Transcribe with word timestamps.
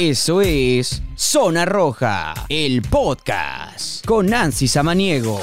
Eso 0.00 0.40
es 0.40 1.02
Zona 1.14 1.66
Roja, 1.66 2.32
el 2.48 2.80
podcast 2.80 4.02
con 4.06 4.24
Nancy 4.24 4.66
Samaniego. 4.66 5.38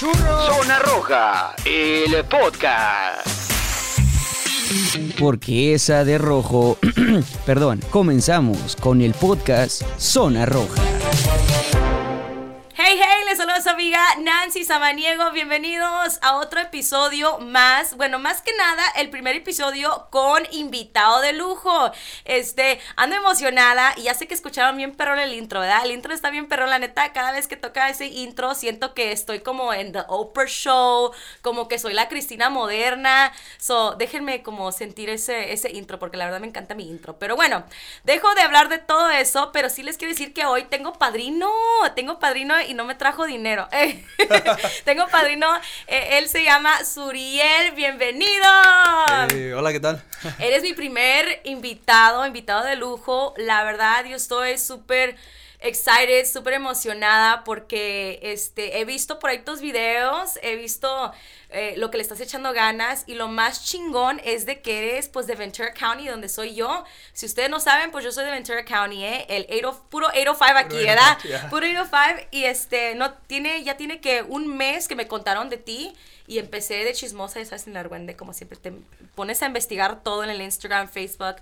Zona 0.00 0.80
Roja, 0.80 1.54
el 1.64 2.24
podcast. 2.24 3.24
Porque 5.16 5.74
esa 5.74 6.04
de 6.04 6.18
rojo, 6.18 6.76
perdón, 7.46 7.80
comenzamos 7.90 8.74
con 8.74 9.00
el 9.00 9.14
podcast 9.14 9.82
Zona 9.96 10.44
Roja. 10.44 10.95
Amiga 13.64 14.02
Nancy 14.18 14.64
Samaniego. 14.64 15.30
Bienvenidos 15.30 16.18
a 16.20 16.36
otro 16.36 16.60
episodio 16.60 17.38
más. 17.38 17.96
Bueno, 17.96 18.18
más 18.18 18.42
que 18.42 18.54
nada, 18.54 18.82
el 18.96 19.08
primer 19.08 19.34
episodio 19.34 20.08
con 20.10 20.42
invitado 20.50 21.22
de 21.22 21.32
lujo. 21.32 21.90
Este, 22.26 22.78
ando 22.96 23.16
emocionada 23.16 23.94
y 23.96 24.02
ya 24.02 24.14
sé 24.14 24.28
que 24.28 24.34
escucharon 24.34 24.76
bien 24.76 24.94
perrón 24.94 25.18
el 25.18 25.32
intro, 25.32 25.60
¿verdad? 25.60 25.86
El 25.86 25.92
intro 25.92 26.12
está 26.12 26.28
bien 26.28 26.48
perrón, 26.48 26.68
la 26.68 26.78
neta. 26.78 27.14
Cada 27.14 27.32
vez 27.32 27.48
que 27.48 27.56
toca 27.56 27.88
ese 27.88 28.06
intro, 28.08 28.54
siento 28.54 28.92
que 28.92 29.10
estoy 29.10 29.40
como 29.40 29.72
en 29.72 29.92
The 29.92 30.02
Oprah 30.06 30.46
Show, 30.46 31.12
como 31.40 31.66
que 31.66 31.78
soy 31.78 31.94
la 31.94 32.08
Cristina 32.08 32.50
moderna. 32.50 33.32
So, 33.56 33.92
déjenme 33.92 34.42
como 34.42 34.70
sentir 34.70 35.08
ese, 35.08 35.54
ese 35.54 35.70
intro, 35.70 35.98
porque 35.98 36.18
la 36.18 36.26
verdad 36.26 36.40
me 36.40 36.46
encanta 36.46 36.74
mi 36.74 36.86
intro. 36.90 37.18
Pero 37.18 37.36
bueno, 37.36 37.64
dejo 38.04 38.34
de 38.34 38.42
hablar 38.42 38.68
de 38.68 38.78
todo 38.78 39.08
eso, 39.08 39.50
pero 39.50 39.70
sí 39.70 39.82
les 39.82 39.96
quiero 39.96 40.12
decir 40.12 40.34
que 40.34 40.44
hoy 40.44 40.64
tengo 40.64 40.92
padrino. 40.92 41.50
Tengo 41.94 42.18
padrino 42.18 42.60
y 42.60 42.74
no 42.74 42.84
me 42.84 42.94
trajo 42.94 43.24
dinero. 43.24 43.45
Tengo 44.84 45.06
padrino, 45.06 45.46
eh, 45.86 46.18
él 46.18 46.28
se 46.28 46.42
llama 46.42 46.84
Suriel, 46.84 47.72
bienvenido. 47.76 48.44
hola, 49.56 49.72
¿qué 49.72 49.78
tal? 49.78 50.02
Eres 50.40 50.62
mi 50.62 50.72
primer 50.72 51.42
invitado, 51.44 52.26
invitado 52.26 52.64
de 52.64 52.74
lujo. 52.74 53.34
La 53.36 53.62
verdad, 53.62 54.04
yo 54.04 54.16
estoy 54.16 54.58
súper 54.58 55.14
excited, 55.60 56.26
súper 56.26 56.54
emocionada 56.54 57.44
porque 57.44 58.18
este, 58.22 58.80
he 58.80 58.84
visto 58.84 59.20
por 59.20 59.30
ahí 59.30 59.38
tus 59.38 59.60
videos, 59.60 60.40
he 60.42 60.56
visto 60.56 61.12
eh, 61.56 61.74
lo 61.78 61.90
que 61.90 61.96
le 61.96 62.02
estás 62.02 62.20
echando 62.20 62.52
ganas 62.52 63.04
y 63.06 63.14
lo 63.14 63.28
más 63.28 63.64
chingón 63.64 64.20
es 64.24 64.44
de 64.44 64.60
que 64.60 64.90
eres 64.90 65.08
pues 65.08 65.26
de 65.26 65.34
Ventura 65.34 65.72
County 65.72 66.06
donde 66.06 66.28
soy 66.28 66.54
yo. 66.54 66.84
Si 67.14 67.24
ustedes 67.24 67.48
no 67.48 67.60
saben, 67.60 67.90
pues 67.90 68.04
yo 68.04 68.12
soy 68.12 68.26
de 68.26 68.30
Ventura 68.30 68.62
County, 68.66 69.02
¿eh? 69.02 69.24
El 69.30 69.64
80, 69.64 69.88
puro 69.88 70.08
805 70.08 70.58
aquí, 70.58 70.84
¿verdad? 70.84 71.16
Puro 71.48 71.66
805 71.66 72.28
y 72.30 72.44
este, 72.44 72.94
no, 72.94 73.14
tiene, 73.26 73.64
ya 73.64 73.78
tiene 73.78 74.02
que 74.02 74.20
un 74.20 74.46
mes 74.54 74.86
que 74.86 74.96
me 74.96 75.08
contaron 75.08 75.48
de 75.48 75.56
ti 75.56 75.94
y 76.26 76.38
empecé 76.38 76.84
de 76.84 76.92
chismosa, 76.92 77.40
ya 77.40 77.46
sabes, 77.46 77.66
en 77.66 77.74
la 77.74 77.80
Argüende, 77.80 78.16
como 78.16 78.32
siempre 78.32 78.58
te 78.58 78.72
pones 79.14 79.42
a 79.42 79.46
investigar 79.46 80.02
todo 80.02 80.24
en 80.24 80.30
el 80.30 80.40
Instagram, 80.40 80.88
Facebook. 80.88 81.36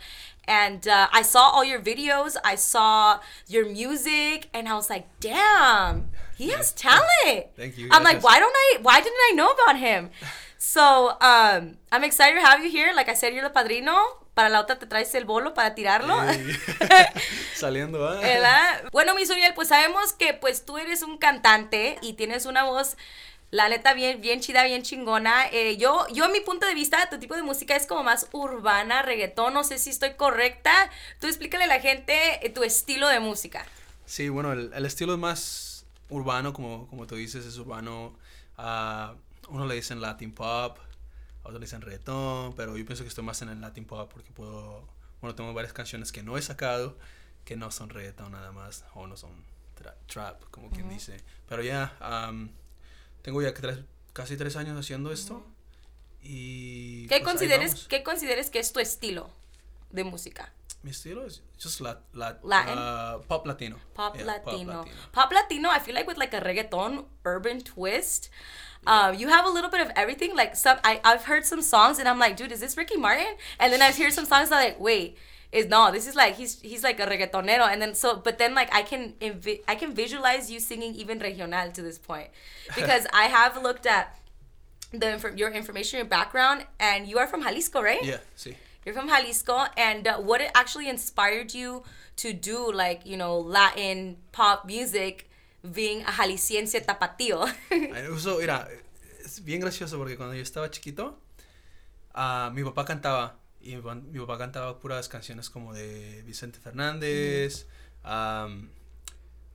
And 0.46 0.86
uh, 0.86 1.08
I 1.12 1.22
saw 1.22 1.50
all 1.52 1.64
your 1.64 1.80
videos, 1.80 2.36
I 2.44 2.56
saw 2.56 3.20
your 3.48 3.66
music, 3.66 4.48
and 4.52 4.68
I 4.68 4.74
was 4.74 4.90
like, 4.90 5.06
damn, 5.20 6.10
he 6.36 6.50
has 6.50 6.72
talent. 6.76 7.46
Thank 7.56 7.78
you. 7.78 7.88
I'm 7.90 8.04
like, 8.04 8.22
why 8.22 8.38
don't 8.38 8.54
I, 8.54 8.78
why 8.82 9.00
didn't 9.00 9.20
I 9.30 9.32
know 9.34 9.50
about 9.50 9.76
him? 9.78 10.10
So, 10.58 11.10
um, 11.20 11.76
I'm 11.92 12.04
excited 12.04 12.40
to 12.40 12.46
have 12.46 12.64
you 12.64 12.70
here. 12.70 12.92
Like 12.94 13.10
I 13.10 13.14
said, 13.14 13.34
you're 13.34 13.44
the 13.44 13.50
padrino. 13.50 13.96
Para 14.34 14.48
la 14.48 14.60
otra 14.60 14.78
te 14.78 14.86
traes 14.86 15.14
el 15.14 15.26
bolo 15.26 15.54
para 15.54 15.74
tirarlo. 15.74 16.16
Saliendo. 17.54 18.00
¿verdad? 18.00 18.82
Bueno, 18.90 19.14
mi 19.14 19.26
Suriel, 19.26 19.54
pues 19.54 19.68
sabemos 19.68 20.12
que 20.14 20.34
pues 20.34 20.64
tú 20.64 20.78
eres 20.78 21.02
un 21.02 21.18
cantante 21.18 21.98
y 22.02 22.14
tienes 22.14 22.46
una 22.46 22.64
voz 22.64 22.96
la 23.54 23.68
neta, 23.68 23.94
bien, 23.94 24.20
bien 24.20 24.40
chida, 24.40 24.64
bien 24.64 24.82
chingona. 24.82 25.46
Eh, 25.52 25.76
yo, 25.76 26.08
yo, 26.12 26.28
mi 26.28 26.40
punto 26.40 26.66
de 26.66 26.74
vista, 26.74 27.08
tu 27.08 27.20
tipo 27.20 27.36
de 27.36 27.44
música 27.44 27.76
es 27.76 27.86
como 27.86 28.02
más 28.02 28.28
urbana, 28.32 29.02
reggaetón. 29.02 29.54
No 29.54 29.62
sé 29.62 29.78
si 29.78 29.90
estoy 29.90 30.14
correcta. 30.14 30.72
Tú 31.20 31.28
explícale 31.28 31.62
a 31.62 31.66
la 31.68 31.78
gente 31.78 32.44
eh, 32.44 32.50
tu 32.50 32.64
estilo 32.64 33.06
de 33.06 33.20
música. 33.20 33.64
Sí, 34.06 34.28
bueno, 34.28 34.52
el, 34.52 34.72
el, 34.74 34.84
estilo 34.84 35.12
es 35.12 35.20
más 35.20 35.86
urbano, 36.08 36.52
como, 36.52 36.88
como 36.88 37.06
tú 37.06 37.14
dices, 37.14 37.46
es 37.46 37.56
urbano. 37.56 38.18
Uh, 38.58 39.14
uno 39.48 39.66
le 39.66 39.76
dicen 39.76 40.00
Latin 40.00 40.32
pop, 40.32 40.76
otros 41.44 41.60
le 41.60 41.66
dicen 41.66 41.80
reggaetón, 41.80 42.54
pero 42.56 42.76
yo 42.76 42.84
pienso 42.84 43.04
que 43.04 43.08
estoy 43.08 43.22
más 43.22 43.40
en 43.42 43.50
el 43.50 43.60
Latin 43.60 43.84
pop 43.84 44.10
porque 44.12 44.32
puedo. 44.32 44.88
Bueno, 45.20 45.36
tengo 45.36 45.54
varias 45.54 45.72
canciones 45.72 46.10
que 46.10 46.24
no 46.24 46.36
he 46.36 46.42
sacado 46.42 46.98
que 47.44 47.54
no 47.54 47.70
son 47.70 47.88
reggaetón 47.90 48.32
nada 48.32 48.50
más, 48.50 48.84
o 48.94 49.06
no 49.06 49.16
son 49.16 49.30
tra 49.76 49.94
trap, 50.08 50.42
como 50.50 50.70
quien 50.70 50.88
dice. 50.88 51.18
Pero 51.46 51.62
ya. 51.62 51.96
Um, 52.00 52.48
tengo 53.24 53.40
ya 53.40 53.54
tres, 53.54 53.78
casi 54.12 54.36
tres 54.36 54.54
años 54.56 54.78
haciendo 54.78 55.10
esto. 55.10 55.42
Y. 56.22 57.06
¿Qué, 57.08 57.20
pues 57.20 57.24
consideres, 57.24 57.86
¿Qué 57.88 58.02
consideres 58.02 58.50
que 58.50 58.58
es 58.58 58.72
tu 58.72 58.80
estilo 58.80 59.30
de 59.90 60.04
música? 60.04 60.52
Mi 60.82 60.90
estilo 60.90 61.24
es 61.24 61.42
just 61.58 61.80
la, 61.80 62.02
la, 62.12 62.38
Latin. 62.44 62.78
Uh, 62.78 63.22
pop 63.26 63.46
latino. 63.46 63.78
Pop, 63.94 64.14
yeah, 64.16 64.26
latino. 64.26 64.44
pop 64.44 64.52
latino. 64.52 64.84
Pop 65.12 65.32
latino. 65.32 65.70
I 65.70 65.78
feel 65.78 65.94
like 65.94 66.06
with 66.06 66.18
like 66.18 66.34
a 66.34 66.40
reggaeton 66.42 67.06
urban 67.24 67.62
twist. 67.62 68.28
Um, 68.86 69.14
you 69.14 69.28
have 69.28 69.46
a 69.46 69.48
little 69.48 69.70
bit 69.70 69.80
of 69.80 69.90
everything. 69.96 70.36
Like 70.36 70.54
some, 70.54 70.76
I, 70.84 71.00
I've 71.02 71.24
heard 71.24 71.46
some 71.46 71.62
songs 71.62 71.98
and 71.98 72.06
I'm 72.06 72.18
like, 72.18 72.36
dude, 72.36 72.52
is 72.52 72.60
this 72.60 72.76
Ricky 72.76 72.98
Martin? 72.98 73.34
And 73.58 73.72
then 73.72 73.80
I 73.80 73.92
hear 73.92 74.10
some 74.10 74.26
songs 74.26 74.50
that 74.50 74.56
I'm 74.56 74.64
like, 74.72 74.80
wait, 74.80 75.16
is 75.54 75.66
no 75.66 75.90
this 75.92 76.06
is 76.06 76.14
like 76.14 76.34
he's 76.36 76.60
he's 76.60 76.82
like 76.82 76.98
a 77.00 77.06
reggaetonero. 77.06 77.66
And 77.72 77.80
then 77.80 77.94
so 77.94 78.16
but 78.16 78.38
then 78.38 78.54
like 78.54 78.70
i 78.74 78.82
can 78.82 79.14
invi- 79.20 79.62
i 79.68 79.74
can 79.74 79.94
visualize 79.94 80.50
you 80.50 80.60
singing 80.60 80.94
even 80.94 81.18
regional 81.18 81.70
to 81.72 81.82
this 81.82 81.98
point. 81.98 82.28
Because 82.74 83.06
i 83.12 83.24
have 83.24 83.62
looked 83.62 83.86
at 83.86 84.18
the 84.92 85.08
inf- 85.14 85.36
your 85.36 85.50
information 85.50 85.98
your 85.98 86.06
background 86.06 86.66
and 86.78 87.06
you 87.08 87.18
are 87.18 87.26
from 87.26 87.42
jalisco 87.42 87.82
right? 87.82 88.04
Yeah 88.04 88.18
see 88.36 88.56
you're 88.84 88.94
from 88.94 89.08
jalisco 89.08 89.66
and 89.76 90.06
uh, 90.06 90.18
what 90.18 90.40
actually 90.54 90.88
inspired 90.88 91.54
you 91.54 91.82
to 92.16 92.32
do 92.32 92.70
like 92.70 93.06
you 93.06 93.16
know 93.16 93.38
latin 93.38 94.16
pop 94.32 94.66
music 94.66 95.28
being 95.72 96.02
a 96.02 96.12
jalisciense 96.12 96.78
tapatío? 96.84 97.48
Uso, 98.12 98.38
mira, 98.38 98.68
es 99.24 99.40
bien 99.42 99.60
gracioso 99.60 99.96
porque 99.96 100.16
cuando 100.16 100.34
yo 100.34 100.42
estaba 100.42 100.70
chiquito, 100.70 101.16
uh, 102.14 102.50
mi 102.52 102.62
papá 102.62 102.84
cantaba 102.84 103.34
y 103.64 103.76
mi, 103.76 103.82
mi, 103.82 104.20
papá 104.20 104.38
cantaba 104.38 104.78
puras 104.78 105.08
canciones 105.08 105.48
como 105.50 105.72
de 105.72 106.22
Vicente 106.22 106.58
Fernández, 106.58 107.66
um, 108.04 108.68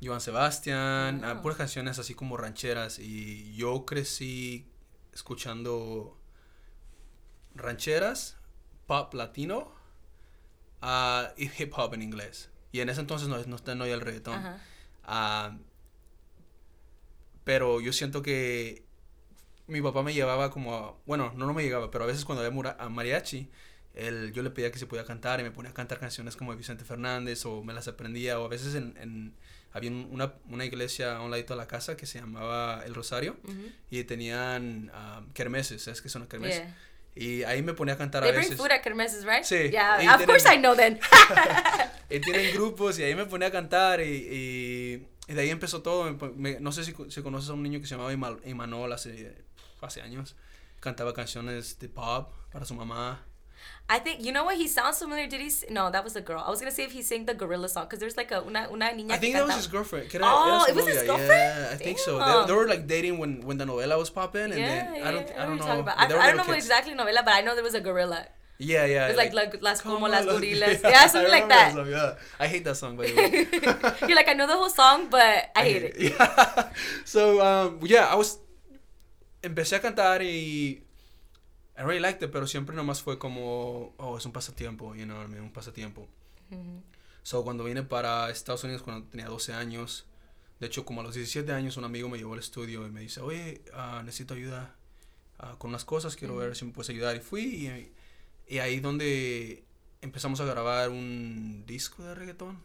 Joan 0.01 0.21
Sebastián, 0.21 1.23
uh, 1.23 1.41
puras 1.41 1.57
canciones 1.57 1.99
así 1.99 2.15
como 2.15 2.35
rancheras. 2.35 2.99
Y 2.99 3.55
yo 3.55 3.85
crecí 3.85 4.67
escuchando 5.13 6.17
rancheras, 7.53 8.37
pop 8.87 9.13
latino 9.13 9.71
uh, 10.81 11.27
y 11.37 11.51
hip 11.57 11.73
hop 11.77 11.93
en 11.93 12.01
inglés. 12.01 12.49
Y 12.71 12.79
en 12.79 12.89
ese 12.89 13.01
entonces 13.01 13.27
no, 13.27 13.37
no, 13.37 13.75
no 13.75 13.83
había 13.83 13.95
el 13.95 14.01
reggaetón. 14.01 14.43
Uh 14.43 14.57
-huh. 15.05 15.59
pero 17.43 17.81
yo 17.81 17.93
siento 17.93 18.21
que 18.21 18.85
mi 19.67 19.81
papá 19.81 20.01
me 20.01 20.13
llevaba 20.13 20.49
como, 20.49 20.75
a, 20.75 20.95
bueno, 21.05 21.31
no, 21.35 21.45
no 21.45 21.53
me 21.53 21.63
llegaba, 21.63 21.91
pero 21.91 22.03
a 22.03 22.07
veces 22.07 22.25
cuando 22.25 22.43
había 22.43 22.75
a 22.79 22.89
mariachi, 22.89 23.49
él, 23.95 24.31
yo 24.33 24.43
le 24.43 24.49
pedía 24.49 24.71
que 24.71 24.79
se 24.79 24.85
podía 24.85 25.05
cantar 25.05 25.39
y 25.39 25.43
me 25.43 25.51
ponía 25.51 25.71
a 25.71 25.73
cantar 25.73 25.99
canciones 25.99 26.35
como 26.35 26.51
de 26.51 26.57
Vicente 26.57 26.85
Fernández 26.85 27.45
o 27.45 27.63
me 27.63 27.73
las 27.73 27.87
aprendía 27.87 28.39
o 28.39 28.45
a 28.45 28.47
veces 28.47 28.75
en, 28.75 28.95
en 28.97 29.33
había 29.71 29.91
una, 29.91 30.33
una, 30.49 30.65
iglesia 30.65 31.17
a 31.17 31.21
un 31.21 31.31
ladito 31.31 31.53
de 31.53 31.57
la 31.57 31.67
casa 31.67 31.95
que 31.95 32.05
se 32.05 32.19
llamaba 32.19 32.81
El 32.85 32.95
Rosario 32.95 33.37
uh 33.43 33.47
-huh. 33.47 33.71
y 33.91 34.03
tenían 34.03 34.91
um, 34.93 35.31
kermeses, 35.33 35.83
¿sabes 35.83 36.01
qué 36.01 36.09
son 36.09 36.21
las 36.21 36.29
kermeses? 36.29 36.63
Yeah. 36.63 36.75
Y 37.15 37.43
ahí 37.43 37.61
me 37.61 37.73
ponía 37.73 37.95
a 37.95 37.97
cantar 37.97 38.23
They 38.23 38.31
a 38.31 38.33
veces. 38.33 38.51
bring 38.51 38.57
food 38.59 38.71
at 38.71 38.81
kermeses, 38.81 39.25
right? 39.25 39.43
Sí. 39.43 39.69
Yeah, 39.69 39.95
of 39.95 39.99
tienen, 39.99 40.25
course 40.25 40.53
I 40.53 40.57
know 40.57 40.75
then. 40.75 40.99
y 42.09 42.19
tienen 42.19 42.53
grupos 42.53 42.97
y 42.99 43.03
ahí 43.03 43.15
me 43.15 43.25
ponía 43.25 43.49
a 43.49 43.51
cantar 43.51 43.99
y, 43.99 44.03
y, 44.05 45.07
y 45.27 45.33
de 45.33 45.41
ahí 45.41 45.49
empezó 45.49 45.81
todo. 45.81 46.15
Me, 46.35 46.59
no 46.59 46.71
sé 46.71 46.83
si, 46.85 46.95
si, 47.09 47.21
conoces 47.21 47.49
a 47.49 47.53
un 47.53 47.63
niño 47.63 47.79
que 47.81 47.87
se 47.87 47.95
llamaba 47.95 48.13
Imanol 48.45 48.93
hace, 48.93 49.35
hace 49.81 50.01
años. 50.01 50.35
Cantaba 50.79 51.13
canciones 51.13 51.77
de 51.79 51.89
pop 51.89 52.31
para 52.51 52.65
su 52.65 52.73
mamá. 52.73 53.25
I 53.89 53.97
think 53.97 54.23
you 54.23 54.31
know 54.31 54.43
what 54.45 54.57
he 54.57 54.67
sounds 54.67 54.99
familiar. 54.99 55.27
Did 55.27 55.41
he? 55.41 55.51
No, 55.73 55.89
that 55.89 56.03
was 56.03 56.15
a 56.15 56.21
girl. 56.21 56.43
I 56.45 56.49
was 56.49 56.59
gonna 56.59 56.71
say 56.71 56.83
if 56.83 56.91
he 56.91 57.01
sang 57.01 57.25
the 57.25 57.33
gorilla 57.33 57.67
song 57.67 57.85
because 57.85 57.99
there's 57.99 58.17
like 58.17 58.31
a 58.31 58.43
una 58.45 58.67
una 58.71 58.91
niña. 58.91 59.11
I 59.11 59.17
think 59.17 59.33
that 59.33 59.45
was 59.45 59.55
his 59.55 59.67
girlfriend. 59.67 60.13
Era, 60.13 60.25
oh, 60.27 60.61
era 60.61 60.69
it 60.69 60.75
was 60.75 60.87
his 60.87 61.03
girlfriend. 61.03 61.29
Yeah, 61.31 61.69
I 61.71 61.75
think 61.75 61.97
so. 61.97 62.19
They, 62.19 62.47
they, 62.47 62.53
were 62.53 62.67
like 62.67 62.85
dating 62.85 63.17
when 63.17 63.41
when 63.41 63.57
the 63.57 63.65
novela 63.65 63.97
was 63.97 64.11
popping, 64.11 64.53
and 64.53 64.59
yeah, 64.59 64.67
then 64.67 64.95
yeah, 64.95 65.07
I 65.07 65.11
don't 65.11 65.27
yeah, 65.27 65.43
I 65.43 65.45
don't 65.47 65.57
know. 65.57 65.91
I, 65.97 66.05
I 66.05 66.07
don't 66.07 66.37
know 66.37 66.43
kids. 66.43 66.65
exactly 66.65 66.93
novela, 66.93 67.25
but 67.25 67.33
I 67.33 67.41
know 67.41 67.55
there 67.55 67.63
was 67.63 67.73
a 67.73 67.81
gorilla. 67.81 68.27
Yeah, 68.59 68.85
yeah. 68.85 69.07
It's 69.07 69.17
like, 69.17 69.33
like, 69.33 69.63
las 69.63 69.81
como 69.81 70.05
las 70.07 70.25
gorillas. 70.25 70.81
Yeah, 70.83 71.07
something 71.07 71.31
like 71.31 71.47
that. 71.47 71.73
Song, 71.73 71.87
yeah. 71.87 72.15
I 72.37 72.47
hate 72.47 72.65
that 72.65 72.75
song, 72.75 72.97
by 72.97 73.07
the 73.07 73.15
way. 73.15 73.47
You're 74.07 74.19
like 74.19 74.27
I 74.27 74.33
know 74.33 74.47
the 74.47 74.57
whole 74.59 74.69
song, 74.69 75.07
but 75.09 75.49
I, 75.55 75.63
hate 75.63 75.83
it. 75.83 75.95
Yeah. 75.97 76.69
so, 77.05 77.39
um, 77.39 77.79
yeah, 77.83 78.11
I 78.11 78.15
was. 78.15 78.37
Empecé 79.41 79.77
a 79.77 79.79
cantar 79.79 80.19
y. 80.19 80.83
I 81.79 81.83
really 81.83 82.01
liked 82.01 82.21
it, 82.21 82.29
pero 82.31 82.45
siempre 82.45 82.75
nomás 82.75 83.01
fue 83.01 83.17
como. 83.17 83.93
Oh, 83.97 84.17
es 84.17 84.25
un 84.25 84.33
pasatiempo, 84.33 84.93
you 84.95 85.05
know? 85.05 85.21
Un 85.21 85.51
pasatiempo. 85.53 86.07
Mhm. 86.49 86.83
So, 87.23 87.43
cuando 87.43 87.63
vine 87.63 87.83
para 87.83 88.29
Estados 88.29 88.63
Unidos 88.65 88.81
cuando 88.83 89.07
tenía 89.07 89.27
12 89.27 89.53
años, 89.53 90.05
de 90.59 90.67
hecho, 90.67 90.83
como 90.83 91.01
a 91.01 91.03
los 91.05 91.13
17 91.15 91.51
años, 91.53 91.77
un 91.77 91.85
amigo 91.85 92.09
me 92.09 92.17
llevó 92.17 92.33
al 92.33 92.39
estudio 92.39 92.85
y 92.85 92.89
me 92.91 93.01
dice, 93.01 93.21
oye, 93.21 93.61
ah, 93.73 94.01
necesito 94.03 94.33
ayuda 94.33 94.75
ah, 95.37 95.55
con 95.57 95.69
unas 95.69 95.85
cosas, 95.85 96.15
quiero 96.15 96.35
ver 96.35 96.55
si 96.55 96.65
me 96.65 96.73
puedes 96.73 96.89
ayudar. 96.89 97.15
Y 97.15 97.19
fui 97.19 97.43
y, 97.43 97.93
y 98.55 98.59
ahí 98.59 98.79
donde 98.81 99.63
empezamos 100.01 100.39
a 100.41 100.45
grabar 100.45 100.89
un 100.89 101.63
disco 101.65 102.03
de 102.03 102.15
reggaetón 102.15 102.59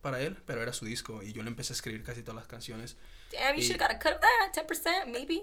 para 0.00 0.20
él, 0.20 0.36
pero 0.46 0.60
era 0.62 0.72
su 0.72 0.84
disco 0.84 1.22
y 1.22 1.32
yo 1.32 1.42
le 1.42 1.48
empecé 1.48 1.72
a 1.72 1.76
escribir 1.76 2.02
casi 2.04 2.22
todas 2.22 2.36
las 2.36 2.46
canciones. 2.46 2.96
Damn, 3.32 3.54
you 3.56 3.62
Y- 3.62 3.66
should 3.66 3.80
have 3.80 3.94
got 3.94 3.96
a 3.96 3.98
cut 3.98 4.12
of 4.14 4.20
that, 4.20 4.52
10%, 4.66 5.06
maybe. 5.12 5.40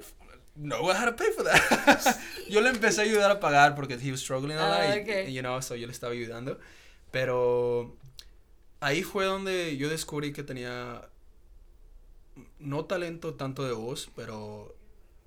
No, 0.59 0.89
I 0.89 0.95
had 0.95 1.05
to 1.05 1.15
pay 1.15 1.31
for 1.31 1.43
that. 1.43 2.17
yo 2.49 2.61
le 2.61 2.69
empecé 2.69 3.01
a 3.01 3.03
ayudar 3.03 3.29
a 3.29 3.39
pagar 3.39 3.75
porque 3.75 3.93
he 4.01 4.11
was 4.11 4.19
struggling 4.21 4.57
a 4.57 4.67
lot, 4.67 4.79
Ah, 4.81 4.95
okay. 5.01 5.29
y, 5.29 5.33
you 5.33 5.41
know, 5.41 5.61
so 5.61 5.75
yo 5.75 5.85
le 5.85 5.93
estaba 5.93 6.13
ayudando. 6.13 6.59
Pero 7.11 7.95
ahí 8.79 9.03
fue 9.03 9.25
donde 9.25 9.77
yo 9.77 9.87
descubrí 9.89 10.33
que 10.33 10.43
tenía 10.43 11.07
no 12.59 12.85
talento 12.85 13.35
tanto 13.35 13.63
de 13.65 13.73
voz, 13.73 14.09
pero 14.15 14.75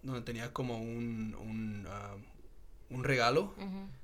donde 0.02 0.22
tenía 0.22 0.52
como 0.52 0.78
un, 0.78 1.36
un, 1.40 1.86
ah, 1.88 2.16
un 2.90 3.04
regalo, 3.04 3.54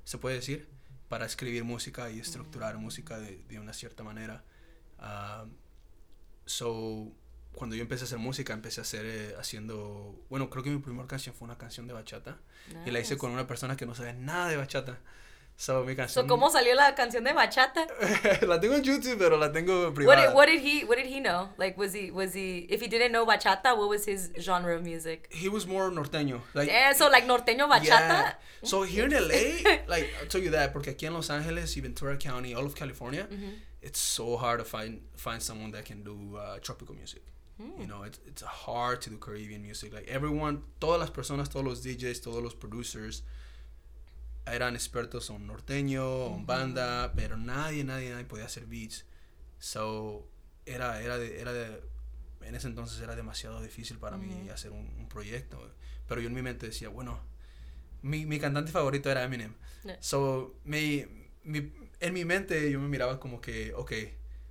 se 0.04 0.18
puede 0.18 0.36
decir, 0.36 0.68
para 1.08 1.26
escribir 1.26 1.64
música 1.64 2.10
y 2.10 2.20
estructurar 2.20 2.76
música 2.78 3.18
de, 3.18 3.38
de 3.48 3.58
una 3.58 3.72
cierta 3.72 4.02
manera. 4.04 4.44
Ah, 4.98 5.44
so, 6.44 7.08
cuando 7.56 7.74
yo 7.74 7.82
empecé 7.82 8.04
a 8.04 8.06
hacer 8.06 8.18
música, 8.18 8.52
empecé 8.52 8.80
a 8.80 8.82
hacer 8.82 9.04
eh, 9.06 9.34
haciendo, 9.40 10.14
bueno, 10.30 10.48
creo 10.50 10.62
que 10.62 10.70
mi 10.70 10.78
primera 10.78 11.08
canción 11.08 11.34
fue 11.34 11.46
una 11.46 11.58
canción 11.58 11.88
de 11.88 11.94
bachata 11.94 12.38
y 12.84 12.90
la 12.92 13.00
hice 13.00 13.14
Nice. 13.14 13.16
con 13.18 13.32
una 13.32 13.46
persona 13.48 13.76
que 13.76 13.86
no 13.86 13.94
sabe 13.94 14.12
nada 14.12 14.48
de 14.48 14.56
bachata. 14.56 14.98
So, 15.58 15.84
mi 15.84 15.96
canción 15.96 16.24
So, 16.24 16.28
¿cómo 16.28 16.50
salió 16.50 16.74
la 16.74 16.94
canción 16.94 17.24
de 17.24 17.32
bachata? 17.32 17.86
la 18.46 18.60
tengo 18.60 18.74
en 18.74 18.82
YouTube, 18.82 19.16
pero 19.18 19.38
la 19.38 19.50
tengo 19.52 19.84
What 19.86 19.94
privada. 19.94 20.26
did, 20.26 20.34
what 20.36 20.46
did 20.48 20.60
he 20.62 20.84
What 20.84 20.96
did 20.98 21.06
he 21.06 21.18
know? 21.18 21.48
Like, 21.56 21.78
was 21.78 21.94
he 21.94 22.10
was 22.10 22.34
he 22.34 22.66
if 22.68 22.82
he 22.82 22.88
didn't 22.88 23.10
know 23.12 23.24
bachata, 23.24 23.74
what 23.74 23.88
was 23.88 24.04
his 24.04 24.30
genre 24.38 24.76
of 24.76 24.82
music? 24.82 25.28
He 25.32 25.48
was 25.48 25.66
more 25.66 25.90
norteño. 25.90 26.42
Like, 26.52 26.68
Yeah, 26.68 26.92
so 26.92 27.08
like 27.08 27.24
norteño 27.26 27.66
bachata. 27.70 27.86
Yeah. 27.88 28.34
So 28.64 28.82
here 28.82 29.06
in 29.06 29.12
LA, 29.12 29.78
like 29.88 30.10
I'll 30.20 30.28
tell 30.28 30.42
you 30.42 30.50
that, 30.50 30.74
porque 30.74 30.90
aquí 30.90 31.06
en 31.06 31.14
Los 31.14 31.30
Angeles 31.30 31.74
y 31.74 31.80
Ventura 31.80 32.18
County, 32.18 32.52
all 32.54 32.66
of 32.66 32.74
California, 32.74 33.26
it's 33.80 33.98
so 33.98 34.36
hard 34.36 34.58
to 34.58 34.64
find 34.66 35.00
find 35.16 35.40
someone 35.42 35.70
that 35.70 35.86
can 35.86 36.02
do 36.04 36.36
uh, 36.36 36.58
tropical 36.60 36.94
music. 36.94 37.22
You 37.58 37.86
know, 37.86 38.02
it's 38.04 38.20
it's 38.26 38.42
hard 38.42 39.00
to 39.02 39.10
do 39.10 39.18
Caribbean 39.18 39.62
music. 39.62 39.92
Like 39.92 40.08
everyone, 40.08 40.62
todas 40.78 41.00
las 41.00 41.10
personas, 41.10 41.48
todos 41.48 41.64
los 41.64 41.82
DJs, 41.82 42.20
todos 42.20 42.42
los 42.42 42.54
producers 42.54 43.22
eran 44.46 44.74
expertos 44.74 45.30
en 45.30 45.46
norteño, 45.46 46.26
en 46.36 46.46
banda, 46.46 47.12
pero 47.16 47.36
nadie, 47.36 47.82
nadie, 47.82 48.10
nadie 48.10 48.24
podía 48.24 48.44
hacer 48.44 48.66
beats. 48.66 49.04
So 49.58 50.28
era 50.66 51.00
era 51.02 51.16
de, 51.18 51.40
era 51.40 51.52
de 51.52 51.82
en 52.42 52.54
ese 52.54 52.68
entonces 52.68 53.00
era 53.00 53.16
demasiado 53.16 53.60
difícil 53.62 53.98
para 53.98 54.16
mí 54.18 54.48
hacer 54.50 54.70
un, 54.72 54.88
un 54.98 55.08
proyecto. 55.08 55.58
Pero 56.06 56.20
yo 56.20 56.28
en 56.28 56.34
mi 56.34 56.42
mente 56.42 56.66
decía, 56.66 56.88
bueno, 56.90 57.18
mi, 58.02 58.26
mi 58.26 58.38
cantante 58.38 58.70
favorito 58.70 59.10
era 59.10 59.24
Eminem. 59.24 59.54
So, 60.00 60.54
mi, 60.64 61.04
mi, 61.42 61.72
en 62.00 62.14
mi 62.14 62.24
mente 62.24 62.70
yo 62.70 62.78
me 62.80 62.88
miraba 62.88 63.18
como 63.18 63.40
que, 63.40 63.72
ok, 63.74 63.92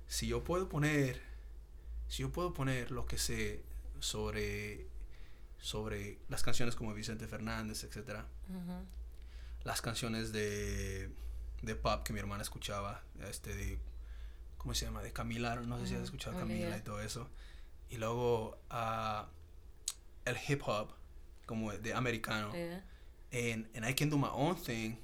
si 0.06 0.26
yo 0.26 0.44
puedo 0.44 0.68
poner, 0.68 1.20
si 2.08 2.22
yo 2.22 2.30
puedo 2.30 2.52
poner 2.52 2.90
lo 2.90 3.06
que 3.06 3.18
sé 3.18 3.62
sobre, 4.00 4.86
sobre 5.58 6.18
las 6.28 6.42
canciones 6.42 6.76
como 6.76 6.94
Vicente 6.94 7.26
Fernández, 7.26 7.84
etcétera, 7.84 8.26
las 9.64 9.82
canciones 9.82 10.32
de, 10.32 11.10
de 11.62 11.74
pop 11.74 12.02
que 12.04 12.12
mi 12.12 12.20
hermana 12.20 12.42
escuchaba, 12.42 13.02
este 13.28 13.54
de, 13.54 13.78
¿cómo 14.58 14.74
se 14.74 14.86
llama? 14.86 15.02
De 15.02 15.12
Camila, 15.12 15.56
no 15.56 15.78
sé 15.80 15.86
si 15.88 15.94
has 15.94 16.02
escuchado 16.02 16.38
Camila 16.38 16.76
y 16.76 16.82
todo 16.82 17.00
eso. 17.00 17.28
Y 17.88 17.98
luego 17.98 18.58
ah, 18.70 19.28
el 20.24 20.36
hip 20.48 20.62
hop, 20.66 20.90
como 21.46 21.72
de 21.72 21.94
americano. 21.94 22.52
Yeah. 22.52 22.84
And, 23.32 23.66
and 23.74 23.88
I 23.88 23.94
can 23.94 24.08
do 24.08 24.16
my 24.16 24.28
own 24.32 24.56
thing 24.56 24.96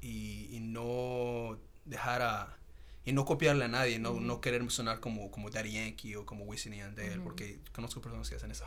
y, 0.00 0.48
y 0.50 0.60
no 0.60 1.58
dejar 1.84 2.22
a... 2.22 2.56
Y 3.04 3.12
no 3.12 3.24
copiarle 3.24 3.64
a 3.64 3.68
nadie, 3.68 3.98
no, 3.98 4.20
no 4.20 4.40
querer 4.40 4.62
sonar 4.70 5.00
como, 5.00 5.30
como 5.30 5.50
Daddy 5.50 5.72
Yankee 5.72 6.14
o 6.14 6.24
como 6.24 6.44
Wisin 6.44 6.74
y 6.74 6.78
Yandel, 6.78 7.20
porque 7.20 7.58
conozco 7.72 8.00
personas 8.00 8.28
que 8.28 8.36
hacen 8.36 8.50
eso. 8.52 8.64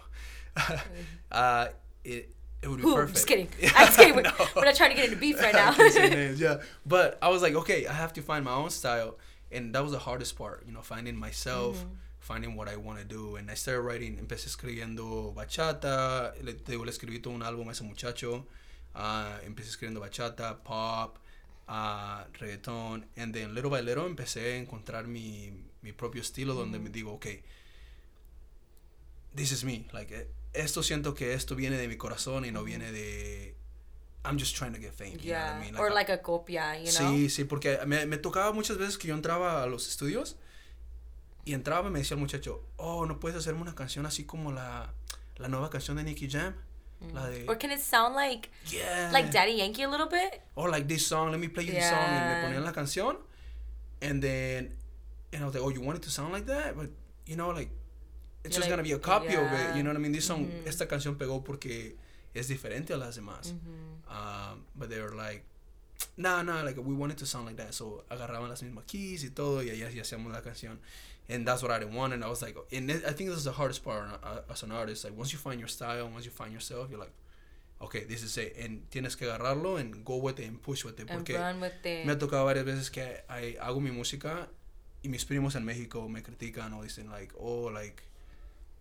uh, 1.32 1.68
it, 2.04 2.36
it 2.62 2.68
would 2.68 2.82
be 2.82 2.88
Ooh, 2.88 2.96
perfect. 2.96 3.16
just 3.16 3.28
kidding. 3.28 3.48
I'm 3.76 3.86
just 3.86 3.98
kidding. 3.98 4.16
We're, 4.16 4.24
No. 4.24 4.34
we're 4.56 4.66
not 4.66 4.76
trying 4.76 4.90
to 4.92 4.96
get 4.96 5.06
into 5.06 5.18
beef 5.18 5.40
right 5.40 5.54
now. 5.54 5.72
names, 5.78 6.40
yeah. 6.40 6.58
But 6.86 7.18
I 7.22 7.30
was 7.30 7.42
like, 7.42 7.56
okay, 7.56 7.86
I 7.88 7.94
have 7.94 8.12
to 8.14 8.22
find 8.22 8.44
my 8.44 8.54
own 8.54 8.70
style. 8.72 9.18
And 9.52 9.74
that 9.74 9.84
was 9.84 9.92
the 9.94 10.00
hardest 10.00 10.36
part, 10.38 10.64
you 10.66 10.74
know, 10.74 10.82
finding 10.82 11.16
myself, 11.16 11.86
finding 12.20 12.56
what 12.56 12.68
I 12.68 12.76
want 12.76 13.00
to 13.00 13.06
do. 13.06 13.38
And 13.38 13.50
I 13.50 13.54
started 13.54 13.82
writing, 13.82 14.18
empecé 14.18 14.48
escribiendo 14.50 15.34
bachata, 15.34 16.34
le, 16.44 16.54
te 16.54 16.74
digo, 16.74 16.84
le 16.84 16.92
escribí 16.92 17.22
todo 17.22 17.34
un 17.34 17.44
álbum 17.44 17.70
a 17.70 17.72
ese 17.72 17.84
muchacho. 17.84 18.46
Ah, 18.96 19.38
empecé 19.46 19.70
escribiendo 19.70 20.00
bachata, 20.02 20.62
pop, 20.64 21.20
ah, 21.68 22.28
reggaetón. 22.34 23.08
And 23.18 23.34
then 23.34 23.54
little 23.54 23.70
by 23.70 23.82
little 23.82 24.06
empecé 24.06 24.54
a 24.54 24.58
encontrar 24.58 25.08
mi, 25.08 25.52
mi 25.82 25.92
propio 25.92 26.22
estilo 26.22 26.54
donde 26.54 26.80
me 26.80 26.90
digo, 26.90 27.14
okay, 27.14 27.44
this 29.36 29.52
is 29.52 29.64
me. 29.64 29.88
Like, 29.92 30.16
eh, 30.16 30.28
esto 30.54 30.84
siento 30.84 31.14
que 31.14 31.34
esto 31.34 31.56
viene 31.56 31.78
de 31.78 31.88
mi 31.88 31.98
corazón 31.98 32.46
y 32.46 32.52
no 32.52 32.64
viene 32.64 32.92
de... 32.92 33.56
I'm 34.24 34.40
just 34.40 34.58
trying 34.58 34.74
to 34.74 34.80
get 34.80 34.94
fame. 34.94 35.12
You 35.12 35.34
know 35.34 35.40
what 35.40 35.52
yeah. 35.52 35.58
I 35.58 35.60
mean? 35.60 35.76
or 35.78 35.92
I- 35.92 35.94
like 35.94 36.12
a 36.12 36.22
copia, 36.22 36.78
you 36.80 36.92
know? 36.92 37.12
Sí, 37.12 37.30
sí, 37.30 37.44
porque 37.44 37.78
me, 37.86 38.06
me 38.08 38.18
tocaba 38.18 38.52
muchas 38.54 38.78
veces 38.78 38.98
que 38.98 39.08
yo 39.08 39.14
entraba 39.14 39.62
a 39.62 39.68
los 39.68 39.88
estudios 39.88 40.36
y 41.46 41.54
entraba 41.54 41.90
y 41.90 41.92
me 41.92 42.00
decía 42.00 42.16
el 42.16 42.22
muchacho, 42.22 42.64
oh, 42.78 43.06
¿no 43.06 43.20
puedes 43.20 43.38
hacerme 43.38 43.62
una 43.62 43.76
canción 43.76 44.08
así 44.08 44.24
como 44.24 44.52
la, 44.52 44.94
la 45.36 45.48
nueva 45.48 45.70
canción 45.70 45.98
de 45.98 46.04
Nicky 46.04 46.28
Jam? 46.30 46.56
La 47.14 47.28
de... 47.30 47.46
Or 47.48 47.56
can 47.58 47.72
it 47.72 47.80
sound 47.82 48.16
like 48.16 48.50
Yeah. 48.72 49.10
like 49.14 49.32
Daddy 49.32 49.54
Yankee 49.54 49.84
a 49.84 49.90
little 49.90 50.08
bit? 50.08 50.42
Or 50.56 50.70
like 50.70 50.88
this 50.88 51.06
song, 51.08 51.32
let 51.32 51.40
me 51.40 51.48
play 51.48 51.64
you 51.66 51.72
this 51.74 51.90
song. 51.90 52.00
Y 52.00 52.12
me 52.12 52.18
Yeah. 52.18 52.44
ponían 52.44 52.64
la 52.64 52.72
canción. 52.72 53.18
And 54.02 54.22
then, 54.22 54.72
and 55.34 55.44
I 55.44 55.46
was 55.46 55.56
like, 55.56 55.64
oh, 55.64 55.70
you 55.70 55.82
want 55.82 55.98
it 55.98 56.04
to 56.04 56.10
sound 56.12 56.32
like 56.34 56.46
that? 56.48 56.76
But, 56.76 56.90
you 57.26 57.36
know, 57.36 57.50
like, 57.50 57.70
it's 58.44 58.56
You're 58.56 58.62
just 58.62 58.62
like, 58.62 58.70
gonna 58.70 58.84
be 58.84 58.92
a 58.92 59.00
copy 59.00 59.36
of 59.36 59.52
it. 59.52 59.70
yeah. 59.70 59.76
You 59.76 59.84
know 59.84 59.90
what 59.90 59.98
I 59.98 60.00
mean? 60.00 60.12
This 60.12 60.26
song, 60.26 60.50
esta 60.66 60.86
canción 60.88 61.16
pegó 61.18 61.44
porque 61.44 61.96
es 62.34 62.48
diferente 62.48 62.94
a 62.94 62.98
las 62.98 63.16
demás. 63.16 63.54
Um, 64.10 64.66
but 64.76 64.90
they 64.90 65.02
were 65.02 65.16
like, 65.16 65.44
nah, 66.18 66.42
nah, 66.44 66.62
like 66.62 66.78
we 66.78 66.94
want 66.94 67.12
it 67.12 67.18
to 67.20 67.26
sound 67.26 67.46
like 67.48 67.58
that. 67.58 67.74
So 67.74 68.04
agarraban 68.12 68.50
las 68.50 68.62
mismas 68.62 68.84
keys 68.86 69.24
y 69.24 69.30
todo 69.30 69.64
y 69.64 69.70
ahí 69.70 69.82
hacíamos 70.00 70.32
la 70.32 70.42
canción. 70.42 70.80
And 71.28 71.46
that's 71.48 71.62
what 71.64 71.72
I 71.72 71.80
didn't 71.80 71.96
want. 71.96 72.14
And 72.14 72.24
I 72.24 72.28
was 72.30 72.42
like, 72.44 72.56
and 72.72 72.92
I 72.92 73.12
think 73.14 73.30
this 73.30 73.38
is 73.40 73.46
the 73.46 73.52
hardest 73.52 73.84
part 73.84 74.08
uh, 74.24 74.42
as 74.52 74.62
an 74.64 74.72
artist. 74.72 75.04
Like 75.06 75.18
once 75.18 75.34
you 75.34 75.40
find 75.40 75.60
your 75.60 75.68
style, 75.70 76.08
once 76.14 76.24
you 76.26 76.32
find 76.32 76.54
yourself, 76.54 76.88
you're 76.92 77.00
like, 77.00 77.14
okay, 77.82 78.04
this 78.04 78.22
is 78.24 78.38
it. 78.38 78.56
And 78.60 78.88
tienes 78.92 79.16
que 79.18 79.28
agarrarlo 79.28 79.80
and 79.80 80.06
go 80.06 80.18
with 80.18 80.40
it 80.40 80.48
and 80.48 80.62
push 80.62 80.84
with 80.86 81.00
it. 81.00 81.10
And 81.10 81.26
Porque 81.26 81.34
run 81.38 81.60
with 81.62 81.84
it. 81.86 82.06
me 82.06 82.14
ha 82.14 82.18
tocado 82.18 82.46
varias 82.46 82.66
veces 82.66 82.92
que 82.92 83.04
hay- 83.28 83.58
hago 83.60 83.80
mi 83.82 83.90
música 83.92 84.48
y 85.04 85.10
mis 85.10 85.26
primos 85.26 85.56
en 85.56 85.66
México 85.66 86.08
me 86.08 86.22
critican 86.22 86.74
o 86.74 86.84
dicen 86.84 87.10
like, 87.10 87.34
oh, 87.40 87.70
like, 87.72 88.04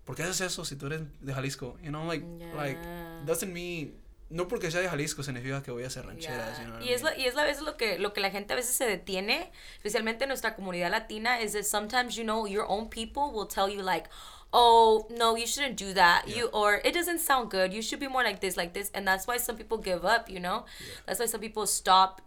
¿por 0.05 0.15
qué 0.15 0.23
haces 0.23 0.43
eso 0.43 0.65
si 0.67 0.77
tú 0.77 0.87
eres 0.87 1.01
de 1.23 1.33
Jalisco? 1.33 1.79
You 1.83 1.91
know, 1.91 2.07
like, 2.07 2.25
like, 2.57 2.79
Yeah. 2.83 3.23
doesn't 3.25 3.53
mean, 3.53 3.95
no 4.31 4.49
porque 4.49 4.71
sea 4.71 4.81
de 4.81 4.88
Jalisco 4.88 5.23
significa 5.23 5.62
que 5.62 5.71
voy 5.71 5.85
a 5.85 5.87
hacer 5.88 6.07
rancheras, 6.07 6.59
Yeah. 6.59 6.64
you 6.66 6.71
know 6.73 6.81
Y 6.81 6.93
es, 6.93 7.02
lo, 7.02 7.11
y 7.16 7.26
es 7.26 7.35
la 7.35 7.45
vez 7.45 7.61
lo 7.61 7.76
que, 7.76 7.99
lo 7.99 8.12
que 8.12 8.21
la 8.21 8.31
gente 8.31 8.52
a 8.52 8.57
veces 8.57 8.75
se 8.75 8.87
detiene, 8.87 9.50
especialmente 9.76 10.25
en 10.25 10.28
nuestra 10.28 10.54
comunidad 10.57 10.90
latina, 10.90 11.40
is 11.40 11.52
that 11.52 11.64
sometimes, 11.64 12.16
you 12.16 12.25
know, 12.25 12.47
your 12.47 12.66
own 12.69 12.88
people 12.88 13.31
will 13.33 13.47
tell 13.47 13.69
you 13.69 13.83
like, 13.83 14.09
oh, 14.52 15.07
no, 15.11 15.37
you 15.37 15.47
shouldn't 15.47 15.76
do 15.76 15.93
that. 15.95 16.26
You 16.28 16.47
Or 16.52 16.81
it 16.85 16.95
doesn't 16.95 17.19
sound 17.21 17.50
good. 17.50 17.73
You 17.73 17.83
should 17.83 18.00
be 18.00 18.09
more 18.09 18.23
like 18.23 18.40
this, 18.40 18.57
like 18.57 18.73
this. 18.73 18.90
And 18.95 19.07
that's 19.07 19.26
why 19.26 19.37
some 19.37 19.57
people 19.57 19.78
give 19.78 20.04
up, 20.04 20.31
you 20.31 20.38
know? 20.40 20.64
That's 21.07 21.19
why 21.21 21.26
some 21.26 21.40
people 21.40 21.66
stop, 21.66 22.21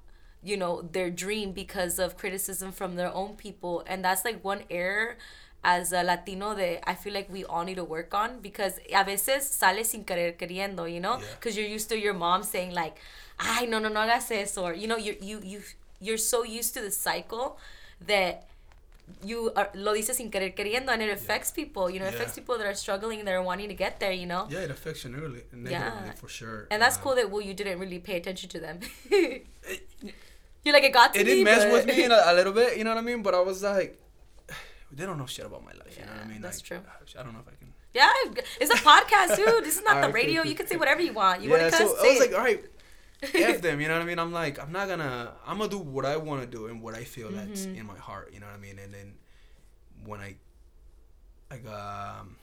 you 0.43 0.57
know, 0.57 0.81
their 0.91 1.09
dream 1.09 1.51
because 1.53 1.99
of 1.99 2.17
criticism 2.17 2.71
from 2.73 2.95
their 2.95 3.13
own 3.13 3.35
people. 3.37 3.83
And 3.87 4.03
that's 4.03 4.23
like 4.25 4.43
one 4.43 4.63
error 4.69 5.17
as 5.63 5.91
a 5.91 6.03
Latino 6.03 6.53
that 6.55 6.87
I 6.89 6.95
feel 6.95 7.13
like 7.13 7.29
we 7.29 7.43
all 7.43 7.63
need 7.63 7.75
to 7.75 7.83
work 7.83 8.13
on 8.13 8.39
because 8.41 8.79
a 8.93 9.03
veces 9.03 9.47
sale 9.49 9.83
sin 9.83 10.03
querer 10.05 10.31
queriendo, 10.33 10.91
you 10.91 10.99
know? 10.99 11.17
Yeah. 11.19 11.25
Because 11.39 11.57
you're 11.57 11.67
used 11.67 11.89
to 11.89 11.97
your 11.99 12.13
mom 12.13 12.43
saying 12.43 12.71
like, 12.73 12.97
ay, 13.39 13.65
no, 13.69 13.79
no, 13.79 13.89
no 13.89 13.99
hagas 14.01 14.31
eso. 14.31 14.63
Or, 14.63 14.73
you 14.73 14.87
know, 14.87 14.97
you're, 14.97 15.15
you, 15.21 15.41
you, 15.43 15.61
you're 15.99 16.17
so 16.17 16.43
used 16.43 16.73
to 16.75 16.81
the 16.81 16.91
cycle 16.91 17.57
that 18.05 18.45
you 19.23 19.51
are, 19.55 19.69
lo 19.73 19.93
dices 19.93 20.15
sin 20.17 20.29
querer 20.29 20.51
queriendo 20.51 20.89
and 20.89 21.01
it 21.01 21.09
affects 21.09 21.49
people, 21.51 21.89
you 21.89 21.99
know, 21.99 22.05
it 22.05 22.13
affects 22.13 22.35
people 22.35 22.57
that 22.57 22.67
are 22.67 22.73
struggling 22.75 23.19
and 23.19 23.27
that 23.27 23.33
are 23.33 23.41
wanting 23.41 23.67
to 23.69 23.73
get 23.73 23.99
there, 23.99 24.11
you 24.11 24.25
know? 24.25 24.47
Yeah, 24.49 24.59
it 24.59 24.71
affects 24.71 25.03
you 25.05 25.09
negatively, 25.11 25.43
negatively 25.53 26.11
for 26.15 26.27
sure. 26.29 26.67
And 26.71 26.81
that's 26.81 26.97
Um, 26.97 27.03
cool 27.03 27.15
that, 27.15 27.29
well, 27.31 27.41
you 27.41 27.53
didn't 27.53 27.79
really 27.79 27.99
pay 27.99 28.17
attention 28.17 28.49
to 28.49 28.59
them. 28.59 28.79
you're 29.11 30.73
like, 30.73 30.83
it 30.83 30.93
got 30.93 31.13
to 31.13 31.19
It 31.19 31.25
me, 31.25 31.35
did 31.35 31.43
mess 31.45 31.71
with 31.71 31.85
me 31.85 32.03
in 32.03 32.11
a, 32.17 32.21
a 32.25 32.33
little 32.33 32.53
bit, 32.53 32.77
you 32.77 32.83
know 32.83 32.91
what 32.91 32.97
I 32.99 33.01
mean? 33.01 33.21
But 33.23 33.33
I 33.33 33.39
was 33.39 33.63
like, 33.63 33.97
they 34.97 35.05
don't 35.05 35.17
know 35.17 35.25
shit 35.27 35.45
about 35.45 35.63
my 35.63 35.71
life, 35.73 35.95
you 35.97 36.05
know 36.05 36.11
what 36.11 36.25
I 36.25 36.27
mean? 36.27 36.41
that's 36.41 36.57
like, 36.59 36.81
true. 36.81 37.19
I 37.19 37.23
don't 37.23 37.33
know 37.33 37.39
if 37.39 37.47
I 37.47 37.55
can. 37.55 37.71
Yeah, 37.93 38.11
it's 38.61 38.71
a 38.71 38.75
podcast, 38.83 39.35
dude. 39.37 39.63
This 39.63 39.77
is 39.77 39.83
not 39.83 40.01
the 40.05 40.11
radio. 40.21 40.43
You 40.43 40.55
can 40.55 40.67
say 40.67 40.75
whatever 40.75 41.01
you 41.01 41.13
want. 41.13 41.41
You 41.41 41.49
yeah, 41.51 41.57
want 41.61 41.71
to 41.71 41.77
so 41.77 41.93
cuss? 41.95 42.03
I 42.03 42.09
was 42.09 42.19
like, 42.19 42.33
all 42.33 42.43
right, 42.43 42.63
F 43.23 43.61
them, 43.65 43.79
you 43.81 43.87
know 43.87 43.93
what 43.95 44.03
I 44.03 44.05
mean? 44.05 44.19
I'm 44.19 44.31
like, 44.33 44.59
I'm 44.61 44.71
not 44.71 44.87
gonna, 44.87 45.33
I'm 45.45 45.57
gonna 45.57 45.69
do 45.69 45.77
what 45.79 46.05
I 46.05 46.17
want 46.17 46.41
to 46.41 46.47
do 46.47 46.67
and 46.67 46.81
what 46.81 46.93
I 46.95 47.03
feel 47.03 47.29
that's 47.31 47.65
Mm-hmm. 47.65 47.79
in 47.79 47.85
my 47.87 47.97
heart, 47.97 48.31
you 48.33 48.39
know 48.39 48.47
what 48.47 48.55
I 48.55 48.59
mean? 48.59 48.77
And 48.79 48.93
then 48.93 49.13
when 50.05 50.19
I, 50.19 50.35
I 51.49 51.57
got, 51.57 52.19
um, 52.21 52.35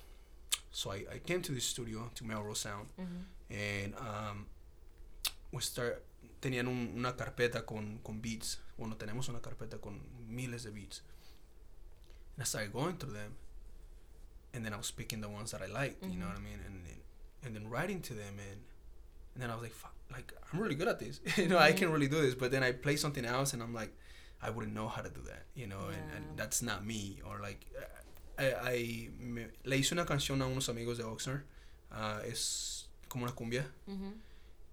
so 0.70 0.90
I, 0.90 1.04
I 1.12 1.18
came 1.25 1.42
to 1.42 1.52
the 1.52 1.61
studio 1.61 2.11
to 2.14 2.25
Melrose 2.25 2.61
Sound 2.61 2.88
Mm-hmm. 3.00 3.54
and 3.54 3.94
um, 3.96 4.46
we 5.52 5.61
start, 5.61 6.02
tenían 6.40 6.66
un- 6.66 6.94
una 6.96 7.12
carpeta 7.12 7.64
con, 7.64 8.00
con 8.02 8.20
beats, 8.20 8.58
bueno, 8.76 8.96
tenemos 8.96 9.28
una 9.28 9.40
carpeta 9.40 9.78
con 9.80 10.00
miles 10.28 10.64
de 10.64 10.70
beats. 10.70 11.02
And 12.37 12.43
I 12.43 12.45
started 12.45 12.73
going 12.73 12.97
through 12.97 13.12
them, 13.12 13.33
and 14.53 14.64
then 14.64 14.73
I 14.73 14.76
was 14.76 14.91
picking 14.91 15.21
the 15.21 15.29
ones 15.29 15.50
that 15.53 15.62
I 15.62 15.67
liked. 15.67 16.05
You 16.05 16.19
know 16.19 16.26
what 16.26 16.37
I 16.37 16.41
mean? 16.41 16.61
And 16.67 16.75
and, 16.87 17.00
and 17.45 17.55
then 17.57 17.69
writing 17.71 18.00
to 18.03 18.14
them, 18.14 18.35
and 18.38 18.61
and 19.35 19.43
then 19.43 19.50
I 19.50 19.55
was 19.55 19.62
like, 19.62 19.73
Fuck, 19.73 19.95
like 20.12 20.33
I'm 20.53 20.61
really 20.61 20.75
good 20.75 20.88
at 20.88 20.99
this. 20.99 21.21
you 21.37 21.49
know, 21.49 21.59
I 21.59 21.73
can 21.73 21.91
really 21.93 22.09
do 22.09 22.21
this. 22.23 22.35
But 22.35 22.50
then 22.50 22.62
I 22.62 22.73
play 22.73 22.97
something 22.97 23.25
else, 23.25 23.53
and 23.55 23.62
I'm 23.62 23.75
like, 23.75 23.93
I 24.43 24.50
wouldn't 24.50 24.75
know 24.75 24.88
how 24.88 25.03
to 25.03 25.11
do 25.11 25.23
that. 25.23 25.45
You 25.55 25.67
know, 25.67 25.88
and, 25.88 25.97
Yeah. 26.11 26.17
and 26.17 26.25
that's 26.37 26.62
not 26.62 26.85
me. 26.85 27.21
Or 27.26 27.41
like, 27.41 27.64
I, 28.38 28.47
I 28.75 29.09
me- 29.19 29.47
le 29.64 29.76
hice 29.76 29.93
una 29.93 30.05
canción 30.05 30.41
a 30.43 30.47
unos 30.47 30.69
amigos 30.69 30.99
de 30.99 31.05
Oxnard. 31.05 31.43
ah, 31.93 32.21
es 32.25 32.88
como 33.09 33.25
una 33.25 33.35
cumbia. 33.35 33.64
Mhm. 33.88 34.12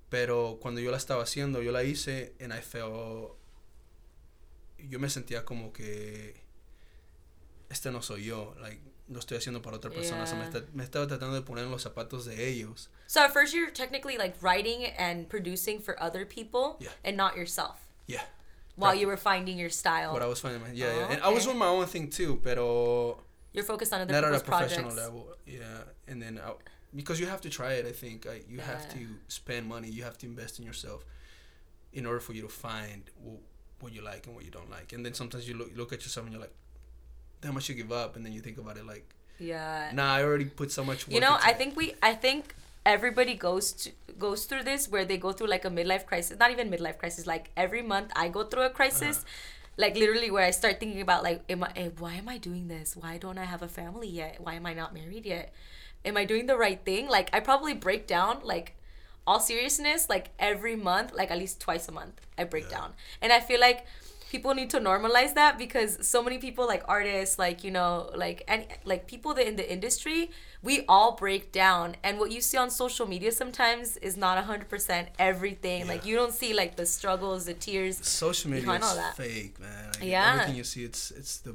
Pero 0.09 0.57
cuando 0.61 0.81
yo 0.81 0.91
la 0.91 0.97
estaba 0.97 1.23
haciendo, 1.23 1.61
yo 1.61 1.71
la 1.71 1.83
hice 1.83 2.33
and 2.41 2.51
I 2.51 2.59
felt 2.61 3.37
yo 4.89 4.99
me 4.99 5.09
sentía 5.09 5.45
como 5.45 5.71
que 5.71 6.40
este 7.71 7.91
no 7.91 8.01
soy 8.01 8.23
yo, 8.25 8.53
like 8.61 8.79
lo 9.09 9.19
estoy 9.19 9.37
haciendo 9.37 9.61
para 9.61 9.77
otra 9.77 9.91
persona, 9.91 10.23
o 10.23 10.25
sea, 10.25 10.37
me, 10.37 10.45
esta- 10.45 10.63
me 10.73 10.83
estaba 10.83 11.05
tratando 11.07 11.33
de 11.35 11.41
poner 11.41 11.65
en 11.65 11.71
los 11.71 11.81
zapatos 11.83 12.25
de 12.25 12.47
ellos. 12.47 12.89
So 13.07 13.21
at 13.21 13.31
first 13.33 13.53
you're 13.53 13.71
technically 13.71 14.17
like 14.17 14.35
writing 14.41 14.85
and 14.97 15.27
producing 15.27 15.79
for 15.81 15.95
other 16.01 16.25
people 16.25 16.77
Yeah. 16.79 16.91
and 17.03 17.17
not 17.17 17.35
yourself 17.35 17.77
Yeah. 18.07 18.23
while 18.77 18.91
Right. 18.93 19.01
you 19.01 19.07
were 19.07 19.17
finding 19.17 19.57
your 19.57 19.69
style. 19.69 20.13
What 20.13 20.21
I 20.21 20.27
was 20.27 20.39
finding, 20.39 20.61
my, 20.61 20.71
yeah, 20.71 20.87
Oh, 20.87 20.99
yeah. 20.99 21.11
And 21.15 21.21
I 21.23 21.29
was 21.29 21.43
doing 21.45 21.57
my 21.57 21.67
own 21.67 21.85
thing 21.87 22.09
too, 22.09 22.39
pero 22.43 23.19
You're 23.53 23.65
focused 23.65 23.91
on 23.93 23.99
other 24.01 24.13
not 24.13 24.23
at 24.23 24.33
a 24.33 24.39
professional 24.39 24.91
projects. 24.91 24.95
level. 24.95 25.35
Yeah, 25.45 25.83
and 26.07 26.21
then 26.21 26.39
I, 26.39 26.53
because 26.95 27.19
you 27.19 27.27
have 27.27 27.41
to 27.41 27.49
try 27.49 27.73
it, 27.73 27.85
I 27.85 27.91
think 27.91 28.25
I, 28.25 28.43
you 28.47 28.59
have 28.61 28.87
to 28.93 28.99
spend 29.27 29.67
money, 29.67 29.89
you 29.89 30.03
have 30.03 30.17
to 30.19 30.25
invest 30.25 30.57
in 30.59 30.65
yourself 30.65 31.03
in 31.91 32.05
order 32.05 32.21
for 32.21 32.31
you 32.33 32.43
to 32.43 32.47
find 32.49 33.09
what, 33.21 33.39
what 33.81 33.91
you 33.93 34.01
like 34.01 34.25
and 34.27 34.35
what 34.35 34.45
you 34.45 34.51
don't 34.51 34.69
like. 34.69 34.93
And 34.93 35.05
then 35.05 35.13
sometimes 35.13 35.47
you 35.49 35.55
look 35.57 35.71
look 35.75 35.91
at 35.91 36.01
yourself 36.03 36.25
and 36.25 36.33
you're 36.33 36.41
like, 36.41 36.53
how 37.43 37.51
much 37.51 37.69
you 37.69 37.75
give 37.75 37.91
up, 37.91 38.15
and 38.15 38.25
then 38.25 38.33
you 38.33 38.41
think 38.41 38.57
about 38.57 38.77
it 38.77 38.85
like, 38.85 39.05
Yeah. 39.39 39.89
nah, 39.93 40.13
I 40.15 40.23
already 40.23 40.45
put 40.45 40.71
so 40.71 40.83
much. 40.83 41.07
Work 41.07 41.13
you 41.15 41.19
know, 41.21 41.37
I 41.41 41.51
it." 41.51 41.57
think 41.57 41.75
we 41.75 41.95
I 42.03 42.13
think 42.13 42.55
everybody 42.85 43.35
goes 43.35 43.71
to 43.73 43.91
goes 44.19 44.45
through 44.45 44.63
this 44.63 44.87
where 44.89 45.05
they 45.05 45.17
go 45.17 45.31
through 45.31 45.47
like 45.47 45.65
a 45.65 45.69
midlife 45.69 46.05
crisis. 46.05 46.37
Not 46.39 46.51
even 46.51 46.69
midlife 46.69 46.97
crisis. 46.99 47.25
Like 47.25 47.49
every 47.57 47.81
month 47.81 48.11
I 48.15 48.29
go 48.29 48.43
through 48.43 48.63
a 48.63 48.69
crisis. 48.69 49.17
Uh-huh. 49.17 49.57
Like 49.77 49.95
literally 49.95 50.29
where 50.29 50.45
I 50.45 50.51
start 50.51 50.79
thinking 50.79 51.01
about 51.01 51.23
like 51.23 51.41
am 51.49 51.63
I 51.63 51.71
eh, 51.75 51.89
why 51.97 52.13
am 52.15 52.29
I 52.29 52.37
doing 52.37 52.67
this? 52.67 52.95
Why 52.95 53.17
don't 53.17 53.37
I 53.39 53.45
have 53.45 53.63
a 53.63 53.67
family 53.67 54.07
yet? 54.09 54.39
Why 54.39 54.53
am 54.55 54.65
I 54.65 54.73
not 54.73 54.93
married 54.93 55.25
yet? 55.25 55.53
Am 56.05 56.17
I 56.17 56.25
doing 56.25 56.45
the 56.45 56.57
right 56.57 56.79
thing? 56.85 57.07
Like 57.07 57.29
I 57.33 57.39
probably 57.39 57.73
break 57.73 58.05
down 58.05 58.41
like 58.43 58.75
all 59.25 59.39
seriousness 59.39 60.09
like 60.09 60.29
every 60.37 60.75
month, 60.75 61.13
like 61.13 61.31
at 61.31 61.37
least 61.37 61.59
twice 61.61 61.87
a 61.87 61.91
month 61.91 62.21
I 62.37 62.43
break 62.43 62.65
Yeah. 62.69 62.77
down. 62.77 62.93
And 63.21 63.31
I 63.33 63.39
feel 63.39 63.59
like 63.59 63.85
people 64.31 64.53
need 64.55 64.69
to 64.69 64.79
normalize 64.79 65.33
that 65.33 65.57
because 65.57 65.91
so 66.07 66.23
many 66.23 66.37
people 66.37 66.65
like 66.65 66.83
artists 66.87 67.37
like 67.37 67.65
you 67.65 67.71
know 67.77 68.09
like 68.15 68.39
and 68.47 68.65
like 68.85 69.05
people 69.05 69.33
that 69.33 69.45
in 69.45 69.57
the 69.57 69.67
industry 69.77 70.31
we 70.63 70.85
all 70.87 71.11
break 71.23 71.51
down 71.51 71.95
and 72.01 72.17
what 72.17 72.31
you 72.31 72.39
see 72.39 72.57
on 72.57 72.69
social 72.83 73.05
media 73.05 73.31
sometimes 73.31 73.97
is 73.97 74.15
not 74.15 74.35
100% 74.47 75.07
everything 75.19 75.85
like 75.85 76.05
you 76.05 76.15
don't 76.15 76.33
see 76.41 76.53
like 76.53 76.77
the 76.77 76.85
struggles 76.85 77.43
the 77.45 77.53
tears 77.53 77.95
social 78.05 78.49
media 78.49 78.71
is 78.71 78.95
that. 78.95 79.17
fake, 79.17 79.59
man. 79.59 79.91
Like, 79.99 80.03
Yeah. 80.03 80.33
everything 80.33 80.55
you 80.55 80.63
see, 80.63 80.83
it's 80.89 81.11
it's 81.11 81.37
the 81.39 81.53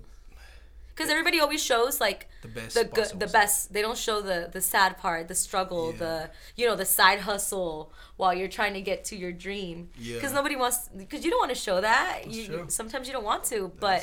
because 0.97 1.11
everybody 1.11 1.38
always 1.41 1.62
shows 1.62 2.00
like 2.00 2.29
the 2.43 2.49
best. 2.49 2.75
the 2.75 2.85
good 2.85 3.11
the 3.21 3.26
best 3.26 3.73
they 3.75 3.83
don't 3.83 3.99
show 3.99 4.23
the 4.23 4.49
the 4.50 4.61
sad 4.62 4.97
part 4.97 5.29
the 5.29 5.35
struggle 5.35 5.93
Yeah. 5.93 5.99
the 6.05 6.31
you 6.57 6.67
know 6.67 6.76
the 6.76 6.87
side 6.87 7.21
hustle 7.21 7.93
while 8.17 8.33
you're 8.35 8.49
trying 8.59 8.75
to 8.75 8.81
get 8.81 9.05
to 9.11 9.17
your 9.17 9.33
dream 9.33 9.91
because 9.97 10.31
Yeah. 10.33 10.38
nobody 10.41 10.57
wants 10.57 10.88
because 10.97 11.25
you 11.25 11.31
don't 11.31 11.41
want 11.47 11.55
to 11.59 11.62
show 11.69 11.81
that 11.81 12.23
That's 12.25 12.37
you 12.37 12.47
true. 12.47 12.65
sometimes 12.69 13.07
you 13.09 13.12
don't 13.12 13.25
want 13.33 13.45
to 13.53 13.71
but 13.81 14.03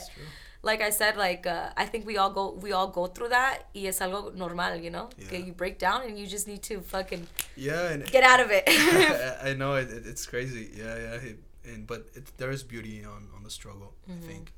like 0.65 0.81
I 0.81 0.91
said, 0.91 1.17
like 1.17 1.45
uh, 1.45 1.71
I 1.75 1.85
think 1.85 2.05
we 2.07 2.15
all 2.17 2.29
go 2.29 2.51
we 2.65 2.71
all 2.71 2.87
go 2.87 3.07
through 3.07 3.29
that. 3.29 3.55
Y 3.75 3.81
es 3.87 3.99
algo 3.99 4.33
normal, 4.33 4.77
you 4.77 4.91
know. 4.91 5.09
Yeah. 5.17 5.39
you 5.47 5.51
break 5.51 5.77
down 5.77 6.03
and 6.07 6.17
you 6.17 6.25
just 6.25 6.47
need 6.47 6.61
to 6.69 6.79
fucking 6.79 7.27
Yeah, 7.57 7.91
and 7.91 8.05
get 8.09 8.23
out 8.23 8.39
of 8.39 8.49
it. 8.49 8.63
I, 8.69 9.49
I 9.49 9.53
know 9.55 9.73
it, 9.75 9.89
it, 9.91 10.03
it's 10.07 10.25
crazy. 10.25 10.69
Yeah, 10.73 10.95
yeah. 11.05 11.29
It, 11.31 11.37
and 11.65 11.85
but 11.85 12.05
it, 12.15 12.23
there 12.37 12.49
is 12.49 12.63
beauty 12.63 13.03
on, 13.03 13.27
on 13.35 13.43
the 13.43 13.49
struggle. 13.49 13.93
Mm-hmm. 14.09 14.23
I 14.23 14.27
think, 14.31 14.53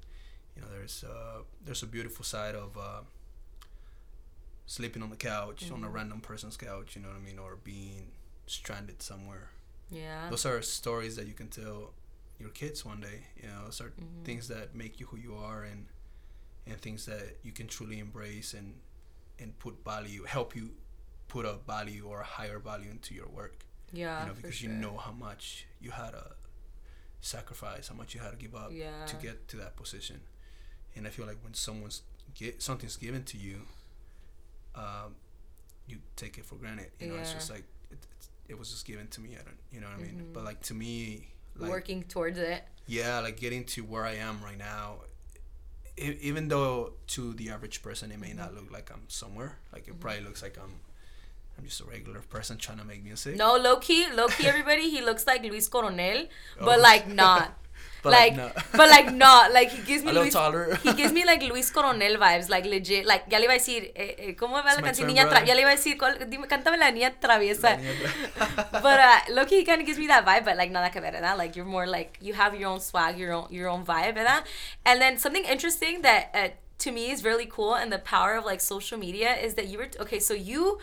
you 0.56 0.62
know, 0.62 0.68
there's 0.72 1.04
uh 1.04 1.40
there's 1.66 1.84
a 1.84 1.88
beautiful 1.88 2.24
side 2.26 2.56
of 2.56 2.78
uh, 2.78 3.02
sleeping 4.66 5.04
on 5.04 5.10
the 5.10 5.16
couch 5.16 5.70
on 5.72 5.84
a 5.84 5.86
Mm-hmm. 5.88 5.96
random 5.96 6.20
person's 6.22 6.58
couch. 6.58 6.96
You 6.96 7.02
know 7.02 7.10
what 7.10 7.18
I 7.18 7.20
mean, 7.26 7.40
or 7.40 7.58
being 7.64 8.12
stranded 8.48 9.02
somewhere. 9.02 9.50
yeah. 9.90 10.30
Those 10.30 10.46
are 10.46 10.62
stories 10.62 11.16
that 11.18 11.28
you 11.28 11.34
can 11.34 11.48
tell 11.50 11.92
your 12.40 12.50
kids 12.50 12.84
one 12.86 13.00
day. 13.02 13.20
You 13.42 13.48
know, 13.48 13.66
those 13.66 13.82
are 13.82 13.90
Mm-hmm. 13.90 14.24
things 14.24 14.48
that 14.48 14.76
make 14.76 15.00
you 15.00 15.06
who 15.08 15.18
you 15.18 15.36
are 15.36 15.64
and 15.64 15.86
and 16.68 16.80
things 16.82 17.06
that 17.06 17.38
you 17.44 17.52
can 17.52 17.68
truly 17.68 18.00
embrace 18.00 18.54
and 18.54 18.76
and 19.40 19.58
put 19.60 19.84
value, 19.84 20.24
help 20.24 20.56
you 20.56 20.72
put 21.28 21.46
a 21.46 21.56
value 21.68 22.06
or 22.08 22.22
a 22.22 22.24
higher 22.38 22.60
value 22.60 22.90
into 22.90 23.14
your 23.14 23.28
work 23.28 23.56
Yeah. 23.92 24.22
you 24.22 24.28
know, 24.28 24.34
because 24.34 24.56
sure. 24.56 24.70
you 24.70 24.76
know 24.76 24.96
how 24.98 25.12
much 25.12 25.66
you 25.82 25.92
had 25.92 26.12
to 26.12 26.26
sacrifice, 27.22 27.88
how 27.90 27.96
much 27.96 28.14
you 28.14 28.22
had 28.22 28.32
to 28.32 28.38
give 28.38 28.56
up 28.56 28.70
Yeah. 28.72 29.06
to 29.08 29.16
get 29.18 29.48
to 29.50 29.58
that 29.58 29.76
position. 29.76 30.22
And 30.96 31.06
I 31.06 31.10
feel 31.10 31.26
like 31.26 31.38
when 31.44 31.54
someone's 31.54 32.02
get 32.36 32.62
something's 32.62 32.98
given 32.98 33.24
to 33.24 33.38
you, 33.38 33.62
um, 34.76 35.16
you 35.88 35.98
take 36.16 36.38
it 36.38 36.46
for 36.46 36.56
granted. 36.56 36.88
You 37.00 37.08
know, 37.08 37.16
it's 37.16 37.34
just 37.34 37.50
like 37.52 37.64
it, 37.92 37.98
it 38.50 38.60
was 38.60 38.72
just 38.72 38.86
given 38.86 39.08
to 39.08 39.22
me. 39.22 39.32
I 39.40 39.44
don't, 39.44 39.58
you 39.72 39.82
know 39.82 39.88
what 39.88 39.98
I 40.00 40.02
mean? 40.02 40.22
Mhm. 40.30 40.34
But 40.34 40.44
like 40.46 40.62
to 40.64 40.74
me, 40.74 41.28
like 41.58 41.70
Working 41.72 42.04
towards 42.04 42.38
it. 42.38 42.64
yeah, 42.88 43.20
like 43.20 43.38
getting 43.40 43.64
to 43.66 43.82
where 43.84 44.04
I 44.06 44.16
am 44.16 44.42
right 44.44 44.58
now. 44.58 44.96
e- 45.98 46.18
Even 46.22 46.48
though 46.50 46.94
to 47.08 47.34
the 47.34 47.50
average 47.50 47.82
person 47.82 48.12
it 48.12 48.20
may 48.20 48.34
not 48.34 48.50
Mm-hmm. 48.50 48.58
look 48.58 48.72
like 48.72 48.92
I'm 48.92 49.04
somewhere, 49.08 49.58
like 49.74 49.88
it 49.88 50.00
probably 50.00 50.22
looks 50.22 50.42
like 50.42 50.58
I'm, 50.58 50.74
I'm 51.58 51.64
just 51.66 51.80
a 51.82 51.86
regular 51.86 52.20
person 52.22 52.58
trying 52.58 52.80
to 52.80 52.86
make 52.86 53.04
music. 53.04 53.38
No, 53.38 53.56
low 53.58 53.78
key, 53.78 54.06
low 54.14 54.28
key. 54.28 54.48
Everybody, 54.48 54.90
he 54.90 55.02
looks 55.02 55.26
like 55.28 55.44
Luis 55.44 55.68
Coronel, 55.70 56.28
but 56.60 56.80
Oh. 56.80 56.82
like 56.82 57.08
not. 57.08 57.54
But, 58.06 58.14
like, 58.14 58.38
like, 58.38 58.56
no. 58.56 58.62
but 58.78 58.90
like 58.90 59.14
not. 59.14 59.52
Like 59.52 59.70
he 59.72 59.82
gives 59.82 60.04
me 60.06 60.12
A 60.12 60.14
little 60.14 60.24
Luis, 60.24 60.34
taller. 60.34 60.80
he 60.84 60.94
gives 60.94 61.12
me 61.12 61.26
like 61.26 61.42
Luis 61.44 61.70
Coronel 61.72 62.18
vibes, 62.18 62.50
like 62.50 62.66
legit. 62.66 63.06
Like 63.06 63.26
ya 63.30 63.40
le 63.40 63.46
iba 63.46 63.54
a 63.54 63.60
decir, 63.60 63.92
eh, 63.96 64.16
eh, 64.18 64.36
¿cómo 64.36 64.54
va 64.64 64.76
la 64.76 64.82
canción 64.82 65.08
Niña 65.08 65.28
Tra. 65.28 65.44
Ya 65.44 65.56
le 65.56 65.62
iba 65.62 65.72
a 65.72 65.76
decir, 65.76 65.98
dime, 66.30 66.48
cántame 66.48 66.78
la 66.78 66.92
niña 66.92 67.20
traviesa. 67.20 67.72
La 67.72 67.78
niña 67.78 68.82
but 68.82 69.00
uh, 69.00 69.20
Loki 69.34 69.64
kind 69.64 69.82
of 69.82 69.88
gives 69.88 69.98
me 70.00 70.08
that 70.08 70.26
vibe, 70.26 70.46
but 70.46 70.56
like 70.58 70.72
nada 70.72 70.90
que 70.92 71.02
ver, 71.02 71.12
¿verdad? 71.12 71.38
Like 71.38 71.56
you're 71.56 71.66
more 71.66 71.88
like 71.88 72.18
you 72.22 72.34
have 72.34 72.56
your 72.56 72.70
own 72.70 72.80
swag, 72.80 73.18
your 73.18 73.34
own 73.34 73.48
your 73.50 73.70
own 73.70 73.84
vibe, 73.86 74.16
¿verdad? 74.16 74.44
And 74.86 75.02
then 75.02 75.18
something 75.18 75.44
interesting 75.46 76.02
that 76.04 76.30
uh, 76.34 76.50
to 76.80 76.92
me 76.92 77.12
is 77.12 77.24
really 77.24 77.46
cool, 77.46 77.74
and 77.76 77.92
the 77.92 78.00
power 78.00 78.36
of 78.36 78.46
like 78.46 78.62
social 78.62 78.98
media 78.98 79.36
is 79.36 79.56
that 79.56 79.68
you 79.68 79.78
were 79.80 79.90
okay. 80.00 80.20
So 80.20 80.34
you 80.34 80.80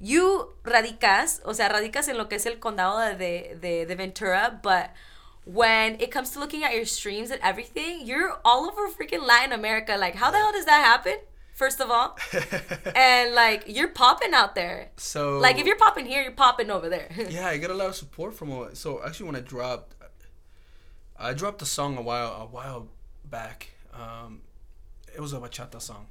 you 0.00 0.48
radicas, 0.64 1.40
o 1.44 1.52
sea, 1.52 1.68
radicas 1.68 2.08
en 2.08 2.16
lo 2.18 2.26
que 2.26 2.36
es 2.36 2.46
el 2.46 2.58
condado 2.58 2.98
de 3.16 3.56
de, 3.60 3.84
de 3.84 3.94
Ventura, 3.94 4.58
but 4.62 4.90
when 5.44 6.00
it 6.00 6.10
comes 6.10 6.30
to 6.30 6.38
looking 6.38 6.62
at 6.64 6.74
your 6.74 6.84
streams 6.84 7.30
and 7.30 7.40
everything, 7.42 8.06
you're 8.06 8.38
all 8.44 8.66
over 8.66 8.88
freaking 8.88 9.26
Latin 9.26 9.52
America. 9.52 9.96
Like, 9.96 10.14
how 10.14 10.30
the 10.30 10.38
hell 10.38 10.52
does 10.52 10.66
that 10.66 10.84
happen? 10.84 11.14
First 11.54 11.80
of 11.80 11.90
all, 11.90 12.18
and 12.96 13.34
like 13.34 13.64
you're 13.66 13.88
popping 13.88 14.32
out 14.32 14.54
there. 14.54 14.90
so 14.96 15.38
Like 15.38 15.58
if 15.58 15.66
you're 15.66 15.76
popping 15.76 16.06
here, 16.06 16.22
you're 16.22 16.32
popping 16.32 16.70
over 16.70 16.88
there. 16.88 17.08
yeah, 17.30 17.46
I 17.46 17.58
get 17.58 17.70
a 17.70 17.74
lot 17.74 17.88
of 17.88 17.94
support 17.94 18.34
from 18.34 18.50
all. 18.50 18.70
So 18.72 19.02
actually, 19.04 19.26
when 19.26 19.36
I 19.36 19.40
dropped, 19.40 19.94
I 21.16 21.34
dropped 21.34 21.60
a 21.60 21.66
song 21.66 21.98
a 21.98 22.02
while 22.02 22.32
a 22.32 22.46
while 22.46 22.88
back. 23.24 23.68
Um, 23.92 24.40
it 25.14 25.20
was 25.20 25.34
a 25.34 25.38
bachata 25.38 25.80
song. 25.80 26.06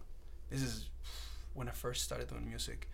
This 0.51 0.61
is 0.61 0.89
when 1.53 1.67
I 1.67 1.71
first 1.71 2.03
started 2.03 2.29
doing 2.29 2.47
music, 2.47 2.88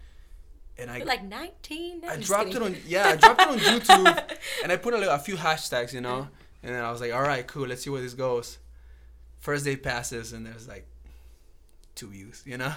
and 0.79 0.89
I 0.91 0.97
You're 0.97 1.05
like 1.05 1.23
19. 1.23 2.01
No, 2.01 2.07
I 2.09 2.17
dropped 2.17 2.53
it 2.55 2.61
on 2.61 2.75
yeah 2.85 3.07
I 3.09 3.15
dropped 3.15 3.41
it 3.41 3.47
on 3.47 3.59
YouTube, 3.59 4.37
and 4.63 4.71
I 4.71 4.77
put 4.77 4.93
a, 4.93 4.97
little, 4.97 5.13
a 5.13 5.19
few 5.19 5.35
hashtags, 5.37 5.93
you 5.93 6.01
know, 6.01 6.27
and 6.63 6.73
then 6.75 6.83
I 6.83 6.91
was 6.91 7.01
like, 7.01 7.13
all 7.13 7.21
right, 7.21 7.45
cool, 7.47 7.67
let's 7.67 7.83
see 7.83 7.89
where 7.89 8.01
this 8.01 8.13
goes. 8.13 8.57
First 9.39 9.65
day 9.65 9.75
passes, 9.75 10.33
and 10.33 10.45
there's 10.45 10.67
like 10.67 10.87
two 11.95 12.09
views, 12.09 12.43
you 12.45 12.57
know. 12.57 12.73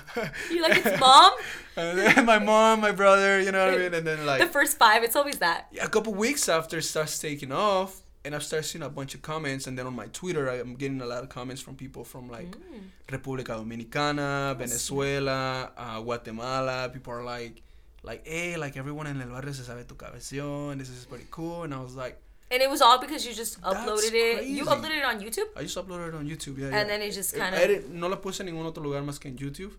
You're 0.50 0.62
like 0.68 0.82
it's 0.84 0.98
mom. 1.00 1.32
my 2.26 2.38
mom, 2.38 2.80
my 2.80 2.92
brother, 2.92 3.40
you 3.40 3.52
know 3.52 3.64
what 3.66 3.74
I 3.74 3.78
mean, 3.78 3.94
and 3.94 4.06
then 4.06 4.24
like 4.26 4.40
the 4.40 4.46
first 4.46 4.78
five, 4.78 5.02
it's 5.02 5.16
always 5.16 5.38
that. 5.38 5.68
yeah, 5.72 5.84
a 5.84 5.88
couple 5.88 6.14
weeks 6.14 6.48
after 6.48 6.78
it 6.78 6.82
starts 6.84 7.18
taking 7.18 7.52
off 7.52 8.02
and 8.22 8.34
i 8.34 8.38
start 8.38 8.66
seeing 8.66 8.82
a 8.84 8.88
bunch 8.90 9.14
of 9.14 9.22
comments 9.22 9.66
and 9.66 9.78
then 9.78 9.86
on 9.86 9.94
my 9.94 10.06
twitter 10.12 10.46
i'm 10.50 10.74
getting 10.74 11.00
a 11.00 11.06
lot 11.06 11.22
of 11.22 11.30
comments 11.30 11.62
from 11.62 11.74
people 11.74 12.04
from 12.04 12.28
like 12.28 12.50
Mm. 12.50 12.82
república 13.08 13.56
dominicana 13.56 14.54
venezuela 14.58 15.72
uh, 15.74 15.98
guatemala 16.02 16.90
people 16.92 17.14
are 17.14 17.24
like 17.24 17.62
like 18.02 18.26
hey 18.26 18.56
like 18.56 18.76
everyone 18.78 19.06
in 19.06 19.20
el 19.20 19.28
barrio 19.28 19.52
se 19.52 19.62
sabe 19.64 19.84
tu 19.86 19.94
canción 19.96 20.78
this 20.78 20.88
is 20.88 21.04
pretty 21.06 21.26
cool 21.30 21.64
and 21.64 21.74
i 21.74 21.78
was 21.78 21.94
like 21.96 22.16
And 22.52 22.60
it 22.62 22.68
was 22.68 22.82
all 22.82 22.98
because 22.98 23.24
you 23.24 23.32
just 23.32 23.60
uploaded 23.62 24.12
it. 24.12 24.44
You 24.46 24.64
uploaded 24.64 24.98
it 24.98 25.04
on 25.04 25.20
YouTube. 25.20 25.46
i 25.56 25.62
just 25.62 25.76
uploaded 25.76 26.08
it 26.08 26.14
on 26.16 26.26
youtube 26.26 26.58
yeah, 26.58 26.66
And 26.66 26.74
yeah. 26.74 26.84
then 26.84 27.02
it 27.02 27.12
just 27.12 27.36
I 27.38 27.50
didn't- 27.66 27.90
no 27.94 28.08
la 28.08 28.16
puse 28.16 28.40
en 28.40 28.46
ningún 28.46 28.66
otro 28.66 28.82
lugar 28.82 29.02
más 29.02 29.20
que 29.20 29.28
en 29.30 29.36
youtube 29.38 29.72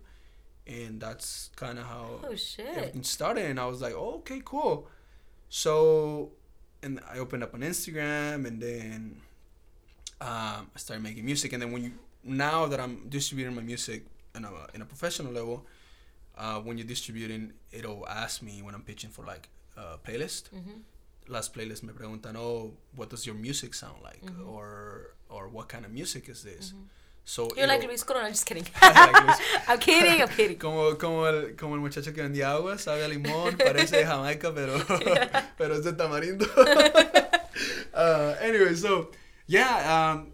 and 0.66 0.98
that's 1.00 1.50
kind 1.54 1.78
of 1.78 1.84
how 1.84 2.20
Oh 2.24 2.34
shit. 2.34 2.66
everything 2.76 3.02
started 3.04 3.44
and 3.50 3.58
I 3.60 3.66
was 3.66 3.80
like, 3.82 3.94
oh, 3.94 4.18
okay, 4.20 4.40
cool. 4.44 4.86
So 5.48 6.30
and 6.82 7.00
I 7.12 7.18
opened 7.18 7.42
up 7.42 7.52
on 7.52 7.60
Instagram 7.60 8.46
and 8.46 8.60
then 8.62 9.20
um, 10.20 10.70
I 10.74 10.78
started 10.78 11.02
making 11.02 11.24
music 11.24 11.52
and 11.52 11.60
then 11.62 11.72
when 11.72 11.82
you 11.84 11.92
now 12.24 12.66
that 12.66 12.80
I'm 12.80 13.08
distributing 13.08 13.54
my 13.54 13.62
music 13.62 14.06
in 14.36 14.44
a, 14.44 14.50
in 14.74 14.80
a 14.82 14.84
professional 14.86 15.32
level, 15.32 15.66
uh, 16.36 16.60
when 16.60 16.78
you're 16.78 16.86
distributing, 16.86 17.52
it'll 17.70 18.06
ask 18.08 18.42
me 18.42 18.62
when 18.62 18.74
I'm 18.74 18.82
pitching 18.82 19.10
for 19.10 19.24
like 19.24 19.48
a 19.76 19.98
playlist. 19.98 20.44
Last 21.28 21.54
playlist, 21.54 21.82
me 21.82 21.92
preguntan, 21.92 22.36
oh, 22.36 22.72
what 22.96 23.10
does 23.10 23.24
your 23.26 23.36
music 23.36 23.74
sound 23.74 24.02
like, 24.02 24.22
or 24.46 25.14
or 25.28 25.48
what 25.48 25.68
kind 25.68 25.84
of 25.84 25.92
music 25.92 26.28
is 26.28 26.42
this? 26.42 26.74
So 27.24 27.48
You're 27.56 27.68
like 27.68 27.84
Luis 27.86 28.02
Corona, 28.02 28.28
just 28.30 28.44
kidding. 28.46 28.66
I'm 28.82 29.78
kidding, 29.78 30.20
I'm 30.22 30.28
kidding. 30.28 30.58
Como, 30.58 30.94
como, 30.96 31.24
el, 31.24 31.54
como 31.56 31.74
el 31.74 31.80
muchacho 31.80 32.12
que 32.12 32.20
vendía 32.20 32.50
agua, 32.50 32.78
sabe 32.78 33.04
a 33.04 33.08
limón, 33.08 33.56
parece 33.56 33.98
de 33.98 34.06
Jamaica, 34.06 34.52
pero, 34.52 34.74
pero 35.58 35.74
es 35.74 35.84
de 35.84 35.92
tamarindo. 35.92 36.46
uh, 37.94 38.34
anyway, 38.40 38.74
so, 38.74 39.10
yeah, 39.46 40.14
um, 40.14 40.31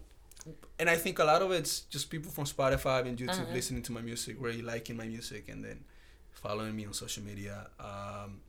and 0.79 0.89
I 0.89 0.95
think 0.95 1.19
a 1.19 1.25
lot 1.25 1.41
of 1.41 1.51
it's 1.51 1.81
just 1.81 2.09
people 2.09 2.31
from 2.31 2.45
Spotify 2.45 3.05
and 3.05 3.17
YouTube 3.17 3.29
Uh-huh. 3.41 3.53
listening 3.53 3.83
to 3.83 3.91
my 3.91 4.01
music, 4.01 4.37
really 4.39 4.61
liking 4.61 4.95
my 4.97 5.05
music, 5.05 5.49
and 5.49 5.63
then 5.63 5.83
following 6.31 6.75
me 6.75 6.85
on 6.85 6.93
social 6.93 7.23
media. 7.23 7.67
Um, 7.79 8.41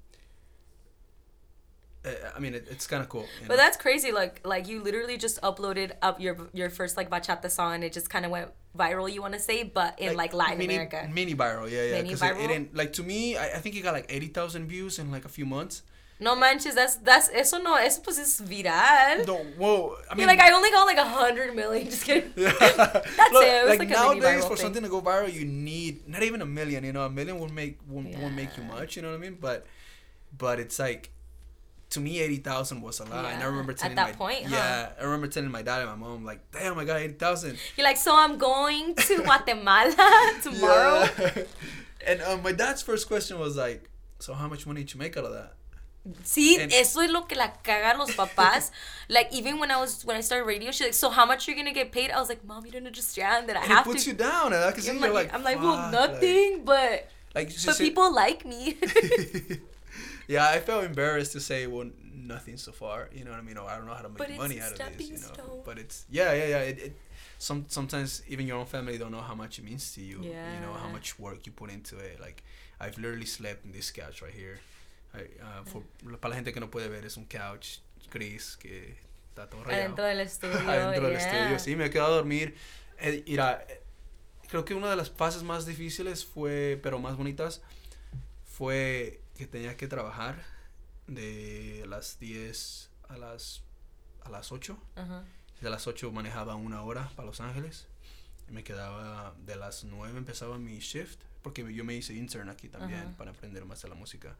I- 2.34 2.38
mean, 2.38 2.54
it, 2.54 2.66
it's 2.70 2.87
kind 2.87 3.02
of 3.02 3.08
cool. 3.10 3.26
But 3.42 3.49
know? 3.49 3.56
that's 3.56 3.76
crazy. 3.76 4.10
Like, 4.10 4.40
like 4.46 4.68
you 4.68 4.82
literally 4.82 5.18
just 5.18 5.40
uploaded 5.42 5.92
up 6.00 6.18
your 6.20 6.37
your 6.54 6.70
first 6.70 6.96
like 6.96 7.10
bachata 7.10 7.50
song, 7.50 7.75
and 7.75 7.84
it 7.84 7.92
just 7.92 8.08
kind 8.08 8.25
of 8.25 8.30
went 8.30 8.50
viral. 8.78 9.12
You 9.12 9.20
want 9.20 9.34
to 9.34 9.40
say, 9.40 9.64
but 9.64 9.99
in 10.00 10.16
like, 10.16 10.32
Latin 10.32 10.58
mini, 10.58 10.75
America. 10.75 11.08
Mini 11.12 11.34
viral, 11.34 11.70
yeah, 11.70 11.82
yeah. 11.82 12.02
Mini 12.02 12.12
it, 12.12 12.18
viral? 12.18 12.44
it 12.44 12.49
didn't, 12.49 12.75
like, 12.75 12.92
to 12.94 13.02
me, 13.02 13.37
I, 13.37 13.56
I 13.56 13.58
think 13.58 13.76
it 13.76 13.82
got 13.82 13.92
like 13.92 14.06
80,000 14.08 14.66
views 14.66 14.99
in 14.99 15.10
like 15.10 15.25
a 15.25 15.28
few 15.28 15.44
months. 15.44 15.82
No 16.21 16.37
manches, 16.37 16.75
that's 16.75 16.97
that's 16.97 17.31
eso 17.33 17.59
no, 17.59 17.77
eso 17.77 18.00
pues 18.03 18.19
es 18.19 18.41
viral. 18.43 19.27
No, 19.27 19.37
whoa. 19.57 19.97
I 20.11 20.15
mean, 20.15 20.21
You're 20.21 20.29
like 20.29 20.41
I 20.41 20.53
only 20.53 20.71
got 20.71 20.85
like 20.85 20.99
a 20.99 21.05
hundred 21.09 21.55
million. 21.57 21.87
Just 21.91 22.05
kidding. 22.05 22.31
That's 22.37 22.61
it. 22.61 23.05
It 23.17 23.65
was 23.67 23.79
like, 23.79 23.79
like 23.79 23.89
nowadays, 23.89 24.45
for 24.45 24.49
thing. 24.57 24.65
something 24.65 24.83
to 24.83 24.89
go 24.91 25.00
viral, 25.00 25.33
you 25.33 25.45
need 25.47 26.07
not 26.07 26.23
even 26.23 26.43
a 26.43 26.47
million. 26.47 26.85
You 26.85 26.93
know, 26.93 27.05
a 27.07 27.11
million 27.11 27.39
won't 27.39 27.55
make 27.55 27.79
won't, 27.89 28.17
won't 28.19 28.35
make 28.35 28.57
you 28.57 28.62
much. 28.65 28.97
You 28.97 29.03
know 29.03 29.09
what 29.11 29.17
I 29.17 29.19
mean? 29.21 29.39
But 29.41 29.67
but 30.37 30.61
it's 30.61 30.79
like 30.79 31.11
to 31.91 32.00
me, 32.00 32.21
eighty 32.21 32.37
thousand 32.37 32.83
was 32.83 33.00
a 33.00 33.05
lot. 33.05 33.25
And 33.25 33.27
I 33.27 33.41
Yeah, 33.41 33.47
remember 33.47 33.73
at 33.73 33.79
telling 33.79 33.97
that 33.97 34.11
my 34.11 34.12
point, 34.12 34.45
huh? 34.45 34.55
yeah, 34.55 34.91
I 35.00 35.05
remember 35.05 35.27
telling 35.27 35.50
my 35.50 35.62
dad 35.62 35.81
and 35.81 35.91
my 35.91 35.97
mom 35.97 36.25
like, 36.25 36.41
damn, 36.53 36.79
I 36.79 36.85
got 36.85 37.00
eighty 37.00 37.15
thousand 37.15 37.59
You're 37.77 37.85
like, 37.87 37.97
so 37.97 38.15
I'm 38.15 38.37
going 38.37 38.95
to 39.09 39.23
Guatemala 39.23 40.35
tomorrow. 40.43 41.09
and 42.07 42.21
um, 42.23 42.43
my 42.43 42.53
dad's 42.53 42.83
first 42.83 43.09
question 43.09 43.39
was 43.39 43.57
like, 43.57 43.89
so 44.19 44.35
how 44.35 44.49
much 44.49 44.67
money 44.67 44.83
did 44.83 44.93
you 44.95 45.00
make 45.00 45.17
out 45.17 45.25
of 45.25 45.33
that? 45.33 45.55
Sí, 46.25 46.57
And- 46.59 46.73
eso 46.73 47.00
es 47.02 47.11
lo 47.11 47.26
que 47.26 47.37
la 47.37 47.52
cagan 47.62 47.99
los 47.99 48.12
papás. 48.12 48.71
like 49.09 49.28
even 49.33 49.59
when 49.59 49.71
I 49.71 49.76
was 49.76 50.02
when 50.04 50.16
I 50.16 50.23
started 50.23 50.47
radio, 50.47 50.71
she's 50.71 50.87
like, 50.87 50.95
so 50.95 51.11
how 51.11 51.26
much 51.26 51.47
are 51.47 51.50
you 51.52 51.57
gonna 51.57 51.75
get 51.75 51.92
paid? 51.92 52.11
I 52.11 52.19
was 52.19 52.28
like, 52.30 52.42
mom, 52.45 52.64
you 52.64 52.73
don't 52.73 52.87
understand 52.87 53.49
that 53.49 53.57
I 53.57 53.62
And 53.62 53.71
it 53.71 53.75
have 53.75 53.85
puts 53.85 54.04
to. 54.04 54.11
you 54.11 54.16
down, 54.16 54.52
and 54.54 54.64
I 54.64 54.73
can 54.73 54.80
see 54.83 54.90
I'm 54.90 54.99
you're 54.99 55.12
like, 55.12 55.26
like, 55.26 55.35
I'm 55.35 55.45
like, 55.45 55.59
well, 55.61 55.76
"Fuck," 55.76 55.92
nothing, 55.92 56.64
but 56.64 57.09
Like, 57.35 57.49
but 57.66 57.75
see- 57.76 57.85
people 57.90 58.12
like 58.14 58.45
me. 58.47 58.76
yeah, 60.28 60.49
I 60.49 60.61
felt 60.61 60.85
embarrassed 60.85 61.33
to 61.33 61.40
say, 61.40 61.66
well, 61.66 61.90
nothing 62.14 62.57
so 62.57 62.73
far. 62.73 63.09
You 63.12 63.25
know 63.25 63.33
what 63.33 63.40
I 63.40 63.42
mean? 63.42 63.59
Or 63.59 63.69
I 63.69 63.76
don't 63.76 63.87
know 63.87 63.95
how 63.95 64.02
to 64.02 64.09
make 64.09 64.19
But 64.19 64.37
money 64.37 64.61
out 64.61 64.73
of 64.73 64.97
this. 64.97 65.07
You 65.09 65.14
know, 65.19 65.33
stone. 65.35 65.61
but 65.64 65.78
it's 65.78 66.07
yeah, 66.11 66.33
yeah, 66.33 66.47
yeah. 66.47 66.59
It, 66.71 66.78
it 66.78 66.97
some 67.38 67.64
sometimes 67.69 68.23
even 68.28 68.47
your 68.47 68.59
own 68.59 68.66
family 68.66 68.99
don't 68.99 69.12
know 69.12 69.21
how 69.23 69.35
much 69.35 69.59
it 69.59 69.64
means 69.64 69.92
to 69.95 70.00
you. 70.00 70.21
Yeah. 70.23 70.54
You 70.54 70.61
know 70.66 70.73
how 70.75 70.88
much 70.88 71.19
work 71.19 71.47
you 71.47 71.52
put 71.52 71.71
into 71.71 71.97
it. 71.99 72.21
Like 72.21 72.42
I've 72.80 72.97
literally 72.99 73.26
slept 73.26 73.64
in 73.64 73.73
this 73.73 73.90
couch 73.90 74.23
right 74.23 74.33
here. 74.35 74.61
Uh, 75.12 75.64
for, 75.64 75.83
para 76.19 76.31
la 76.31 76.37
gente 76.37 76.52
que 76.52 76.61
no 76.61 76.71
puede 76.71 76.88
ver 76.88 77.05
es 77.05 77.17
un 77.17 77.25
couch 77.25 77.79
gris 78.12 78.57
que 78.57 78.97
está 79.29 79.49
todo 79.49 79.64
rayado. 79.64 79.83
Adentro 79.83 80.05
del 80.05 80.21
estudio. 80.21 80.59
Adentro 80.71 81.09
del 81.09 81.19
yeah. 81.19 81.43
estudio. 81.43 81.59
Sí, 81.59 81.76
me 81.76 81.87
he 81.87 81.90
quedado 81.90 82.12
a 82.12 82.17
dormir. 82.17 82.57
Eh, 82.99 83.25
mira, 83.26 83.64
eh, 83.69 83.83
creo 84.49 84.64
que 84.64 84.75
una 84.75 84.90
de 84.90 84.97
las 84.97 85.11
fases 85.11 85.43
más 85.43 85.67
difíciles 85.67 86.25
fue, 86.25 86.79
pero 86.83 86.99
más 86.99 87.17
bonitas, 87.17 87.62
fue 88.45 89.23
que 89.37 89.47
tenía 89.47 89.76
que 89.76 89.89
trabajar 89.89 90.43
de 91.06 91.84
las 91.89 92.19
10 92.19 92.91
a 93.08 93.17
las, 93.17 93.63
a 94.23 94.28
las 94.28 94.52
8. 94.52 94.78
Ajá. 94.97 95.25
De 95.61 95.71
las 95.71 95.87
8 95.87 96.11
manejaba 96.13 96.54
una 96.54 96.82
hora 96.82 97.11
para 97.17 97.26
Los 97.26 97.41
Ángeles. 97.41 97.87
Y 98.49 98.52
me 98.52 98.65
quedaba 98.65 99.34
de 99.39 99.56
las 99.56 99.84
9 99.84 100.19
empezaba 100.19 100.58
mi 100.58 100.78
shift, 100.78 101.21
porque 101.43 101.73
yo 101.73 101.84
me 101.84 101.95
hice 101.95 102.15
intern 102.15 102.49
aquí 102.49 102.69
también 102.69 103.00
Ajá. 103.00 103.17
para 103.17 103.30
aprender 103.30 103.65
más 103.65 103.82
de 103.82 103.89
la 103.89 103.95
música. 103.95 104.37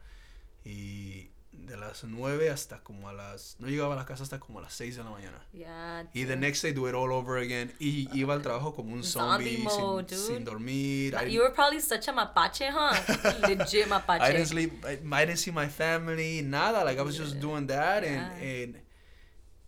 Y 0.63 1.29
de 1.51 1.77
las 1.77 2.03
9 2.03 2.49
hasta 2.49 2.79
como 2.83 3.07
a 3.09 3.13
las... 3.13 3.55
No 3.59 3.67
llegaba 3.67 3.93
a 3.93 3.97
la 3.97 4.05
casa 4.05 4.23
hasta 4.23 4.39
como 4.39 4.59
a 4.59 4.61
las 4.63 4.73
6 4.73 4.95
de 4.97 5.03
la 5.03 5.09
mañana. 5.09 5.39
Yeah. 5.53 6.05
Y 6.13 6.23
the 6.25 6.35
next 6.35 6.61
day 6.63 6.71
do 6.73 6.87
it 6.87 6.95
all 6.95 7.11
over 7.11 7.37
again. 7.37 7.71
Y 7.79 8.07
iba 8.13 8.33
al 8.33 8.41
trabajo 8.41 8.73
como 8.75 8.93
un 8.93 9.03
zombie, 9.03 9.57
Zombie 9.57 9.63
mode, 9.63 10.09
sin, 10.09 10.35
sin 10.37 10.43
dormir. 10.45 11.15
I, 11.15 11.25
You 11.29 11.41
were 11.41 11.51
probably 11.53 11.79
such 11.79 12.07
a 12.07 12.13
mapache, 12.13 12.69
huh? 12.71 12.93
Legit 13.47 13.87
mapache. 13.87 14.21
I 14.21 14.31
didn't 14.31 14.47
sleep. 14.47 14.85
I, 14.85 14.99
I 15.11 15.25
didn't 15.25 15.39
see 15.39 15.51
my 15.51 15.67
family. 15.67 16.41
Nada. 16.41 16.83
Like 16.83 16.97
I 16.99 17.03
was 17.03 17.17
just 17.17 17.39
doing 17.39 17.67
that, 17.67 18.03
and 18.03 18.15
Yeah. 18.41 18.47
and 18.63 18.75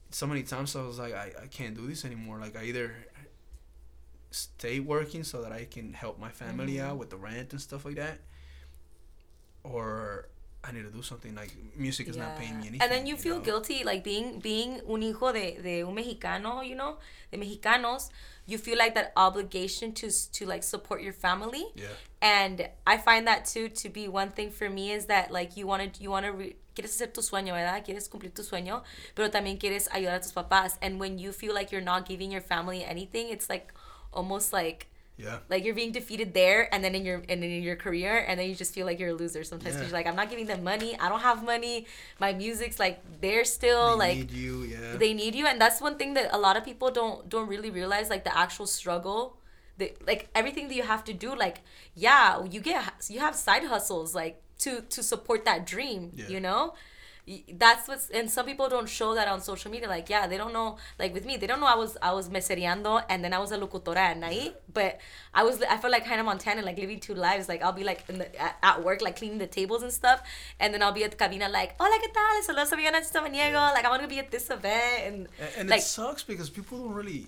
so 0.09 0.25
many 0.27 0.43
times 0.43 0.75
I 0.75 0.81
was 0.83 0.99
like, 0.99 1.13
I, 1.13 1.31
I 1.43 1.47
can't 1.47 1.75
do 1.75 1.87
this 1.87 2.05
anymore. 2.05 2.39
Like 2.39 2.55
I 2.55 2.65
either 2.65 2.93
stay 4.31 4.79
working 4.79 5.23
so 5.23 5.41
that 5.43 5.51
I 5.51 5.65
can 5.65 5.93
help 5.93 6.17
my 6.19 6.29
family 6.31 6.75
Mhm. 6.77 6.85
out 6.85 6.97
with 6.97 7.09
the 7.11 7.17
rent 7.17 7.51
and 7.51 7.61
stuff 7.61 7.85
like 7.85 7.95
that, 7.95 8.19
or 9.63 10.27
I 10.63 10.71
need 10.71 10.83
to 10.83 10.89
do 10.91 11.01
something. 11.01 11.35
Like 11.35 11.53
music 11.75 12.07
is 12.07 12.15
not 12.15 12.37
paying 12.37 12.57
me 12.57 12.67
anything. 12.67 12.81
And 12.81 12.91
then 12.91 13.05
you 13.05 13.17
feel 13.17 13.35
know? 13.35 13.41
guilty, 13.41 13.83
like 13.83 14.03
being 14.03 14.39
being 14.39 14.81
un 14.87 15.01
hijo 15.01 15.33
de, 15.33 15.59
de 15.61 15.83
un 15.83 15.93
mexicano, 15.93 16.67
you 16.67 16.75
know, 16.75 16.97
de 17.31 17.37
mexicanos. 17.37 18.09
You 18.45 18.57
feel 18.57 18.77
like 18.77 18.95
that 18.95 19.11
obligation 19.17 19.93
to 19.93 20.09
to 20.31 20.45
like 20.45 20.63
support 20.63 21.01
your 21.01 21.13
family. 21.13 21.65
Yeah. 21.75 21.87
And 22.21 22.69
I 22.87 22.97
find 22.97 23.27
that 23.27 23.45
too 23.45 23.67
to 23.69 23.89
be 23.89 24.07
one 24.07 24.29
thing 24.29 24.51
for 24.51 24.69
me 24.69 24.91
is 24.91 25.07
that 25.07 25.31
like 25.31 25.57
you 25.57 25.67
want 25.67 25.93
to 25.93 26.01
you 26.01 26.09
want 26.09 26.25
to 26.25 26.31
re- 26.31 26.55
quieres 26.75 26.91
hacer 26.95 27.13
tu 27.13 27.21
sueño, 27.21 27.53
¿verdad? 27.53 27.83
Quieres 27.85 28.09
cumplir 28.09 28.33
tu 28.33 28.43
sueño, 28.43 28.83
pero 29.15 29.29
también 29.29 29.59
quieres 29.59 29.89
ayudar 29.89 30.15
a 30.15 30.21
tus 30.21 30.31
papás. 30.31 30.77
And 30.81 30.99
when 30.99 31.19
you 31.19 31.33
feel 31.33 31.53
like 31.53 31.71
you're 31.71 31.81
not 31.81 32.07
giving 32.07 32.31
your 32.31 32.41
family 32.41 32.83
anything, 32.83 33.29
it's 33.29 33.49
like 33.49 33.73
almost 34.13 34.53
like 34.53 34.87
Yeah. 35.15 35.37
like 35.47 35.63
you're 35.63 35.75
being 35.75 35.91
defeated 35.91 36.33
there 36.33 36.73
and 36.73 36.83
then 36.83 36.95
in 36.95 37.05
your 37.05 37.21
and 37.29 37.43
in 37.43 37.61
your 37.61 37.75
career 37.75 38.25
and 38.27 38.39
then 38.39 38.49
you 38.49 38.55
just 38.55 38.73
feel 38.73 38.87
like 38.87 38.99
you're 38.99 39.09
a 39.09 39.13
loser 39.13 39.43
sometimes 39.43 39.75
Yeah. 39.75 39.83
you're 39.83 39.91
like 39.91 40.07
I'm 40.07 40.15
not 40.15 40.29
giving 40.31 40.47
them 40.47 40.63
money 40.63 40.97
I 40.99 41.07
don't 41.07 41.21
have 41.21 41.43
money 41.43 41.85
my 42.19 42.33
music's 42.33 42.79
like 42.79 42.97
they're 43.21 43.45
still 43.45 43.91
They 43.91 44.05
like 44.05 44.17
need 44.17 44.31
you. 44.31 44.63
Yeah. 44.63 44.95
they 44.97 45.13
need 45.13 45.35
you 45.35 45.45
and 45.45 45.61
that's 45.61 45.79
one 45.79 45.97
thing 45.99 46.15
that 46.15 46.33
a 46.33 46.39
lot 46.39 46.57
of 46.57 46.65
people 46.65 46.89
don't 46.89 47.29
don't 47.29 47.47
really 47.47 47.69
realize 47.69 48.09
like 48.09 48.23
the 48.23 48.35
actual 48.35 48.65
struggle 48.65 49.37
the, 49.77 49.93
like 50.05 50.29
everything 50.33 50.67
that 50.69 50.75
you 50.75 50.83
have 50.83 51.03
to 51.03 51.13
do 51.13 51.35
like 51.35 51.61
yeah 51.95 52.43
you 52.43 52.59
get 52.59 52.83
you 53.07 53.19
have 53.19 53.35
side 53.35 53.63
hustles 53.65 54.15
like 54.15 54.41
to 54.57 54.81
to 54.89 55.03
support 55.03 55.45
that 55.45 55.65
dream 55.65 56.11
Yeah. 56.15 56.27
you 56.27 56.39
know 56.39 56.73
that's 57.53 57.87
what's 57.87 58.09
and 58.09 58.29
some 58.29 58.45
people 58.45 58.67
don't 58.67 58.89
show 58.89 59.15
that 59.15 59.29
on 59.29 59.39
social 59.39 59.71
media 59.71 59.87
like 59.87 60.09
yeah 60.09 60.27
they 60.27 60.37
don't 60.37 60.51
know 60.51 60.77
like 60.99 61.13
with 61.13 61.25
me 61.25 61.37
they 61.37 61.47
don't 61.47 61.61
know 61.61 61.67
i 61.67 61.75
was 61.75 61.95
i 62.01 62.11
was 62.11 62.27
mesereando 62.27 63.01
and 63.07 63.23
then 63.23 63.33
i 63.33 63.39
was 63.39 63.53
a 63.53 63.57
locutora 63.57 63.95
at 63.95 64.17
night 64.17 64.55
but 64.73 64.99
i 65.33 65.41
was 65.41 65.61
i 65.63 65.77
felt 65.77 65.91
like 65.91 66.03
hannah 66.03 66.23
montana 66.23 66.61
like 66.61 66.77
living 66.77 66.99
two 66.99 67.13
lives 67.13 67.47
like 67.47 67.63
i'll 67.63 67.71
be 67.71 67.85
like 67.85 68.03
in 68.09 68.17
the, 68.17 68.41
at, 68.41 68.57
at 68.61 68.83
work 68.83 69.01
like 69.01 69.15
cleaning 69.15 69.37
the 69.37 69.47
tables 69.47 69.83
and 69.83 69.93
stuff 69.93 70.21
and 70.59 70.73
then 70.73 70.83
i'll 70.83 70.91
be 70.91 71.05
at 71.05 71.11
the 71.11 71.17
cabina 71.17 71.47
like 71.47 71.75
hola 71.79 71.97
qué 72.03 72.11
tal 72.13 72.55
saludos 72.55 72.73
a 72.73 72.75
mi 72.75 72.83
Samaniego. 72.83 73.73
like 73.73 73.85
i'm 73.85 73.91
gonna 73.91 74.07
be 74.07 74.19
at 74.19 74.29
this 74.29 74.49
event 74.49 75.03
and 75.05 75.27
And, 75.39 75.49
and 75.57 75.69
like 75.69 75.79
it 75.79 75.83
sucks 75.83 76.23
because 76.23 76.49
people 76.49 76.77
don't 76.77 76.93
really 76.93 77.27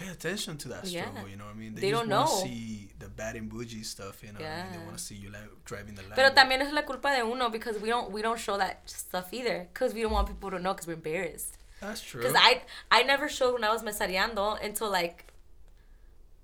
pay 0.00 0.08
attention 0.08 0.56
to 0.62 0.68
that 0.68 0.84
Yeah. 0.86 1.02
struggle. 1.02 1.28
You 1.30 1.36
know 1.36 1.44
what 1.46 1.54
I 1.54 1.58
mean? 1.58 1.74
They 1.74 1.90
just 1.90 2.00
don't 2.00 2.08
know. 2.08 2.26
see 2.26 2.90
the 2.98 3.08
bad 3.08 3.36
and 3.36 3.48
bougie 3.48 3.82
stuff. 3.84 4.22
You 4.22 4.32
know, 4.32 4.40
what 4.40 4.48
I 4.48 4.62
mean? 4.64 4.72
they 4.72 4.78
want 4.88 4.98
to 4.98 5.04
see 5.04 5.14
you 5.14 5.30
like 5.30 5.48
driving 5.64 5.94
the. 5.94 6.02
Pero 6.14 6.28
Lambo. 6.30 6.34
también 6.34 6.60
es 6.62 6.72
la 6.72 6.82
culpa 6.82 7.10
de 7.16 7.22
uno 7.22 7.48
because 7.50 7.78
we 7.78 7.88
don't 7.88 8.10
we 8.10 8.22
don't 8.22 8.38
show 8.40 8.56
that 8.58 8.88
stuff 8.88 9.32
either 9.32 9.68
because 9.72 9.92
we 9.94 10.02
don't 10.02 10.12
want 10.12 10.26
people 10.28 10.50
to 10.50 10.58
know 10.58 10.72
because 10.74 10.86
we're 10.86 10.94
embarrassed. 10.94 11.56
That's 11.80 12.00
true. 12.02 12.20
Because 12.22 12.36
I 12.38 12.62
I 12.90 13.02
never 13.04 13.28
showed 13.28 13.54
when 13.54 13.64
I 13.64 13.72
was 13.72 13.82
mesareando 13.82 14.62
until 14.64 14.90
like 14.90 15.26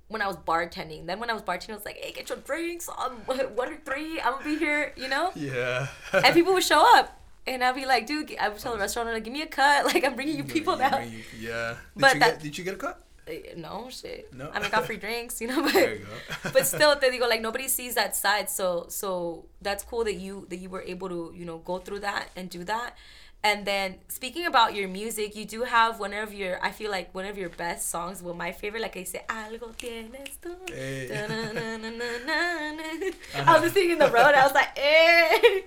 when 0.09 0.23
I 0.23 0.29
was 0.29 0.37
bartending. 0.37 1.07
Then 1.07 1.19
when 1.19 1.31
I 1.31 1.33
was 1.33 1.43
bartending, 1.43 1.71
I 1.71 1.75
was 1.81 1.85
like, 1.85 1.97
hey, 1.97 2.13
get 2.13 2.29
your 2.29 2.39
drinks. 2.39 2.89
Um, 2.89 3.13
one 3.27 3.69
or 3.73 3.77
three. 3.85 4.21
I'm 4.21 4.35
gonna 4.35 4.45
be 4.45 4.57
here, 4.57 4.93
you 4.97 5.09
know. 5.09 5.33
yeah. 5.35 5.89
And 6.13 6.33
people 6.35 6.53
would 6.55 6.63
show 6.63 6.83
up, 6.97 7.21
and 7.47 7.63
I'd 7.65 7.75
be 7.75 7.87
like, 7.87 8.07
dude, 8.07 8.35
I 8.39 8.49
would 8.49 8.59
tell 8.59 8.73
the 8.73 8.79
restaurant 8.79 9.09
owner, 9.09 9.21
give 9.21 9.33
me 9.33 9.43
a 9.43 9.47
cut. 9.47 9.85
Like 9.93 10.05
I'm 10.05 10.15
bringing 10.15 10.37
you 10.37 10.45
people 10.45 10.77
now. 10.77 10.99
yeah. 11.39 11.71
Did 11.71 11.79
But 11.97 12.15
you 12.15 12.21
that- 12.21 12.31
get? 12.35 12.41
Did 12.41 12.59
you 12.59 12.65
get 12.65 12.75
a 12.75 12.79
cut? 12.79 13.03
Uh, 13.29 13.33
No 13.57 13.89
shit. 13.91 14.33
No. 14.33 14.51
I 14.53 14.61
mean, 14.61 14.71
got 14.71 14.87
free 14.87 14.97
drinks, 15.07 15.41
you 15.41 15.49
know. 15.49 15.63
But 15.63 15.75
you 15.75 16.07
go. 16.07 16.51
but 16.53 16.67
still, 16.67 16.97
te 16.97 17.11
digo, 17.11 17.29
like 17.29 17.41
nobody 17.41 17.69
sees 17.69 17.95
that 17.95 18.17
side. 18.17 18.51
So 18.51 18.87
so 18.89 19.47
that's 19.61 19.85
cool 19.85 20.05
that 20.05 20.15
you 20.15 20.47
that 20.51 20.57
you 20.59 20.69
were 20.69 20.83
able 20.83 21.09
to 21.09 21.33
you 21.35 21.45
know 21.45 21.59
go 21.59 21.79
through 21.79 22.01
that 22.01 22.31
and 22.37 22.51
do 22.51 22.65
that. 22.65 22.97
And 23.45 23.65
then 23.65 23.97
speaking 24.09 24.45
about 24.47 24.75
your 24.75 24.89
music, 24.89 25.37
you 25.37 25.45
do 25.45 25.63
have 25.63 26.01
one 26.01 26.13
of 26.13 26.35
your 26.35 26.59
I 26.65 26.73
feel 26.73 26.91
like 26.91 27.15
one 27.15 27.27
of 27.27 27.39
your 27.39 27.51
best 27.51 27.91
songs. 27.91 28.21
Well, 28.23 28.35
my 28.35 28.51
favorite, 28.51 28.83
like 28.83 28.97
I 28.97 29.05
say, 29.05 29.23
algo 29.29 29.73
tienes 29.77 30.37
tú. 30.43 30.51
Hey. 30.69 31.07
Da-na-na-na-na-na. 31.09 33.13
I 33.47 33.61
was 33.61 33.73
singing 33.73 33.93
in 33.93 33.99
the 33.99 34.11
road. 34.11 34.35
I 34.35 34.45
was 34.45 34.55
like, 34.55 34.71
eh. 34.77 34.83
I 34.83 35.63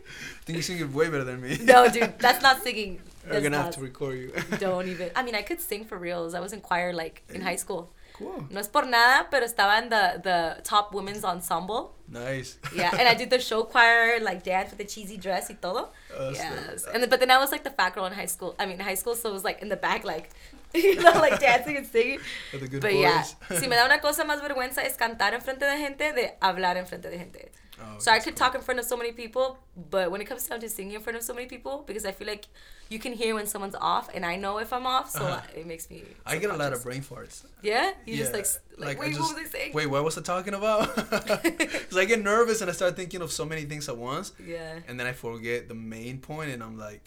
think 0.46 0.58
you 0.58 0.62
sing 0.62 0.80
it 0.80 0.92
way 0.92 1.10
better 1.10 1.24
than 1.24 1.42
me. 1.42 1.58
No, 1.62 1.88
dude, 1.90 2.16
that's 2.20 2.42
not 2.42 2.62
singing. 2.64 3.00
We're 3.30 3.42
gonna 3.42 3.58
not. 3.58 3.66
have 3.66 3.76
to 3.76 3.82
record 3.82 4.18
you. 4.18 4.34
Don't 4.60 4.88
even. 4.94 5.12
I 5.16 5.24
mean, 5.24 5.36
I 5.36 5.42
could 5.42 5.62
sing 5.62 5.86
for 5.86 5.98
reals. 5.98 6.34
I 6.34 6.40
was 6.40 6.54
in 6.54 6.62
choir 6.62 6.94
like 6.94 7.24
in 7.34 7.42
high 7.42 7.56
school. 7.58 7.92
Cool. 8.20 8.48
No 8.50 8.60
es 8.60 8.68
por 8.68 8.86
nada, 8.86 9.28
pero 9.32 9.46
estaba 9.46 9.78
en 9.78 9.90
the, 9.90 10.20
the 10.22 10.62
top 10.64 10.94
women's 10.94 11.24
ensemble. 11.24 11.96
Nice. 12.10 12.58
Yeah, 12.76 12.92
and 12.92 13.08
I 13.08 13.14
did 13.14 13.30
the 13.30 13.40
show 13.40 13.64
choir, 13.64 14.20
like 14.20 14.44
dance 14.44 14.72
with 14.72 14.78
the 14.78 14.84
cheesy 14.84 15.16
dress 15.16 15.50
y 15.50 15.56
todo. 15.62 15.88
Oh, 16.18 16.32
yes. 16.32 16.86
And 16.94 17.02
then, 17.02 17.10
but 17.10 17.22
then 17.22 17.32
I 17.32 17.38
was 17.38 17.52
like 17.52 17.64
the 17.64 17.70
fat 17.70 17.96
girl 17.96 18.06
in 18.08 18.14
high 18.14 18.26
school. 18.26 18.56
I 18.60 18.66
mean, 18.66 18.80
high 18.80 18.96
school, 18.96 19.16
so 19.16 19.30
it 19.30 19.34
was 19.34 19.46
like 19.46 19.62
in 19.62 19.70
the 19.70 19.78
back, 19.78 20.04
like, 20.04 20.32
you 20.74 20.96
know, 20.96 21.14
like 21.14 21.40
dancing 21.40 21.78
and 21.78 21.88
singing. 21.88 22.20
With 22.52 22.62
the 22.62 22.68
good 22.68 22.82
But 22.82 22.96
yeah, 22.96 23.24
si 23.24 23.68
me 23.68 23.76
da 23.78 23.86
una 23.86 24.02
cosa 24.02 24.26
más 24.26 24.42
vergüenza 24.42 24.84
es 24.84 24.98
cantar 24.98 25.34
en 25.34 25.42
frente 25.42 25.66
de 25.66 25.78
gente 25.78 26.12
de 26.12 26.34
hablar 26.42 26.76
en 26.76 26.88
frente 26.88 27.10
de 27.10 27.18
gente. 27.18 27.52
Oh, 27.82 28.00
so 28.00 28.12
I 28.12 28.20
could 28.20 28.36
cool. 28.36 28.46
talk 28.46 28.56
in 28.56 28.62
front 28.62 28.80
of 28.80 28.86
so 28.86 28.96
many 28.98 29.12
people, 29.12 29.60
but 29.90 30.12
when 30.12 30.22
it 30.22 30.26
comes 30.26 30.46
down 30.48 30.60
to 30.62 30.70
singing 30.70 30.96
in 30.96 31.02
front 31.02 31.18
of 31.18 31.24
so 31.24 31.34
many 31.34 31.48
people, 31.48 31.84
because 31.88 32.06
I 32.06 32.12
feel 32.12 32.28
like 32.28 32.46
you 32.90 33.00
can 33.00 33.14
hear 33.14 33.36
when 33.36 33.46
someone's 33.48 33.76
off, 33.80 34.10
and 34.14 34.26
I 34.26 34.36
know 34.36 34.58
if 34.58 34.74
I'm 34.74 34.86
off, 34.86 35.10
so 35.12 35.24
Uh-huh. 35.26 35.42
it 35.60 35.66
makes 35.68 35.90
me. 35.90 36.04
I 36.26 36.38
get 36.38 36.50
a 36.50 36.56
lot 36.58 36.74
of 36.74 36.84
brain 36.84 37.02
farts. 37.02 37.46
Yeah, 37.62 37.92
you 38.06 38.18
just 38.18 38.32
Yeah, 38.32 38.38
like 38.38 38.48
like, 38.88 39.00
wait, 39.00 39.10
just- 39.10 39.20
what 39.22 39.36
was 39.36 39.46
I 39.48 39.50
saying? 39.50 39.74
Wait, 39.74 39.88
what 39.88 40.04
was 40.04 40.18
I 40.18 40.22
talking 40.22 40.54
about? 40.54 40.96
Because 41.44 41.98
I 41.98 42.06
get 42.06 42.22
nervous 42.24 42.62
and 42.62 42.70
I 42.70 42.74
start 42.74 42.96
thinking 42.96 43.22
of 43.22 43.32
so 43.32 43.46
many 43.46 43.64
things 43.66 43.88
at 43.90 43.98
once, 43.98 44.32
Yeah. 44.46 44.80
and 44.88 45.00
then 45.00 45.08
I 45.08 45.14
forget 45.14 45.68
the 45.68 45.76
main 45.76 46.20
point, 46.20 46.50
and 46.52 46.62
I'm 46.64 46.78
like, 46.78 47.04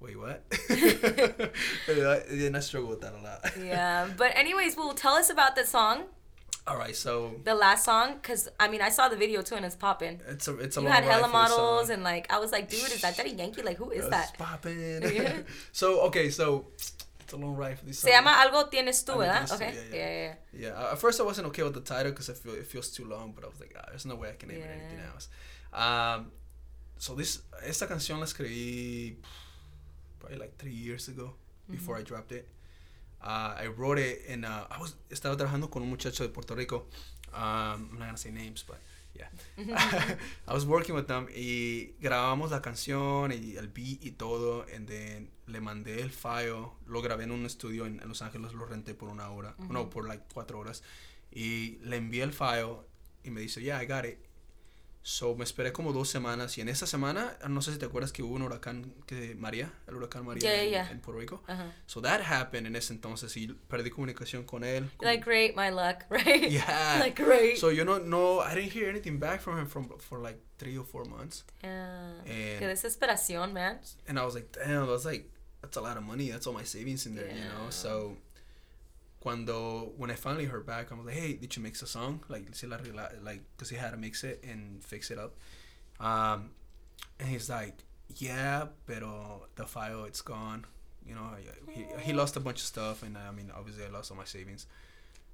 wait, 0.00 0.18
what? 0.18 0.42
and 1.88 2.56
I 2.56 2.60
struggle 2.60 2.90
with 2.90 3.00
that 3.02 3.14
a 3.14 3.22
lot. 3.22 3.40
Yeah, 3.62 4.08
but 4.16 4.32
anyways, 4.36 4.76
well, 4.76 4.92
tell 4.94 5.14
us 5.14 5.30
about 5.30 5.56
the 5.56 5.64
song, 5.64 6.04
All 6.66 6.78
right, 6.78 6.96
so 6.96 7.34
the 7.44 7.54
last 7.54 7.84
song, 7.84 8.14
because 8.14 8.48
I 8.58 8.68
mean, 8.68 8.80
I 8.80 8.88
saw 8.88 9.08
the 9.10 9.16
video 9.16 9.42
too, 9.42 9.54
and 9.54 9.66
it's 9.66 9.76
popping. 9.76 10.18
it's 10.26 10.48
a 10.48 10.56
it's 10.58 10.78
a 10.78 10.80
You 10.80 10.86
had 10.86 11.04
hella 11.04 11.28
models, 11.28 11.90
and 11.90 12.02
like, 12.02 12.32
I 12.32 12.38
was 12.38 12.52
like, 12.52 12.70
dude, 12.70 12.80
is 12.90 13.02
that 13.02 13.16
Daddy 13.16 13.32
Yankee? 13.32 13.60
Like, 13.62 13.76
who 13.76 13.90
is 13.90 14.04
It's 14.06 14.10
that? 14.10 14.38
popping. 14.38 15.02
Yeah. 15.14 15.40
so 15.72 16.00
okay, 16.06 16.30
so 16.30 16.68
it's 17.20 17.32
a 17.34 17.36
long 17.36 17.54
ride 17.54 17.78
for 17.78 17.84
this 17.84 17.98
Se 17.98 18.10
llama 18.10 18.30
Algo 18.30 18.70
Tienes 18.70 19.04
Tú, 19.04 19.16
¿verdad? 19.18 19.50
Okay. 19.52 19.74
yeah, 19.74 19.82
Yeah, 19.90 19.96
yeah. 19.96 20.34
yeah, 20.52 20.68
Yeah, 20.68 20.68
uh, 20.88 20.92
at 20.92 20.98
first 20.98 21.20
I 21.20 21.24
wasn't 21.24 21.48
okay 21.48 21.62
with 21.64 21.74
the 21.74 21.82
title 21.82 22.12
because 22.12 22.30
I 22.30 22.34
feel 22.34 22.54
it 22.54 22.66
feels 22.66 22.88
too 22.90 23.04
long, 23.04 23.32
but 23.34 23.44
I 23.44 23.48
was 23.48 23.60
like, 23.60 23.74
ah, 23.78 23.84
there's 23.90 24.06
no 24.06 24.14
way 24.14 24.30
I 24.30 24.32
can 24.32 24.48
name 24.48 24.62
it 24.62 24.70
anything 24.70 25.00
else. 25.12 25.28
Um, 25.74 26.32
so 26.96 27.14
this 27.14 27.42
esta 27.62 27.86
canción 27.86 28.20
la 28.20 28.24
escribí 28.24 29.16
probably 30.18 30.38
like 30.38 30.56
three 30.56 30.72
years 30.72 31.08
ago 31.08 31.34
before 31.70 31.98
I 31.98 32.02
dropped 32.02 32.32
it. 32.32 32.48
Uh, 33.24 33.54
I 33.58 33.68
wrote 33.68 33.98
it 33.98 34.22
in. 34.28 34.44
Uh, 34.44 34.66
I 34.70 34.78
was 34.78 34.96
estaba 35.08 35.36
trabajando 35.36 35.70
con 35.70 35.82
un 35.82 35.88
muchacho 35.88 36.24
de 36.24 36.28
Puerto 36.28 36.54
Rico. 36.54 36.86
Um, 37.32 37.88
I'm 37.92 37.98
not 37.98 38.06
gonna 38.06 38.18
say 38.18 38.30
names, 38.30 38.62
but 38.66 38.78
yeah. 39.14 39.28
I 40.48 40.52
was 40.52 40.66
working 40.66 40.94
with 40.94 41.06
them 41.06 41.28
y 41.34 41.94
grabamos 42.00 42.50
la 42.50 42.60
canción 42.60 43.32
y 43.32 43.56
el 43.56 43.68
beat 43.68 44.04
y 44.04 44.10
todo, 44.10 44.66
and 44.74 44.86
then 44.86 45.30
le 45.46 45.60
mandé 45.60 46.02
el 46.02 46.10
file, 46.10 46.70
lo 46.86 47.00
grabé 47.00 47.24
en 47.24 47.30
un 47.30 47.46
estudio 47.46 47.86
en, 47.86 48.00
en 48.00 48.08
Los 48.08 48.22
Ángeles, 48.22 48.52
lo 48.52 48.66
renté 48.66 48.94
por 48.94 49.08
una 49.08 49.30
hora, 49.30 49.54
no, 49.70 49.88
por 49.88 50.06
like 50.06 50.24
cuatro 50.32 50.58
horas, 50.58 50.82
y 51.32 51.78
le 51.82 51.96
envié 51.96 52.22
el 52.22 52.32
file 52.32 52.76
y 53.24 53.30
me 53.30 53.40
dice, 53.40 53.62
yeah, 53.62 53.82
I 53.82 53.86
got 53.86 54.04
it. 54.04 54.18
So 55.06 55.34
me 55.34 55.44
esperé 55.44 55.70
como 55.70 55.92
dos 55.92 56.08
semanas 56.08 56.56
y 56.56 56.62
en 56.62 56.70
esa 56.70 56.86
semana, 56.86 57.36
no 57.46 57.60
sé 57.60 57.74
si 57.74 57.78
te 57.78 57.84
acuerdas 57.84 58.10
que 58.10 58.22
hubo 58.22 58.36
un 58.36 58.42
huracán 58.42 58.94
que 59.06 59.34
María, 59.34 59.70
el 59.86 59.96
huracán 59.96 60.24
María 60.24 60.40
Yeah, 60.50 60.62
en, 60.62 60.70
yeah. 60.70 60.90
en 60.90 61.00
Puerto 61.00 61.20
Rico. 61.20 61.42
Uh-huh. 61.46 61.72
So 61.84 62.00
that 62.00 62.22
happened 62.22 62.66
en 62.66 62.74
ese 62.74 62.94
entonces 62.94 63.36
y 63.36 63.48
perdí 63.68 63.90
comunicación 63.90 64.44
con 64.44 64.64
él. 64.64 64.88
Like, 65.02 65.22
great, 65.22 65.54
my 65.56 65.68
luck, 65.68 66.06
right? 66.08 66.50
Yeah. 66.50 66.96
like, 67.00 67.22
great. 67.22 67.58
So 67.58 67.68
you 67.68 67.84
know, 67.84 67.98
no, 67.98 68.40
I 68.40 68.54
didn't 68.54 68.72
hear 68.72 68.88
anything 68.88 69.18
back 69.18 69.42
from 69.42 69.58
him 69.58 69.66
from 69.66 69.90
for 69.98 70.20
like 70.20 70.38
three 70.56 70.78
or 70.78 70.84
four 70.86 71.04
months, 71.04 71.44
yeah. 71.62 72.12
And- 72.24 72.60
Qué 72.60 72.66
desesperación, 72.66 73.52
man. 73.52 73.80
and 74.08 74.18
I 74.18 74.24
was 74.24 74.34
like, 74.34 74.52
damn, 74.52 74.86
that's 74.86 75.04
like 75.04 75.30
that's 75.60 75.76
a 75.76 75.82
lot 75.82 75.98
of 75.98 76.02
money. 76.02 76.30
That's 76.30 76.46
all 76.46 76.54
my 76.54 76.64
savings 76.64 77.04
in 77.04 77.14
there, 77.14 77.28
you 77.28 77.44
know. 77.44 77.64
Yeah. 77.64 77.70
So 77.70 78.16
cuando 79.24 79.92
when 79.96 80.10
I 80.10 80.14
finally 80.26 80.44
heard 80.44 80.66
back, 80.66 80.92
I 80.92 80.94
was 80.94 81.06
like, 81.06 81.16
hey, 81.16 81.32
did 81.32 81.56
you 81.56 81.62
mix 81.62 81.80
a 81.82 81.86
song? 81.86 82.20
Like, 82.28 82.44
si 82.54 82.66
la 82.66 82.76
like, 83.22 83.42
cause 83.58 83.70
he 83.70 83.76
had 83.76 83.90
to 83.92 83.96
mix 83.96 84.22
it 84.22 84.44
and 84.50 84.84
fix 84.84 85.10
it 85.10 85.18
up. 85.18 85.32
Um, 85.98 86.50
and 87.18 87.28
he's 87.28 87.48
like, 87.48 87.76
yeah, 88.16 88.66
pero 88.86 89.46
the 89.56 89.64
file 89.66 90.04
it's 90.04 90.20
gone. 90.20 90.66
You 91.08 91.14
know, 91.14 91.28
he, 91.74 91.86
he 92.06 92.12
lost 92.12 92.36
a 92.36 92.40
bunch 92.40 92.60
of 92.60 92.66
stuff, 92.66 93.02
and 93.02 93.16
I 93.16 93.30
mean, 93.30 93.50
obviously, 93.58 93.84
I 93.84 93.88
lost 93.88 94.10
all 94.10 94.16
my 94.16 94.24
savings. 94.24 94.66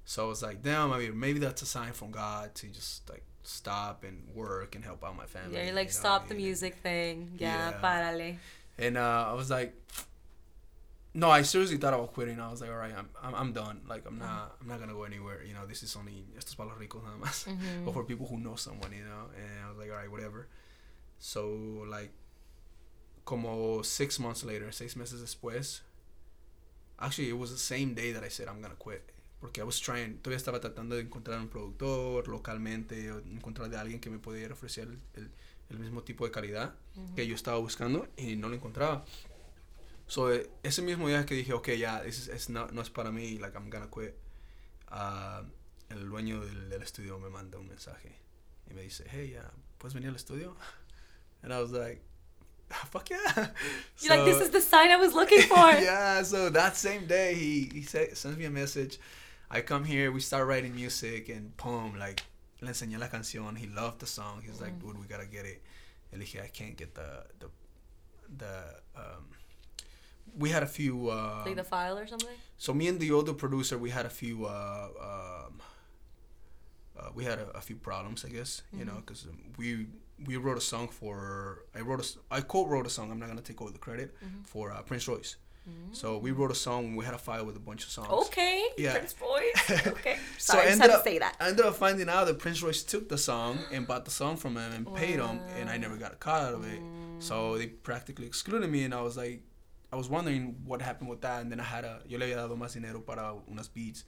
So 0.05 0.25
I 0.25 0.27
was 0.27 0.41
like, 0.41 0.61
damn, 0.63 0.91
I 0.91 0.97
mean, 0.99 1.17
maybe 1.19 1.39
that's 1.39 1.61
a 1.61 1.65
sign 1.65 1.91
from 1.93 2.11
God 2.11 2.55
to 2.55 2.67
just 2.67 3.09
like 3.09 3.23
stop 3.43 4.03
and 4.03 4.17
work 4.33 4.75
and 4.75 4.83
help 4.85 5.03
out 5.03 5.15
my 5.17 5.25
family. 5.25 5.55
Yeah, 5.57 5.65
you're 5.65 5.75
like, 5.75 5.87
you 5.89 5.93
know, 5.93 5.99
stop 6.05 6.27
the 6.27 6.33
and- 6.35 6.43
music 6.43 6.75
thing. 6.81 7.17
Yeah, 7.37 7.71
Yeah. 7.71 7.79
párale. 7.83 8.37
And 8.77 8.97
uh, 8.97 9.25
I 9.31 9.33
was 9.33 9.49
like, 9.49 9.73
no, 11.13 11.29
I 11.29 11.41
seriously 11.43 11.77
thought 11.77 11.93
about 11.93 12.13
quitting. 12.13 12.39
I 12.39 12.49
was 12.49 12.61
like, 12.61 12.69
all 12.69 12.77
right, 12.77 12.93
I'm, 12.97 13.09
I'm, 13.21 13.35
I'm 13.35 13.53
done. 13.53 13.81
Like, 13.87 14.05
I'm 14.07 14.17
not, 14.17 14.55
I'm 14.61 14.67
not 14.67 14.79
gonna 14.79 14.93
go 14.93 15.03
anywhere. 15.03 15.43
You 15.43 15.53
know, 15.53 15.65
this 15.65 15.83
is 15.83 15.95
only 15.95 16.23
esto 16.37 16.51
es 16.51 16.55
para 16.55 16.69
los 16.69 16.77
ricos 16.77 17.03
nada 17.03 17.17
más, 17.17 17.45
Mhm. 17.47 17.85
or 17.87 17.93
for 17.93 18.03
people 18.05 18.27
who 18.27 18.37
know 18.39 18.55
someone. 18.55 18.91
You 18.93 19.03
know, 19.03 19.29
and 19.35 19.65
I 19.65 19.69
was 19.69 19.77
like, 19.77 19.89
all 19.91 19.97
right, 19.97 20.09
whatever. 20.09 20.47
So 21.19 21.83
like, 21.87 22.11
como 23.25 23.81
six 23.83 24.19
months 24.19 24.43
later, 24.43 24.71
seis 24.71 24.95
meses 24.95 25.21
después, 25.21 25.81
actually 26.99 27.29
it 27.29 27.37
was 27.37 27.51
the 27.51 27.57
same 27.57 27.93
day 27.93 28.11
that 28.13 28.23
I 28.23 28.29
said 28.29 28.47
I'm 28.47 28.61
gonna 28.61 28.75
quit. 28.75 29.01
Porque 29.39 29.59
I 29.59 29.63
was 29.63 29.79
trying, 29.79 30.19
todavía 30.21 30.37
estaba 30.37 30.59
tratando 30.59 30.95
de 30.95 31.01
encontrar 31.01 31.39
un 31.39 31.47
productor 31.49 32.27
localmente, 32.27 33.07
encontrar 33.07 33.69
de 33.69 33.77
alguien 33.77 33.99
que 33.99 34.09
me 34.11 34.19
pudiera 34.19 34.53
ofrecer 34.53 34.87
el, 34.87 34.99
el, 35.15 35.31
el 35.71 35.79
mismo 35.79 36.03
tipo 36.03 36.25
de 36.25 36.31
calidad 36.31 36.75
que 37.15 37.25
yo 37.25 37.33
estaba 37.33 37.57
buscando 37.57 38.07
y 38.17 38.35
no 38.35 38.49
lo 38.49 38.55
encontraba. 38.55 39.03
So, 40.11 40.29
ese 40.61 40.81
mismo 40.81 41.07
día 41.07 41.25
que 41.25 41.35
dije, 41.35 41.53
ok, 41.53 41.69
ya, 41.77 42.01
this 42.01 42.19
is, 42.19 42.27
it's 42.27 42.49
no 42.49 42.67
es 42.81 42.89
para 42.89 43.11
mí, 43.13 43.39
like, 43.39 43.55
I'm 43.55 43.69
gonna 43.69 43.87
quit, 43.87 44.13
ah, 44.89 45.41
el 45.89 46.09
dueño 46.09 46.41
del, 46.41 46.69
del 46.69 46.81
estudio 46.81 47.17
me 47.17 47.29
manda 47.29 47.57
un 47.57 47.69
mensaje 47.69 48.11
y 48.69 48.73
me 48.73 48.81
dice, 48.81 49.05
hey, 49.09 49.31
ya, 49.35 49.49
¿puedes 49.77 49.93
venir 49.93 50.09
al 50.09 50.17
estudio? 50.17 50.57
And 51.43 51.53
I 51.53 51.61
was 51.61 51.71
like, 51.71 52.01
fuck 52.91 53.09
yeah. 53.09 53.51
You're 54.01 54.17
like, 54.17 54.25
this 54.25 54.41
is 54.41 54.49
the 54.49 54.59
sign 54.59 54.91
I 54.91 54.97
was 54.97 55.13
looking 55.13 55.43
for. 55.43 55.55
yeah, 55.81 56.21
so 56.23 56.49
that 56.49 56.75
same 56.75 57.07
day 57.07 57.33
he 57.33 57.69
he 57.73 57.83
sa- 57.83 58.13
sends 58.13 58.37
me 58.37 58.43
a 58.43 58.51
message. 58.51 58.99
I 59.49 59.61
come 59.61 59.85
here, 59.85 60.11
we 60.11 60.19
start 60.19 60.45
writing 60.45 60.75
music, 60.75 61.29
and 61.29 61.55
boom, 61.55 61.97
like 61.97 62.21
le 62.59 62.69
enseñé 62.69 62.99
la 62.99 63.07
canción. 63.07 63.57
He 63.57 63.67
loved 63.67 63.99
the 63.99 64.07
song. 64.07 64.41
He's 64.45 64.59
like, 64.59 64.77
dude, 64.77 64.99
we 64.99 65.07
gotta 65.07 65.25
get 65.25 65.45
it. 65.45 65.61
Le 66.11 66.19
dije, 66.19 66.43
I 66.43 66.49
can't 66.49 66.75
get 66.75 66.95
the 66.95 67.23
the 67.39 67.49
the. 68.37 68.53
Um, 68.93 69.40
we 70.37 70.49
had 70.49 70.63
a 70.63 70.67
few. 70.67 71.09
Uh, 71.09 71.43
Like 71.45 71.55
the 71.55 71.63
file 71.63 71.97
or 71.97 72.07
something? 72.07 72.35
so 72.57 72.73
me 72.73 72.87
and 72.87 72.99
the 72.99 73.11
other 73.15 73.33
producer, 73.33 73.77
we 73.77 73.89
had 73.89 74.05
a 74.05 74.09
few. 74.09 74.45
Uh, 74.45 74.87
um, 75.47 75.61
uh, 76.99 77.09
we 77.15 77.23
had 77.23 77.39
a, 77.39 77.49
a 77.57 77.61
few 77.61 77.75
problems, 77.75 78.23
I 78.25 78.29
guess, 78.29 78.61
you 78.77 78.85
know, 78.85 78.95
because 79.05 79.27
we 79.57 79.87
we 80.25 80.37
wrote 80.37 80.57
a 80.57 80.61
song 80.61 80.87
for. 80.87 81.63
I 81.75 81.81
wrote 81.81 82.01
a. 82.05 82.35
I 82.37 82.41
co-wrote 82.41 82.85
a 82.85 82.89
song. 82.89 83.11
I'm 83.11 83.19
not 83.19 83.29
gonna 83.29 83.41
take 83.41 83.61
over 83.61 83.71
the 83.71 83.79
credit 83.79 84.15
for 84.45 84.71
uh, 84.71 84.81
Prince 84.83 85.07
Royce. 85.07 85.35
So 85.93 86.17
we 86.17 86.31
wrote 86.31 86.49
a 86.51 86.55
song. 86.55 86.95
We 86.95 87.05
had 87.05 87.13
a 87.13 87.19
file 87.19 87.45
with 87.45 87.55
a 87.55 87.59
bunch 87.59 87.83
of 87.85 87.91
songs. 87.91 88.09
Okay. 88.27 88.63
Yeah. 88.77 88.93
Prince 88.97 89.15
Royce. 89.21 89.87
Okay. 89.87 90.17
So 90.39 90.53
Sorry, 90.53 90.67
I 90.67 90.71
ended 90.71 90.81
had 90.81 90.87
to 90.87 90.97
up, 90.97 91.03
say 91.03 91.19
that. 91.19 91.35
I 91.39 91.49
ended 91.49 91.65
up 91.65 91.75
finding 91.75 92.09
out 92.09 92.25
that 92.25 92.39
Prince 92.39 92.63
Royce 92.63 92.81
took 92.83 93.07
the 93.09 93.17
song 93.17 93.59
and 93.71 93.85
bought 93.87 94.03
the 94.05 94.11
song 94.11 94.37
from 94.37 94.57
him 94.57 94.71
and 94.73 94.91
paid 94.95 95.19
him, 95.19 95.39
and 95.59 95.69
I 95.69 95.77
never 95.77 95.97
got 95.97 96.13
a 96.13 96.15
cut 96.15 96.41
out 96.43 96.53
of 96.55 96.65
it. 96.65 96.81
So 97.19 97.57
they 97.59 97.67
practically 97.67 98.25
excluded 98.25 98.69
me, 98.71 98.83
and 98.85 98.93
I 98.93 99.01
was 99.01 99.15
like, 99.17 99.43
I 99.91 99.97
was 99.97 100.09
wondering 100.09 100.55
what 100.65 100.81
happened 100.81 101.09
with 101.09 101.21
that, 101.21 101.41
and 101.41 101.51
then 101.51 101.59
I 101.59 101.63
had 101.63 101.83
a, 101.83 102.01
yo 102.07 102.17
le 102.17 102.25
había 102.25 102.37
dado 102.37 102.55
más 102.55 102.73
dinero 102.73 103.01
para 103.01 103.33
unas 103.49 103.67
beats, 103.67 104.05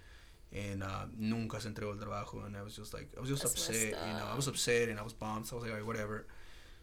and 0.54 0.82
uh, 0.82 1.06
nunca 1.18 1.60
se 1.60 1.68
entregó 1.70 1.92
el 1.92 2.00
trabajo, 2.00 2.46
and 2.46 2.56
I 2.56 2.62
was 2.62 2.76
just 2.76 2.94
like, 2.94 3.10
I 3.18 3.20
was 3.20 3.30
just 3.30 3.44
That's 3.44 3.54
upset, 3.54 3.90
you 4.08 4.14
know, 4.14 4.28
I 4.32 4.36
was 4.36 4.48
upset 4.48 4.90
and 4.90 5.00
I 5.00 5.04
was 5.04 5.14
bummed, 5.14 5.46
so 5.46 5.58
I 5.58 5.62
was 5.62 5.72
like, 5.72 5.86
whatever. 5.86 6.26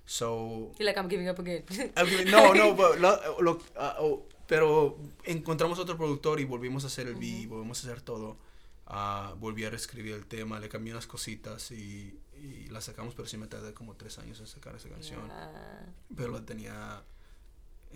So 0.07 0.73
You're 0.79 0.87
like, 0.87 0.99
I'm 0.99 1.09
giving 1.09 1.29
up 1.29 1.39
again. 1.39 1.63
I 1.97 2.03
mean, 2.05 2.31
no, 2.31 2.53
no, 2.53 2.75
but 2.81 3.01
lo, 3.01 3.17
lo- 3.41 3.61
ah, 3.79 3.97
oh, 4.01 4.25
pero 4.47 4.99
encontramos 5.25 5.79
otro 5.79 5.97
productor 5.97 6.41
y 6.41 6.45
volvimos 6.45 6.85
a 6.85 6.89
hacer 6.89 7.07
el 7.07 7.15
beat, 7.15 7.49
volvimos 7.49 7.85
a 7.85 7.89
hacer 7.89 8.03
todo. 8.03 8.37
Ah, 8.87 9.35
volví 9.39 9.65
a 9.65 9.71
reescribir 9.71 10.15
el 10.15 10.27
tema, 10.27 10.59
le 10.59 10.69
cambié 10.69 10.93
unas 10.93 11.07
cositas 11.07 11.71
y, 11.71 12.19
y 12.43 12.67
la 12.71 12.81
sacamos, 12.81 13.15
pero 13.15 13.29
sí 13.29 13.37
me 13.37 13.47
tardé 13.47 13.73
como 13.73 13.95
tres 13.95 14.19
años 14.19 14.41
en 14.41 14.49
sacar 14.49 14.75
esa 14.75 14.89
canción. 14.89 15.25
Yeah. 15.27 15.95
Pero 16.17 16.33
la 16.33 16.45
tenía 16.45 17.05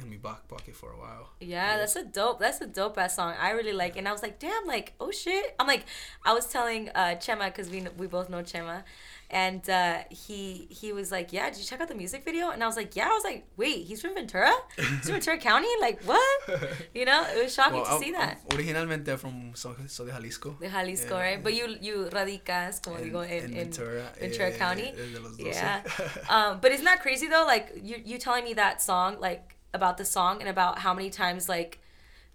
en 0.00 0.09
mi 0.11 0.16
back 0.16 0.46
pocket 0.48 0.74
for 0.74 0.90
a 0.92 0.96
while. 0.96 1.30
Yeah, 1.40 1.78
that's 1.78 1.96
a 1.96 2.04
dope. 2.04 2.40
That's 2.40 2.61
a 2.61 2.66
dope 2.66 2.98
ass 2.98 3.16
song. 3.16 3.35
I 3.40 3.50
really 3.50 3.72
like, 3.72 3.96
it. 3.96 3.98
and 4.00 4.09
I 4.09 4.12
was 4.12 4.22
like, 4.22 4.38
damn, 4.38 4.66
like, 4.66 4.92
oh 5.00 5.11
shit. 5.11 5.54
I'm 5.61 5.66
like, 5.66 5.85
I 6.24 6.33
was 6.33 6.46
telling 6.46 6.88
uh, 6.94 7.16
Chema 7.20 7.46
because 7.46 7.70
we 7.70 7.87
we 7.96 8.07
both 8.07 8.28
know 8.28 8.38
Chema, 8.42 8.83
and 9.30 9.68
uh, 9.70 9.98
he 10.11 10.66
he 10.70 10.92
was 10.92 11.12
like, 11.12 11.33
yeah, 11.33 11.48
did 11.50 11.59
you 11.59 11.64
check 11.64 11.80
out 11.80 11.88
the 11.88 11.94
music 11.94 12.24
video? 12.24 12.50
And 12.50 12.62
I 12.62 12.66
was 12.66 12.76
like, 12.76 12.96
yeah. 12.96 13.07
I 13.07 13.14
was 13.14 13.24
like, 13.24 13.46
wait, 13.57 13.85
he's 13.87 14.00
from 14.02 14.14
Ventura. 14.14 14.52
He's 14.76 14.87
from 15.04 15.12
Ventura 15.12 15.38
County. 15.38 15.68
Like 15.80 16.02
what? 16.04 16.20
You 16.94 17.04
know, 17.04 17.24
it 17.35 17.42
was 17.42 17.52
shocking 17.54 17.74
Well, 17.80 17.85
to 17.87 17.90
I'm- 17.92 18.02
see 18.02 18.12
that. 18.12 18.38
Originalmente 18.50 19.09
I'm 19.09 19.18
from 19.18 19.52
so, 19.54 19.74
so 19.88 20.04
de 20.04 20.12
Jalisco. 20.12 20.57
De 20.61 20.68
Jalisco, 20.68 21.16
Yeah. 21.16 21.22
right? 21.22 21.42
But 21.42 21.54
you 21.54 21.76
you 21.80 22.09
radicas, 22.12 22.80
como 22.83 22.96
En- 22.98 23.04
digo, 23.04 23.22
en 23.24 23.44
in 23.44 23.54
Ventura, 23.54 24.12
Ventura 24.20 24.48
eh, 24.48 24.57
County. 24.59 24.92
12. 24.92 25.40
Yeah. 25.40 25.83
um, 26.28 26.61
but 26.61 26.70
isn't 26.72 26.85
that 26.85 27.00
crazy 27.00 27.28
though? 27.28 27.44
Like 27.46 27.72
you 27.83 27.96
you 28.04 28.18
telling 28.18 28.44
me 28.44 28.54
that 28.54 28.80
song, 28.83 29.18
like 29.20 29.53
about 29.74 29.96
the 29.98 30.04
song 30.04 30.40
and 30.40 30.48
about 30.48 30.78
how 30.80 30.94
many 30.94 31.10
times 31.10 31.48
like 31.48 31.78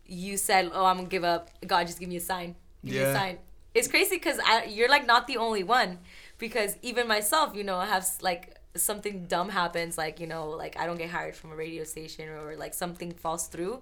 you 0.06 0.38
said, 0.38 0.72
"Oh, 0.74 0.86
I'm 0.86 0.98
gonna 0.98 1.08
give 1.18 1.24
up." 1.24 1.50
God, 1.66 1.88
just 1.88 2.00
give 2.00 2.10
me 2.10 2.18
a 2.18 2.20
sign. 2.34 2.56
Give 2.86 2.94
me 2.96 3.00
a 3.02 3.04
Yeah. 3.06 3.14
sign. 3.14 3.38
it's 3.76 3.88
crazy 3.88 4.16
because 4.16 4.40
you're 4.68 4.90
like 4.90 5.06
not 5.06 5.28
the 5.28 5.38
only 5.38 5.64
one 5.64 6.00
because 6.40 6.72
even 6.82 7.08
myself 7.08 7.56
you 7.56 7.64
know 7.64 7.78
I 7.78 7.86
have 7.86 8.06
like 8.30 8.44
something 8.76 9.26
dumb 9.34 9.50
happens 9.50 9.94
like 10.04 10.20
you 10.20 10.26
know 10.34 10.50
like 10.64 10.74
I 10.82 10.84
don't 10.88 10.98
get 10.98 11.12
hired 11.18 11.36
from 11.36 11.52
a 11.52 11.56
radio 11.66 11.84
station 11.84 12.26
or 12.30 12.56
like 12.64 12.74
something 12.74 13.12
falls 13.24 13.44
through 13.54 13.76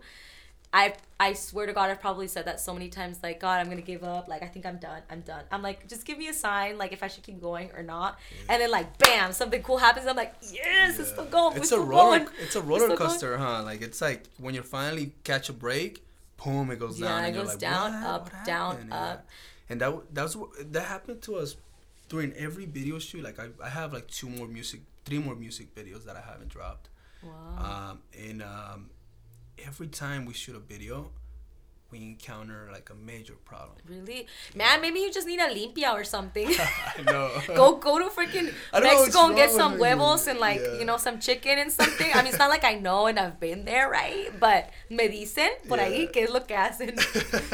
I 0.78 0.94
I 1.20 1.34
swear 1.34 1.66
to 1.66 1.74
God, 1.74 1.90
I've 1.90 2.00
probably 2.00 2.28
said 2.28 2.46
that 2.46 2.60
so 2.60 2.72
many 2.72 2.90
times. 2.90 3.18
Like, 3.24 3.40
God, 3.40 3.60
I'm 3.60 3.68
gonna 3.68 3.82
give 3.82 4.04
up. 4.04 4.28
Like, 4.28 4.44
I 4.44 4.48
think 4.48 4.68
I'm 4.68 4.78
done. 4.78 5.02
I'm 5.10 5.22
done. 5.22 5.44
I'm 5.52 5.64
like, 5.64 5.88
just 5.88 6.06
give 6.06 6.20
me 6.20 6.28
a 6.28 6.34
sign, 6.34 6.78
like 6.78 6.94
if 6.94 7.02
I 7.02 7.08
should 7.08 7.24
keep 7.24 7.42
going 7.42 7.72
or 7.76 7.82
not. 7.82 8.20
Yeah. 8.30 8.54
And 8.54 8.62
then 8.62 8.70
like, 8.70 8.96
bam, 9.00 9.34
something 9.34 9.64
cool 9.64 9.80
happens. 9.80 10.06
I'm 10.06 10.16
like, 10.16 10.36
yes, 10.42 10.54
yeah. 10.54 11.02
it's 11.02 11.10
still 11.10 11.26
going. 11.26 11.58
It's 11.58 11.72
a 11.72 11.80
roller. 11.80 12.20
Going. 12.20 12.30
It's 12.40 12.56
a 12.56 12.62
roller 12.62 12.96
coaster, 12.96 13.38
huh? 13.38 13.64
Like 13.64 13.82
it's 13.82 14.02
like 14.02 14.26
when 14.38 14.54
you 14.54 14.62
finally 14.62 15.14
catch 15.24 15.50
a 15.50 15.54
break, 15.54 16.06
boom, 16.44 16.70
it 16.70 16.80
goes 16.80 17.00
down. 17.00 17.24
Yeah, 17.24 17.30
it 17.30 17.34
goes 17.34 17.48
like, 17.48 17.60
down, 17.60 17.94
up, 18.04 18.32
what 18.32 18.46
down, 18.46 18.92
up. 18.92 19.26
And 19.70 19.82
that 19.82 20.14
that's 20.14 20.36
what 20.36 20.50
that 20.74 20.86
happened 20.86 21.24
to 21.24 21.38
us 21.38 21.56
during 22.08 22.34
every 22.34 22.68
video 22.68 23.00
shoot. 23.00 23.24
Like 23.24 23.40
I, 23.40 23.48
I 23.64 23.70
have 23.70 23.94
like 23.94 24.08
two 24.08 24.30
more 24.30 24.48
music, 24.48 24.82
three 25.06 25.18
more 25.18 25.36
music 25.36 25.74
videos 25.74 26.06
that 26.06 26.16
I 26.16 26.22
haven't 26.22 26.50
dropped. 26.50 26.90
Wow. 27.24 27.90
Um, 27.90 28.00
and 28.14 28.44
um, 28.44 28.90
every 29.66 29.88
time 29.88 30.26
we 30.26 30.34
shoot 30.34 30.56
a 30.56 30.60
video, 30.60 31.12
we 31.92 32.00
encounter 32.00 32.70
like 32.72 32.90
a 32.90 32.96
major 32.96 33.36
problem. 33.46 33.78
Really, 33.88 34.28
man? 34.56 34.82
Maybe 34.82 35.00
you 35.00 35.12
just 35.12 35.26
need 35.26 35.40
a 35.40 35.48
limpia 35.48 35.94
or 35.94 36.04
something. 36.04 36.48
I 36.98 37.02
know. 37.04 37.32
go 37.48 37.78
go 37.78 38.00
to 38.00 38.06
freaking 38.06 38.54
Mexico 38.74 39.28
and 39.28 39.36
get 39.36 39.52
some 39.52 39.78
huevos 39.78 40.28
and 40.28 40.40
like 40.40 40.60
yeah. 40.60 40.80
you 40.80 40.86
know 40.86 40.98
some 40.98 41.20
chicken 41.20 41.58
and 41.60 41.72
something. 41.72 42.12
I 42.14 42.18
mean, 42.18 42.28
it's 42.28 42.40
not 42.40 42.50
like 42.50 42.64
I 42.64 42.76
know 42.76 43.08
and 43.08 43.18
I've 43.18 43.40
been 43.40 43.66
there, 43.66 43.90
right? 43.90 44.30
But 44.40 44.70
me 44.90 45.08
dicen 45.08 45.50
por 45.68 45.78
yeah. 45.78 45.88
ahí 45.88 46.12
que 46.12 46.24
es 46.24 46.30
lo 46.30 46.42
que 46.42 46.56
hacen. 46.56 47.00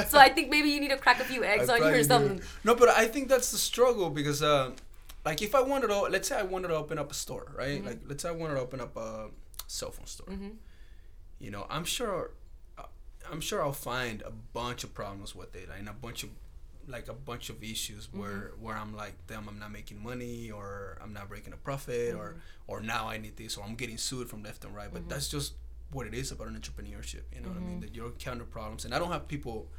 so 0.09 0.17
I 0.17 0.29
think 0.29 0.49
maybe 0.49 0.69
you 0.69 0.79
need 0.79 0.91
to 0.91 0.97
crack 0.97 1.19
a 1.19 1.25
few 1.25 1.43
eggs 1.43 1.69
I 1.69 1.79
on 1.79 1.93
you 1.93 1.99
or 1.99 2.03
something. 2.03 2.37
Do. 2.37 2.43
No, 2.63 2.75
but 2.75 2.89
I 2.89 3.05
think 3.05 3.29
that's 3.29 3.51
the 3.51 3.57
struggle 3.57 4.09
because. 4.09 4.41
Uh, 4.41 4.71
like 5.25 5.41
if 5.41 5.55
I 5.55 5.61
wanted 5.61 5.87
to, 5.87 6.01
let's 6.01 6.27
say 6.27 6.37
I 6.37 6.43
wanted 6.43 6.67
to 6.67 6.75
open 6.75 6.99
up 6.99 7.09
a 7.09 7.13
store, 7.13 7.49
right? 7.57 7.77
Mm-hmm. 7.77 7.87
Like 7.87 7.99
let's 8.09 8.23
say 8.23 8.27
I 8.27 8.33
wanted 8.33 8.55
to 8.55 8.59
open 8.59 8.81
up 8.81 8.97
a 8.97 9.29
cell 9.67 9.91
phone 9.91 10.05
store. 10.05 10.27
Mm-hmm 10.27 10.49
you 11.43 11.51
know, 11.51 11.67
I'm 11.69 11.83
sure, 11.83 12.31
uh, 12.77 12.83
I'm 13.29 13.41
sure 13.41 13.61
I'll 13.61 13.73
find 13.73 14.21
a 14.21 14.31
bunch 14.31 14.85
of 14.85 14.93
problems 14.93 15.35
with 15.35 15.55
it 15.55 15.67
and 15.77 15.89
a 15.89 15.93
bunch 15.93 16.23
of 16.23 16.29
like 16.87 17.07
a 17.07 17.13
bunch 17.13 17.49
of 17.49 17.63
issues 17.63 18.07
mm-hmm. 18.07 18.19
where 18.19 18.51
where 18.59 18.75
I'm 18.75 18.93
like 18.93 19.13
damn 19.27 19.47
I'm 19.47 19.57
not 19.57 19.71
making 19.71 20.03
money 20.03 20.51
or 20.51 20.97
I'm 21.01 21.13
not 21.13 21.29
breaking 21.29 21.53
a 21.53 21.57
profit 21.57 22.09
mm-hmm. 22.09 22.19
or 22.19 22.35
or 22.67 22.81
now 22.81 23.07
I 23.07 23.17
need 23.17 23.37
this 23.37 23.55
or 23.55 23.63
I'm 23.63 23.75
getting 23.75 23.97
sued 23.97 24.29
from 24.29 24.43
left 24.43 24.65
and 24.65 24.75
right 24.75 24.89
but 24.91 25.03
mm-hmm. 25.03 25.09
that's 25.09 25.29
just 25.29 25.53
what 25.93 26.07
it 26.07 26.13
is 26.13 26.33
about 26.33 26.47
an 26.47 26.59
entrepreneurship 26.59 27.21
you 27.33 27.39
know 27.39 27.47
what 27.49 27.57
I 27.57 27.61
mean 27.61 27.69
mm-hmm. 27.69 27.79
that 27.81 27.95
you 27.95 28.05
encounter 28.05 28.43
problems 28.43 28.83
and 28.83 28.93
I 28.93 28.99
don't 28.99 29.13
have 29.13 29.29
people 29.29 29.69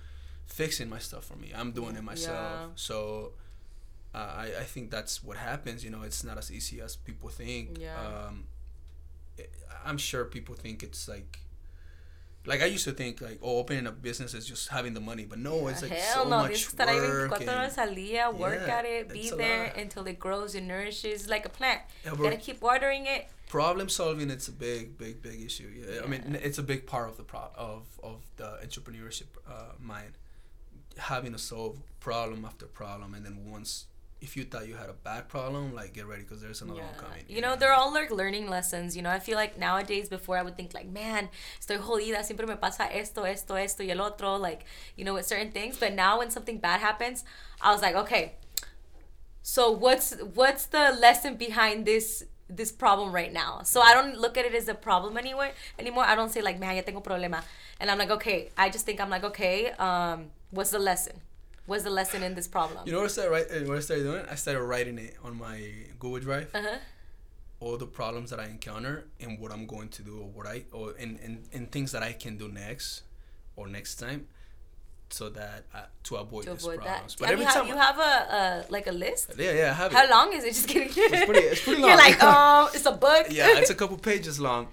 fixing 0.46 0.88
my 0.88 0.98
stuff 0.98 1.24
for 1.24 1.36
me 1.36 1.52
I'm 1.54 1.72
doing 1.72 1.94
it 1.96 2.04
myself 2.04 2.38
yeah. 2.38 2.66
so 2.74 3.32
uh, 4.14 4.32
I, 4.44 4.44
I 4.60 4.64
think 4.64 4.90
that's 4.90 5.22
what 5.22 5.36
happens 5.36 5.84
you 5.84 5.90
know 5.90 6.00
it's 6.00 6.24
not 6.24 6.38
as 6.38 6.50
easy 6.50 6.80
as 6.80 6.96
people 6.96 7.28
think 7.28 7.78
yeah. 7.78 7.98
um, 7.98 8.44
I'm 9.84 9.98
sure 9.98 10.24
people 10.24 10.54
think 10.54 10.82
it's 10.82 11.06
like 11.06 11.40
like 12.46 12.62
I 12.62 12.66
used 12.66 12.84
to 12.84 12.92
think 12.92 13.20
like 13.20 13.38
oh 13.42 13.58
opening 13.58 13.86
a 13.86 13.92
business 13.92 14.34
is 14.34 14.46
just 14.46 14.68
having 14.68 14.94
the 14.94 15.00
money, 15.00 15.24
but 15.24 15.38
no, 15.38 15.62
yeah, 15.62 15.68
it's 15.68 15.82
like 15.82 15.92
hell 15.92 16.24
so 16.24 16.28
no. 16.28 16.38
much 16.42 16.66
estar 16.66 16.88
ahí 16.88 17.28
24 17.28 17.54
horas 17.54 17.78
al 17.78 17.94
día, 17.94 18.32
work 18.34 18.66
yeah, 18.66 18.78
at 18.78 18.84
it, 18.84 19.08
be 19.08 19.30
there 19.30 19.72
until 19.76 20.06
it 20.06 20.18
grows 20.18 20.54
and 20.54 20.68
nourishes 20.68 21.28
like 21.28 21.46
a 21.46 21.48
plant. 21.48 21.80
Yeah, 22.04 22.12
you 22.12 22.22
gotta 22.22 22.36
keep 22.36 22.60
watering 22.60 23.06
it. 23.06 23.28
Problem 23.48 23.88
solving, 23.88 24.30
it's 24.30 24.48
a 24.48 24.52
big, 24.52 24.98
big, 24.98 25.22
big 25.22 25.40
issue. 25.40 25.70
Yeah, 25.74 26.02
I 26.04 26.06
mean 26.06 26.38
it's 26.42 26.58
a 26.58 26.62
big 26.62 26.86
part 26.86 27.08
of 27.08 27.16
the 27.16 27.22
pro 27.22 27.48
of 27.56 27.86
of 28.02 28.20
the 28.36 28.58
entrepreneurship 28.64 29.30
uh, 29.48 29.72
mind, 29.80 30.18
having 30.98 31.32
to 31.32 31.38
solve 31.38 31.78
problem 32.00 32.44
after 32.44 32.66
problem, 32.66 33.14
and 33.14 33.24
then 33.24 33.50
once 33.50 33.86
if 34.24 34.36
you 34.36 34.44
thought 34.44 34.66
you 34.66 34.74
had 34.74 34.88
a 34.88 34.94
bad 34.94 35.28
problem, 35.28 35.74
like 35.74 35.92
get 35.92 36.06
ready 36.06 36.22
because 36.22 36.40
there's 36.40 36.62
another 36.62 36.80
yeah. 36.80 36.86
one 36.86 36.94
coming. 36.94 37.24
You 37.28 37.42
know, 37.42 37.56
they're 37.56 37.74
all 37.74 37.92
like 37.92 38.10
learning 38.10 38.48
lessons. 38.48 38.96
You 38.96 39.02
know, 39.02 39.10
I 39.10 39.18
feel 39.18 39.36
like 39.36 39.58
nowadays, 39.58 40.08
before 40.08 40.38
I 40.38 40.42
would 40.42 40.56
think 40.56 40.72
like, 40.72 40.88
man, 40.88 41.28
estoy 41.60 41.78
jodida, 41.78 42.24
siempre 42.24 42.46
me 42.46 42.56
pasa 42.56 42.88
esto, 42.90 43.24
esto, 43.24 43.54
esto 43.54 43.84
y 43.84 43.90
el 43.90 44.00
otro, 44.00 44.36
like, 44.36 44.64
you 44.96 45.04
know, 45.04 45.14
with 45.14 45.26
certain 45.26 45.52
things. 45.52 45.76
But 45.76 45.92
now 45.92 46.18
when 46.18 46.30
something 46.30 46.58
bad 46.58 46.80
happens, 46.80 47.24
I 47.60 47.70
was 47.72 47.82
like, 47.82 47.94
okay, 47.94 48.32
so 49.42 49.70
what's 49.70 50.16
what's 50.34 50.66
the 50.66 50.96
lesson 50.98 51.36
behind 51.36 51.84
this 51.84 52.24
this 52.48 52.72
problem 52.72 53.12
right 53.12 53.32
now? 53.32 53.60
So 53.62 53.82
I 53.82 53.92
don't 53.92 54.16
look 54.18 54.38
at 54.38 54.46
it 54.46 54.54
as 54.54 54.68
a 54.68 54.74
problem 54.74 55.18
anywhere 55.18 55.52
anymore. 55.78 56.04
I 56.04 56.14
don't 56.14 56.30
say 56.30 56.40
like, 56.40 56.58
man, 56.58 56.76
ya 56.76 56.82
tengo 56.82 57.00
problema, 57.00 57.44
and 57.78 57.90
I'm 57.90 57.98
like, 57.98 58.10
okay. 58.10 58.48
I 58.56 58.70
just 58.70 58.86
think 58.86 59.00
I'm 59.00 59.10
like, 59.10 59.24
okay, 59.24 59.72
um, 59.72 60.30
what's 60.50 60.70
the 60.70 60.78
lesson? 60.78 61.20
Was 61.66 61.84
the 61.84 61.90
lesson 61.90 62.22
in 62.22 62.34
this 62.34 62.48
problem? 62.48 62.80
You 62.86 62.92
know 62.92 62.98
what 62.98 63.06
I 63.06 63.08
started 63.08 63.30
write, 63.30 63.46
uh, 63.50 63.66
what 63.66 63.76
I 63.76 63.80
started 63.80 64.02
doing? 64.04 64.24
I 64.30 64.34
started 64.34 64.62
writing 64.62 64.98
it 64.98 65.16
on 65.22 65.38
my 65.38 65.60
Google 65.98 66.20
Drive. 66.20 66.54
Uh-huh. 66.54 66.78
All 67.60 67.76
the 67.76 67.86
problems 67.86 68.30
that 68.30 68.40
I 68.40 68.46
encounter 68.46 69.06
and 69.20 69.38
what 69.38 69.50
I'm 69.50 69.66
going 69.66 69.88
to 69.90 70.02
do 70.02 70.18
or 70.18 70.28
what 70.28 70.46
I 70.46 70.64
or 70.72 70.94
and, 70.98 71.18
and, 71.24 71.44
and 71.52 71.70
things 71.72 71.92
that 71.92 72.02
I 72.02 72.12
can 72.12 72.36
do 72.36 72.48
next 72.48 73.02
or 73.56 73.66
next 73.68 73.96
time 73.96 74.26
so 75.08 75.28
that 75.30 75.64
uh, 75.72 75.82
to 76.02 76.16
avoid 76.16 76.44
to 76.44 76.50
these 76.50 76.64
avoid 76.64 76.80
problems. 76.80 77.14
That. 77.14 77.20
But 77.20 77.30
every 77.30 77.44
you 77.44 77.50
time 77.50 77.66
you 77.68 77.76
have 77.76 77.98
a, 77.98 78.02
a 78.02 78.64
like 78.70 78.86
a 78.86 78.92
list. 78.92 79.32
Yeah, 79.38 79.52
yeah, 79.52 79.70
I 79.70 79.74
have 79.74 79.92
How 79.92 80.04
it. 80.04 80.10
long 80.10 80.32
is 80.32 80.44
it? 80.44 80.48
Just 80.48 80.68
kidding. 80.68 80.90
It's 80.94 81.24
pretty, 81.24 81.40
it's 81.40 81.62
pretty 81.62 81.80
long. 81.82 81.90
You're 81.90 81.98
like, 81.98 82.18
oh, 82.20 82.70
it's 82.74 82.86
a 82.86 82.92
book. 82.92 83.26
yeah, 83.30 83.58
it's 83.58 83.70
a 83.70 83.74
couple 83.74 83.96
pages 84.10 84.40
long. 84.40 84.68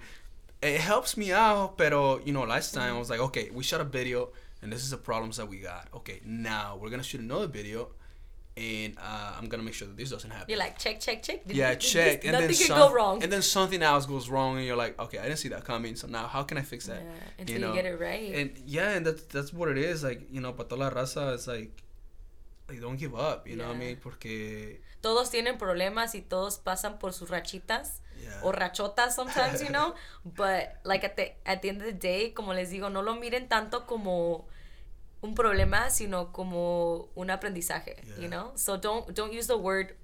It 0.60 0.80
helps 0.80 1.16
me 1.16 1.32
out, 1.32 1.78
pero 1.78 2.20
you 2.24 2.32
know, 2.32 2.42
last 2.42 2.74
time 2.74 2.88
mm-hmm. 2.88 2.96
I 2.96 2.98
was 2.98 3.10
like, 3.10 3.20
okay, 3.20 3.50
we 3.52 3.62
shot 3.62 3.80
a 3.80 3.84
video 3.84 4.30
and 4.62 4.72
this 4.72 4.82
is 4.82 4.90
the 4.90 4.96
problems 4.96 5.36
that 5.36 5.48
we 5.48 5.58
got. 5.58 5.88
Okay, 5.94 6.20
now 6.24 6.78
we're 6.80 6.90
gonna 6.90 7.02
shoot 7.02 7.20
another 7.20 7.48
video, 7.48 7.88
and 8.56 8.96
uh, 8.98 9.32
I'm 9.38 9.48
gonna 9.48 9.62
make 9.62 9.74
sure 9.74 9.88
that 9.88 9.96
this 9.96 10.10
doesn't 10.10 10.30
happen. 10.30 10.46
You're 10.48 10.58
like 10.58 10.78
check, 10.78 11.00
check, 11.00 11.22
check. 11.22 11.46
Did, 11.46 11.56
yeah, 11.56 11.74
check, 11.74 12.24
and 12.24 12.32
nothing 12.32 12.48
then 12.48 12.56
some, 12.56 12.78
go 12.78 12.92
wrong. 12.92 13.22
And 13.22 13.32
then 13.32 13.42
something 13.42 13.82
else 13.82 14.06
goes 14.06 14.28
wrong, 14.28 14.58
and 14.58 14.66
you're 14.66 14.76
like, 14.76 14.98
okay, 15.00 15.18
I 15.18 15.22
didn't 15.24 15.38
see 15.38 15.48
that 15.48 15.64
coming. 15.64 15.96
So 15.96 16.06
now, 16.06 16.26
how 16.26 16.42
can 16.44 16.58
I 16.58 16.62
fix 16.62 16.86
that? 16.86 17.02
Yeah, 17.02 17.40
until 17.40 17.54
you, 17.54 17.60
know? 17.60 17.68
you 17.70 17.82
get 17.82 17.86
it 17.86 18.00
right. 18.00 18.34
And 18.34 18.50
yeah, 18.64 18.90
and 18.90 19.06
that's 19.06 19.22
that's 19.24 19.52
what 19.52 19.68
it 19.68 19.78
is. 19.78 20.04
Like 20.04 20.28
you 20.30 20.40
know, 20.40 20.52
para 20.52 20.76
la 20.76 20.90
raza, 20.90 21.34
it's 21.34 21.46
like, 21.48 21.82
like 22.68 22.80
don't 22.80 22.98
give 22.98 23.14
up. 23.14 23.48
You 23.48 23.56
yeah. 23.56 23.62
know 23.62 23.68
what 23.68 23.76
I 23.76 23.80
mean? 23.80 23.96
Porque 23.96 24.80
todos 25.00 25.30
tienen 25.30 25.58
problemas 25.58 26.14
y 26.14 26.20
todos 26.20 26.58
pasan 26.58 26.98
por 26.98 27.12
sus 27.12 27.30
rachitas. 27.30 28.00
Yeah. 28.20 28.38
o 28.44 28.52
rachotas 28.52 29.16
sometimes, 29.16 29.62
you 29.62 29.70
know. 29.70 29.94
But 30.24 30.76
like 30.84 31.02
at 31.02 31.16
the 31.16 31.32
at 31.44 31.62
the 31.62 31.70
end 31.70 31.80
of 31.80 31.86
the 31.86 31.92
day, 31.92 32.30
como 32.30 32.52
les 32.52 32.70
digo, 32.70 32.88
no 32.88 33.02
lo 33.02 33.16
miren 33.16 33.48
tanto 33.48 33.84
como 33.84 34.46
un 35.22 35.34
problema, 35.34 35.90
sino 35.90 36.32
como 36.32 37.08
un 37.14 37.30
aprendizaje, 37.30 37.96
yeah. 38.04 38.22
you 38.22 38.28
know? 38.28 38.50
So 38.54 38.76
don't 38.76 39.14
don't 39.14 39.32
use 39.32 39.46
the 39.46 39.56
word 39.56 39.94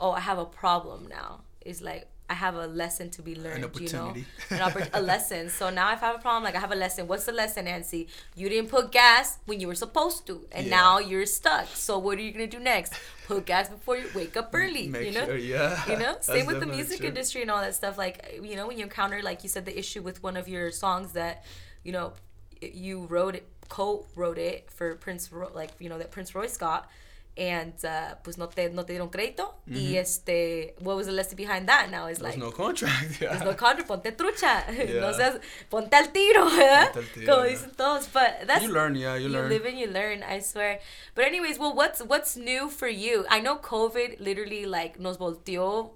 oh, 0.00 0.12
I 0.12 0.20
have 0.20 0.38
a 0.38 0.46
problem 0.46 1.08
now. 1.08 1.42
It's 1.60 1.80
like 1.80 2.06
I 2.28 2.34
have 2.34 2.54
a 2.54 2.66
lesson 2.66 3.10
to 3.10 3.22
be 3.22 3.34
learned, 3.34 3.68
you 3.80 3.88
know? 3.92 4.14
An 4.50 4.58
oppor- 4.58 4.88
a 4.92 5.00
lesson. 5.12 5.50
So 5.50 5.68
now 5.68 5.92
if 5.92 6.02
I 6.02 6.06
have 6.06 6.16
a 6.16 6.20
problem, 6.20 6.44
like 6.44 6.54
I 6.54 6.60
have 6.60 6.72
a 6.72 6.76
lesson. 6.76 7.06
What's 7.06 7.24
the 7.24 7.32
lesson, 7.32 7.64
Nancy? 7.64 8.08
You 8.34 8.48
didn't 8.48 8.70
put 8.70 8.92
gas 8.92 9.38
when 9.46 9.60
you 9.60 9.66
were 9.66 9.74
supposed 9.74 10.26
to, 10.28 10.46
and 10.52 10.66
yeah. 10.66 10.76
now 10.76 10.98
you're 10.98 11.26
stuck. 11.26 11.66
So 11.74 11.98
what 11.98 12.18
are 12.18 12.22
you 12.22 12.32
gonna 12.32 12.46
do 12.46 12.60
next? 12.60 12.94
Put 13.26 13.46
gas 13.46 13.68
before 13.68 13.96
you 13.96 14.08
wake 14.14 14.36
up 14.36 14.50
early. 14.54 14.88
Make 14.88 15.06
you 15.06 15.12
know? 15.12 15.26
Sure, 15.26 15.36
yeah. 15.36 15.90
You 15.90 15.98
know? 15.98 16.16
Same 16.20 16.46
with 16.46 16.60
the 16.60 16.66
music 16.66 16.98
true. 16.98 17.08
industry 17.08 17.42
and 17.42 17.50
all 17.50 17.60
that 17.60 17.74
stuff. 17.74 17.98
Like 17.98 18.40
you 18.42 18.56
know, 18.56 18.68
when 18.68 18.78
you 18.78 18.84
encounter, 18.84 19.22
like 19.22 19.42
you 19.42 19.48
said, 19.48 19.64
the 19.66 19.78
issue 19.78 20.00
with 20.00 20.22
one 20.22 20.36
of 20.36 20.48
your 20.48 20.70
songs 20.70 21.12
that, 21.12 21.44
you 21.82 21.92
know, 21.92 22.12
you 22.60 23.06
wrote 23.06 23.34
it 23.34 23.46
co-wrote 23.70 24.36
it 24.36 24.70
for 24.70 24.96
Prince, 24.96 25.32
Ro- 25.32 25.50
like 25.54 25.70
you 25.78 25.88
know 25.88 25.96
that 25.96 26.10
Prince 26.10 26.34
Royce 26.34 26.58
got, 26.58 26.90
and 27.36 27.72
uh, 27.84 28.16
pues 28.22 28.36
no 28.36 28.46
te 28.48 28.68
no 28.68 28.82
te 28.84 28.92
dieron 28.92 29.10
crédito 29.10 29.54
mm-hmm. 29.66 29.76
y 29.76 29.96
este 29.96 30.74
what 30.80 30.96
was 30.96 31.06
the 31.06 31.12
lesson 31.12 31.36
behind 31.36 31.66
that 31.66 31.90
now 31.90 32.06
is 32.06 32.18
there's 32.18 32.36
no 32.36 32.50
contract 32.50 33.18
yeah. 33.20 33.30
there's 33.30 33.42
no 33.42 33.54
contract 33.54 33.88
ponte 33.88 34.16
trucha 34.16 34.64
yeah. 34.72 35.00
no 35.00 35.12
seas 35.12 35.40
ponte 35.70 35.94
al 35.94 36.12
tiro 36.12 36.44
¿verdad? 36.50 36.96
Al 36.96 37.04
tiro, 37.14 37.26
como 37.26 37.44
yeah. 37.44 37.52
dicen 37.52 37.76
todos 37.76 38.08
but 38.08 38.46
that's 38.46 38.62
you 38.62 38.72
learn 38.72 38.94
yeah 38.94 39.14
you, 39.14 39.28
you 39.28 39.28
learn 39.28 39.50
you 39.50 39.58
live 39.58 39.64
and 39.64 39.78
you 39.78 39.86
learn 39.86 40.22
I 40.22 40.40
swear 40.40 40.80
but 41.14 41.24
anyways 41.24 41.58
well 41.58 41.74
what's 41.74 42.02
what's 42.02 42.36
new 42.36 42.68
for 42.68 42.88
you 42.88 43.24
I 43.30 43.40
know 43.40 43.56
COVID 43.56 44.20
literally 44.20 44.66
like 44.66 44.98
nos 44.98 45.16
volteó 45.16 45.92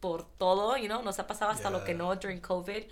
por 0.00 0.24
todo 0.38 0.76
you 0.76 0.88
know 0.88 1.02
nos 1.02 1.18
ha 1.18 1.24
pasado 1.24 1.50
hasta 1.50 1.68
yeah. 1.68 1.78
lo 1.78 1.84
que 1.84 1.94
no 1.94 2.14
during 2.14 2.40
COVID 2.40 2.84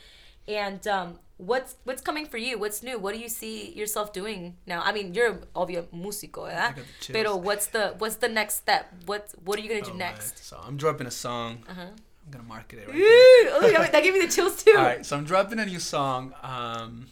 and 0.49 0.87
um, 0.89 1.19
what's 1.43 1.77
what's 1.85 2.01
coming 2.01 2.27
for 2.27 2.39
you? 2.39 2.59
What's 2.59 2.83
new? 2.83 2.99
What 2.99 3.15
do 3.15 3.21
you 3.21 3.29
see 3.29 3.73
yourself 3.73 4.13
doing 4.13 4.57
now? 4.67 4.83
I 4.85 4.93
mean, 4.93 5.15
you're 5.15 5.41
obvio 5.55 5.87
músico, 5.93 6.47
¿verdad? 6.47 6.77
Pero 7.13 7.37
what's 7.37 7.67
the 7.67 7.95
what's 7.99 8.17
the 8.17 8.29
next 8.29 8.55
step? 8.55 8.93
What 9.07 9.35
what 9.45 9.59
are 9.59 9.63
you 9.63 9.69
gonna 9.69 9.83
do 9.83 9.93
oh, 9.93 9.97
next? 9.97 10.35
Man. 10.35 10.43
So 10.43 10.61
I'm 10.67 10.77
dropping 10.77 11.07
a 11.07 11.11
song. 11.11 11.65
Uh-huh. 11.69 11.83
I'm 12.25 12.31
gonna 12.31 12.45
market 12.45 12.79
it 12.79 12.89
right 12.89 12.97
oh, 12.97 13.89
that 13.91 14.03
gave 14.03 14.15
me 14.15 14.21
the 14.21 14.33
chills 14.33 14.63
too. 14.63 14.75
All 14.77 14.85
right, 14.85 15.05
so 15.05 15.17
I'm 15.17 15.25
dropping 15.25 15.59
a 15.59 15.67
new 15.67 15.81
song. 15.81 16.33
Um, 16.43 17.07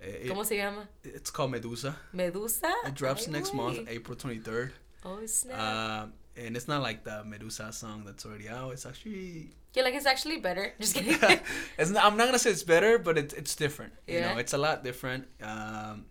it, 0.00 0.30
¿Cómo 0.30 0.46
se 0.46 0.56
llama? 0.56 0.88
It's 1.02 1.30
called 1.30 1.50
Medusa. 1.50 1.96
Medusa. 2.12 2.72
It 2.86 2.94
drops 2.94 3.26
Ay, 3.26 3.32
next 3.32 3.54
month, 3.54 3.88
April 3.88 4.16
23rd. 4.16 4.70
Oh 5.04 5.26
snap! 5.26 5.58
Um, 5.58 6.12
and 6.36 6.56
it's 6.56 6.68
not 6.68 6.82
like 6.82 7.04
the 7.04 7.24
Medusa 7.24 7.72
song 7.72 8.02
that's 8.04 8.24
already 8.26 8.48
out. 8.48 8.72
It's 8.72 8.86
actually 8.86 9.50
yeah, 9.74 9.82
like 9.82 9.94
it's 9.94 10.06
actually 10.06 10.38
better. 10.38 10.72
Just 10.80 10.94
kidding. 10.98 11.18
it's 11.78 11.90
not, 11.90 12.04
I'm 12.04 12.16
not 12.16 12.26
gonna 12.26 12.38
say 12.38 12.50
it's 12.50 12.62
better, 12.62 12.98
but 12.98 13.18
it's 13.18 13.34
it's 13.34 13.54
different. 13.56 13.92
Yeah. 14.06 14.14
You 14.14 14.20
know, 14.34 14.38
it's 14.40 14.52
a 14.52 14.58
lot 14.58 14.84
different. 14.84 15.26
Um, 15.42 16.06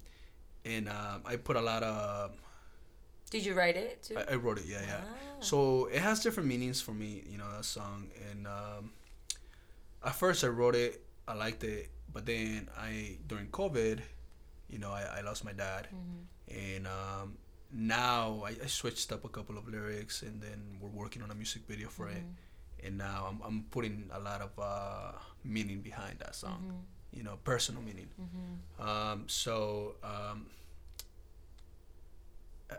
and 0.65 0.87
um, 0.89 1.21
I 1.25 1.35
put 1.37 1.55
a 1.55 1.61
lot 1.61 1.83
of 1.83 2.31
Did 3.29 3.45
you 3.45 3.53
write 3.53 3.75
it 3.75 4.03
too? 4.03 4.17
I, 4.17 4.33
I 4.33 4.35
wrote 4.35 4.59
it, 4.59 4.65
yeah, 4.67 4.81
yeah. 4.85 5.01
Ah. 5.03 5.15
So 5.39 5.87
it 5.91 5.99
has 6.01 6.21
different 6.21 6.47
meanings 6.47 6.79
for 6.81 6.93
me, 6.93 7.23
you 7.29 7.37
know, 7.37 7.49
that 7.55 7.65
song. 7.65 8.07
And 8.31 8.47
um, 8.47 8.91
at 10.05 10.15
first 10.15 10.43
I 10.43 10.47
wrote 10.47 10.75
it, 10.75 11.03
I 11.27 11.33
liked 11.33 11.63
it, 11.63 11.89
but 12.13 12.25
then 12.25 12.69
I 12.77 13.17
during 13.27 13.47
COVID, 13.47 13.99
you 14.69 14.79
know, 14.79 14.91
I, 14.91 15.17
I 15.17 15.21
lost 15.21 15.43
my 15.43 15.51
dad, 15.53 15.87
Mm-hmm. 15.91 16.59
and 16.75 16.87
um, 16.87 17.37
now 17.73 18.43
I, 18.45 18.51
I 18.63 18.67
switched 18.67 19.11
up 19.11 19.25
a 19.25 19.29
couple 19.29 19.57
of 19.57 19.67
lyrics, 19.67 20.21
and 20.21 20.41
then 20.41 20.77
we're 20.79 20.89
working 21.03 21.21
on 21.23 21.31
a 21.31 21.35
music 21.35 21.63
video 21.67 21.89
for 21.89 22.07
it, 22.09 22.17
Mm-hmm. 22.23 22.85
and 22.87 22.97
now 22.97 23.27
I'm 23.29 23.39
I'm 23.47 23.65
putting 23.71 24.09
a 24.13 24.19
lot 24.19 24.41
of 24.41 24.51
uh, 24.59 25.11
meaning 25.43 25.81
behind 25.81 26.19
that 26.19 26.35
song, 26.35 26.59
Mm-hmm. 26.63 27.17
you 27.17 27.23
know, 27.23 27.37
personal 27.43 27.81
meaning. 27.81 28.09
Um, 28.79 29.23
so 29.27 29.95
um, 30.03 30.45
I, 32.71 32.75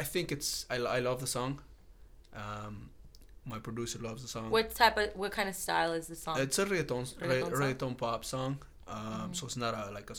I 0.00 0.02
think 0.02 0.32
it's 0.32 0.66
I, 0.70 0.76
I 0.76 0.98
love 1.00 1.20
the 1.20 1.26
song. 1.26 1.60
Um, 2.34 2.90
my 3.46 3.58
producer 3.58 3.98
loves 3.98 4.22
the 4.22 4.28
song. 4.28 4.50
What 4.50 4.74
type 4.74 4.96
of 4.98 5.10
what 5.14 5.32
kind 5.32 5.48
of 5.48 5.54
style 5.54 5.92
is 5.92 6.06
the 6.08 6.16
song? 6.16 6.40
It's 6.40 6.58
a 6.58 6.66
reggaeton, 6.66 7.14
Reggaeton 7.14 7.28
re- 7.28 7.40
song? 7.40 7.50
Mm-hmm. 7.52 7.62
reggaeton 7.62 7.96
pop 7.96 8.24
song. 8.24 8.58
Um, 8.88 9.30
So 9.32 9.46
it's 9.46 9.56
not 9.56 9.74
a 9.74 9.90
like 9.92 10.10
a 10.10 10.16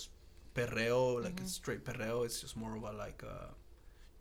perreo, 0.56 1.24
like 1.24 1.40
a 1.42 1.48
straight 1.48 1.84
perreo. 1.84 2.24
It's 2.26 2.42
just 2.42 2.56
more 2.58 2.76
of 2.76 2.84
a 2.84 2.92
like 2.92 3.22
a 3.24 3.50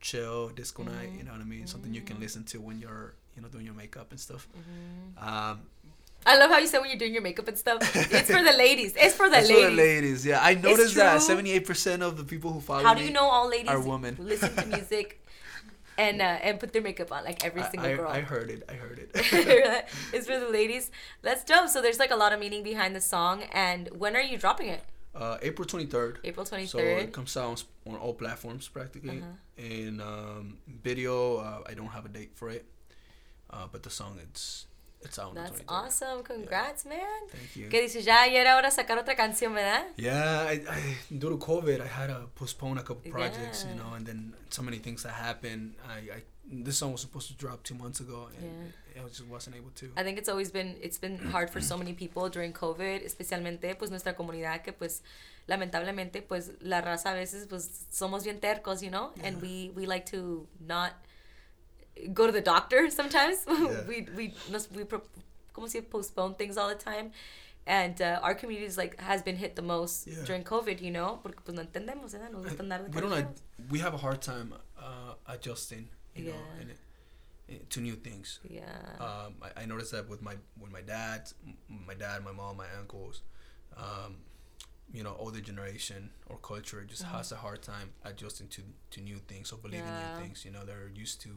chill 0.01 0.49
disco 0.49 0.83
night. 0.83 1.09
Mm-hmm. 1.09 1.19
You 1.19 1.25
know 1.25 1.33
what 1.33 1.41
I 1.41 1.45
mean? 1.45 1.67
Something 1.67 1.95
you 1.95 2.03
can 2.03 2.21
listen 2.21 2.45
to 2.45 2.61
when 2.61 2.79
you're 2.79 3.15
you 3.37 3.43
know 3.43 3.49
doing 3.49 3.65
your 3.65 3.75
makeup 3.75 4.11
and 4.11 4.21
stuff. 4.21 4.47
Mm-hmm. 4.57 5.29
Um, 5.29 5.61
I 6.27 6.39
love 6.39 6.51
how 6.51 6.59
you 6.59 6.67
said 6.67 6.79
when 6.81 6.89
you're 6.89 6.99
doing 6.99 7.13
your 7.13 7.23
makeup 7.23 7.49
and 7.49 7.59
stuff. 7.59 7.79
It's 7.95 8.31
for 8.31 8.43
the 8.43 8.53
ladies. 8.57 8.95
It's 8.97 9.15
for 9.15 9.27
the 9.27 9.37
that's 9.37 9.49
ladies. 9.49 9.65
for 9.65 9.71
the 9.71 9.77
ladies. 9.77 10.27
Yeah, 10.27 10.41
I 10.43 10.55
noticed 10.55 10.95
that 10.97 11.21
seventy 11.23 11.53
eight 11.53 11.67
percent 11.67 12.03
of 12.03 12.17
the 12.17 12.25
people 12.25 12.53
who 12.53 12.61
follow 12.61 12.83
How 12.83 12.95
do 12.95 13.05
you 13.05 13.11
know 13.11 13.25
all 13.25 13.49
ladies 13.49 13.69
are 13.69 13.81
women. 13.81 14.17
listen 14.19 14.55
to 14.57 14.67
music 14.77 15.21
and 15.99 16.23
uh, 16.23 16.25
and 16.25 16.59
put 16.59 16.73
their 16.73 16.83
makeup 16.83 17.13
on 17.13 17.25
like 17.25 17.45
every 17.45 17.63
single 17.65 17.91
I, 17.91 17.95
girl? 17.97 18.09
I 18.09 18.21
heard 18.21 18.51
it. 18.51 18.63
I 18.69 18.73
heard 18.73 18.99
it. 18.99 19.11
it's 20.13 20.27
for 20.27 20.39
the 20.39 20.49
ladies. 20.49 20.91
That's 21.23 21.45
dope. 21.45 21.69
So 21.69 21.83
there's 21.83 21.99
like 21.99 22.11
a 22.11 22.17
lot 22.17 22.33
of 22.33 22.41
meaning 22.41 22.63
behind 22.63 22.97
the 22.97 23.01
song. 23.01 23.43
And 23.53 23.89
when 23.99 24.17
are 24.17 24.23
you 24.23 24.39
dropping 24.39 24.69
it? 24.69 24.83
Uh, 25.15 25.39
April 25.43 25.67
twenty 25.67 25.87
third. 25.87 26.19
April 26.25 26.45
twenty 26.45 26.67
So 26.67 26.79
it 26.79 27.13
comes 27.13 27.37
out 27.37 27.65
on, 27.87 27.95
on 27.95 28.01
all 28.01 28.15
platforms 28.15 28.69
practically. 28.69 29.19
Uh-huh. 29.19 29.65
And 29.65 30.01
um, 30.03 30.59
video, 30.83 31.37
uh, 31.37 31.63
I 31.67 31.75
don't 31.75 31.89
have 31.89 32.05
a 32.05 32.09
date 32.09 32.33
for 32.35 32.51
it, 32.51 32.65
uh, 33.51 33.67
but 33.71 33.83
the 33.83 33.91
song 33.91 34.19
it's 34.23 34.67
it's 35.05 35.19
out 35.19 35.29
on 35.31 35.35
That's 35.35 35.59
the 35.59 35.65
23rd. 35.65 35.85
awesome. 35.85 36.23
Congrats, 36.23 36.87
man. 36.87 36.99
Thank 37.29 37.57
you. 37.57 37.69
¿Qué 37.69 37.83
dices? 37.83 38.05
Ya, 38.05 38.27
ya 38.27 38.41
era 38.41 38.57
hora 38.57 38.71
sacar 38.71 38.99
otra 38.99 39.15
canción, 39.15 39.53
¿verdad? 39.55 39.85
Yeah, 39.97 40.47
I, 40.49 40.63
I, 40.69 40.97
due 41.19 41.29
to 41.31 41.37
COVID, 41.37 41.81
I 41.83 41.87
had 41.87 42.09
to 42.09 42.29
postpone 42.35 42.79
a 42.79 42.83
couple 42.83 43.11
projects, 43.11 43.67
you 43.69 43.77
know, 43.77 43.95
and 43.95 44.07
then 44.07 44.33
so 44.49 44.63
many 44.63 44.79
things 44.79 45.03
that 45.03 45.13
happened. 45.13 45.75
I, 45.87 46.17
I 46.17 46.23
this 46.47 46.77
song 46.79 46.93
was 46.93 47.01
supposed 47.01 47.29
to 47.29 47.35
drop 47.35 47.63
two 47.63 47.75
months 47.75 48.01
ago, 48.01 48.29
and 48.39 48.73
I 48.97 49.09
just 49.09 49.27
wasn't 49.27 49.57
able 49.57 49.71
to. 49.77 49.91
I 49.97 50.03
think 50.03 50.19
it's 50.19 50.29
always 50.29 50.51
been 50.51 50.77
it's 50.83 50.99
been 50.99 51.19
hard 51.19 51.51
for 51.51 51.61
so 51.61 51.77
many 51.77 51.93
people 51.95 52.29
during 52.29 52.53
COVID, 52.53 53.03
especialmente 53.05 53.75
pues 53.79 53.91
nuestra 53.91 54.15
comunidad 54.15 54.63
que 54.63 54.73
pues 54.73 55.03
lamentablemente 55.49 56.23
pues 56.23 56.53
la 56.61 56.81
raza 56.81 57.11
a 57.11 57.15
veces 57.15 57.47
pues 57.49 57.87
somos 57.91 58.25
bien 58.25 58.41
tercos, 58.41 58.83
you 58.83 58.91
know, 58.91 59.13
and 59.23 59.41
we 59.43 59.73
we 59.75 59.87
like 59.87 60.05
to 60.07 60.47
not 60.61 60.93
go 62.13 62.27
to 62.27 62.33
the 62.33 62.43
doctor 62.43 62.91
sometimes. 62.91 63.45
Yeah. 63.49 63.87
we 63.89 64.07
we 64.17 64.35
nos, 64.51 64.69
we 64.71 64.85
pro- 64.85 65.03
como 65.53 65.67
dice, 65.67 65.83
postpone 65.89 66.35
things 66.35 66.57
all 66.57 66.69
the 66.69 66.75
time. 66.75 67.11
And 67.67 67.99
uh, 68.03 68.21
our 68.23 68.35
community 68.35 68.67
is 68.67 68.77
like 68.77 69.01
has 69.01 69.23
been 69.23 69.37
hit 69.37 69.57
the 69.57 69.63
most 69.63 70.07
Yeah. 70.07 70.23
during 70.27 70.45
COVID, 70.45 70.83
you 70.83 70.91
know, 70.91 71.21
porque 71.23 71.41
pues 71.43 71.55
no 71.57 71.63
entendemos, 71.63 72.13
¿verdad? 72.13 72.31
Nos 72.31 72.45
we 72.95 73.01
don't 73.01 73.11
like 73.11 73.29
we 73.71 73.79
have 73.79 73.95
a 73.95 73.99
hard 73.99 74.21
time 74.21 74.53
uh, 74.79 75.15
adjusting, 75.27 75.89
you 76.15 76.25
know, 76.25 76.31
Yeah. 76.33 76.61
and 76.61 76.71
it, 76.71 76.79
it- 77.49 77.71
to 77.71 77.81
new 77.81 77.95
things. 77.97 78.41
Yeah. 78.49 78.65
Um, 79.01 79.35
I, 79.43 79.63
I 79.63 79.67
noticed 79.67 79.93
that 79.93 80.09
with 80.09 80.23
my 80.23 80.37
with 80.61 80.73
my 80.73 80.81
dad, 80.83 81.31
my 81.69 81.95
dad, 81.95 82.25
my 82.25 82.33
mom, 82.33 82.57
my 82.57 82.69
uncles, 82.79 83.23
um, 83.77 84.17
you 84.93 85.03
know, 85.03 85.15
older 85.19 85.41
generation 85.41 86.11
or 86.29 86.37
culture 86.39 86.85
just 86.85 87.03
has 87.03 87.33
a 87.33 87.37
hard 87.37 87.63
time 87.63 87.91
adjusting 88.05 88.49
to 88.49 88.63
to 88.93 89.01
new 89.01 89.19
things 89.29 89.53
or 89.53 89.59
believing 89.59 89.87
Yeah. 89.87 90.15
new 90.17 90.23
things. 90.23 90.45
You 90.45 90.53
know, 90.53 90.65
they're 90.65 90.91
used 90.95 91.21
to 91.23 91.31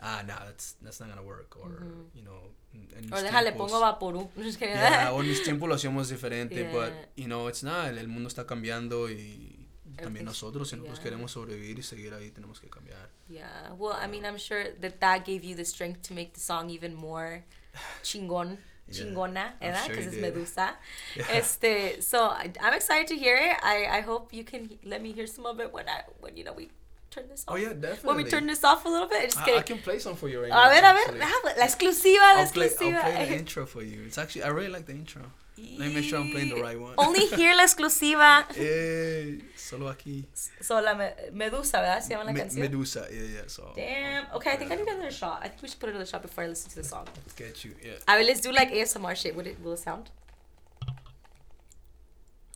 ah, 0.00 0.22
nah, 0.26 0.44
that's 0.44 0.74
that's 0.82 1.00
not 1.00 1.08
gonna 1.08 1.22
work, 1.22 1.56
or 1.56 1.70
you 2.14 2.22
know, 2.22 2.50
en- 2.74 3.10
o 3.12 3.16
déjale 3.22 3.52
tiempos- 3.52 3.56
pongo 3.70 3.80
vaporú. 3.80 4.28
No 4.36 4.44
yeah, 4.60 5.12
o 5.12 5.20
en 5.20 5.28
mis 5.28 5.42
tiempos 5.46 5.68
lo 5.68 5.74
hacíamos 5.76 6.08
diferente, 6.08 6.54
Yeah. 6.60 6.72
but 6.72 6.92
you 7.16 7.26
know, 7.26 7.48
it's 7.48 7.62
not. 7.62 7.96
El 7.96 8.08
mundo 8.08 8.28
está 8.28 8.44
cambiando 8.46 9.08
y 9.08 9.63
también 9.96 10.24
nosotros, 10.24 10.68
si 10.68 10.76
nosotros 10.76 10.98
yeah. 10.98 11.04
queremos 11.10 11.30
sobrevivir 11.32 11.78
y 11.78 11.82
seguir 11.82 12.12
ahí, 12.14 12.30
tenemos 12.30 12.60
que 12.60 12.68
cambiar. 12.68 13.08
Yeah. 13.28 13.72
Well, 13.78 13.92
I 14.00 14.06
mean, 14.06 14.24
I'm 14.24 14.38
sure 14.38 14.64
that 14.80 15.00
that 15.00 15.24
gave 15.24 15.44
you 15.44 15.54
the 15.54 15.64
strength 15.64 16.02
to 16.08 16.14
make 16.14 16.32
the 16.34 16.40
song 16.40 16.70
even 16.70 16.94
more 16.94 17.44
chingon. 18.02 18.58
Yeah, 18.86 19.04
Chingona, 19.04 19.54
¿verdad? 19.62 19.86
sure 19.86 19.94
Because 19.96 20.06
it 20.06 20.08
it's 20.08 20.16
did. 20.16 20.34
Medusa. 20.34 20.74
Yeah. 21.16 21.24
Este, 21.32 22.02
so 22.02 22.26
I, 22.28 22.52
I'm 22.60 22.74
excited 22.74 23.06
to 23.08 23.16
hear 23.16 23.36
it. 23.38 23.56
I, 23.62 23.86
I 23.86 24.00
hope 24.02 24.34
you 24.34 24.44
can 24.44 24.68
let 24.84 25.00
me 25.00 25.12
hear 25.12 25.26
some 25.26 25.46
of 25.46 25.58
it 25.58 25.72
when 25.72 25.88
I 25.88 26.02
when 26.20 26.36
you 26.36 26.44
know 26.44 26.52
we 26.52 26.68
turn 27.10 27.24
this 27.30 27.44
off. 27.48 27.54
Oh 27.54 27.56
yeah, 27.56 27.68
When 27.68 27.80
definitely. 27.80 28.24
we 28.24 28.28
turn 28.30 28.46
this 28.46 28.62
off 28.62 28.84
a 28.84 28.88
little 28.90 29.08
bit. 29.08 29.22
Just 29.30 29.38
I, 29.38 29.56
I 29.56 29.62
can 29.62 29.78
play 29.78 29.98
some 30.00 30.16
for 30.16 30.28
you 30.28 30.42
right 30.42 30.50
A 30.50 30.54
now. 30.54 30.68
ver, 30.68 30.84
a 30.84 30.92
ver, 30.92 31.18
déjame- 31.18 31.56
la 31.56 31.64
exclusiva, 31.64 32.34
la 32.34 32.40
I'll 32.42 32.50
play, 32.52 32.66
exclusiva. 32.68 32.96
I'll 33.02 33.12
play 33.12 33.24
the 33.30 33.36
intro 33.38 33.64
for 33.64 33.82
you. 33.82 34.02
It's 34.04 34.18
actually 34.18 34.42
I 34.42 34.48
really 34.48 34.68
like 34.68 34.84
the 34.84 34.92
intro. 34.92 35.22
Let 35.56 35.88
me 35.88 35.94
make 35.94 36.04
sure 36.04 36.18
I'm 36.18 36.30
playing 36.30 36.48
the 36.50 36.60
right 36.60 36.78
one. 36.78 36.94
Only 36.98 37.26
hear 37.26 37.54
la 37.54 37.62
exclusiva. 37.62 38.46
Eh, 38.56 39.38
solo 39.56 39.88
aquí. 39.88 40.24
So 40.60 40.80
la 40.80 40.94
me- 40.94 41.14
Medusa, 41.32 41.80
¿verdad? 41.80 42.02
Se 42.02 42.10
llama 42.10 42.24
la 42.24 42.32
Me- 42.32 42.40
canción. 42.40 42.60
Medusa, 42.60 43.08
yeah, 43.08 43.22
yeah. 43.22 43.42
So 43.46 43.72
Damn. 43.76 44.26
Okay, 44.34 44.52
I 44.52 44.56
think 44.56 44.72
I 44.72 44.76
need 44.76 44.88
another 44.88 45.12
shot. 45.12 45.38
I 45.44 45.48
think 45.48 45.62
we 45.62 45.68
should 45.68 45.78
put 45.78 45.90
another 45.90 46.06
shot 46.06 46.22
before 46.22 46.42
I 46.44 46.48
listen 46.48 46.70
to 46.70 46.76
the 46.82 46.84
song. 46.84 47.06
let's 47.16 47.34
get 47.34 47.64
you. 47.64 47.72
Yeah. 47.82 47.98
A 48.08 48.16
ver, 48.18 48.24
let's 48.24 48.40
do 48.40 48.50
like 48.50 48.72
ASMR 48.72 49.14
shit. 49.14 49.36
Would 49.36 49.46
it 49.46 49.60
will 49.62 49.74
it 49.74 49.78
sound? 49.78 50.10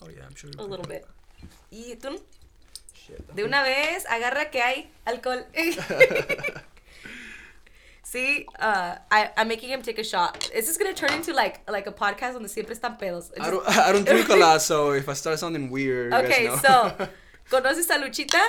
Oh 0.03 0.09
yeah, 0.09 0.25
I'm 0.27 0.35
sure. 0.35 0.51
A 0.59 0.63
little 0.65 0.87
bit. 0.87 1.07
Y 1.71 1.95
tú, 2.01 2.21
Shit. 2.95 3.33
de 3.33 3.45
una 3.45 3.63
vez, 3.63 4.07
agarra 4.09 4.51
que 4.51 4.61
hay 4.61 4.91
alcohol. 5.07 5.45
See, 8.11 8.47
uh, 8.59 8.95
I, 9.11 9.31
I'm 9.37 9.49
making 9.49 9.69
him 9.69 9.83
take 9.83 9.99
a 9.99 10.03
shot. 10.03 10.51
Is 10.55 10.67
this 10.67 10.79
gonna 10.79 10.95
turn 10.95 11.13
into 11.13 11.35
like 11.35 11.61
like 11.71 11.87
a 11.87 11.93
podcast 11.93 12.37
on 12.37 12.43
the 12.43 12.49
siempre 12.49 12.75
están 12.75 12.99
pedos? 12.99 13.31
I 13.39 13.51
don't. 13.51 13.63
I 13.87 13.93
don't 13.93 14.07
drink 14.07 14.31
a 14.31 14.37
lot, 14.37 14.63
so 14.63 14.93
if 14.93 15.11
I 15.11 15.13
start 15.13 15.39
sounding 15.39 15.69
weird. 15.69 16.15
you 16.15 16.23
guys 16.23 16.31
Okay, 16.33 16.45
know. 16.47 16.57
so, 16.57 17.09
¿conoces 17.51 17.91
a 17.91 17.99
Luchita? 17.99 18.41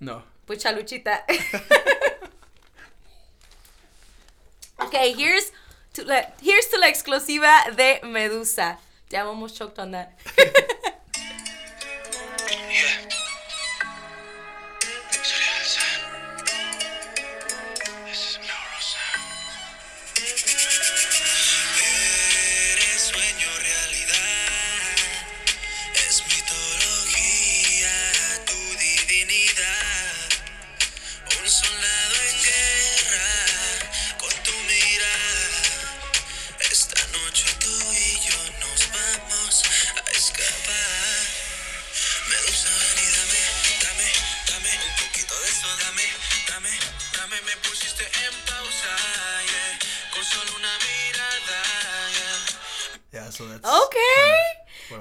no. 0.00 0.24
Pues 0.44 0.60
Chaluchita. 0.60 1.20
okay, 4.82 5.12
here's 5.12 5.52
to 5.94 6.04
la, 6.04 6.22
here's 6.42 6.66
to 6.66 6.80
la 6.80 6.88
exclusiva 6.88 7.76
de 7.76 8.00
Medusa. 8.02 8.76
Ya 9.08 9.24
almost 9.24 9.56
choked 9.56 9.78
on 9.78 9.92
that. 9.92 10.18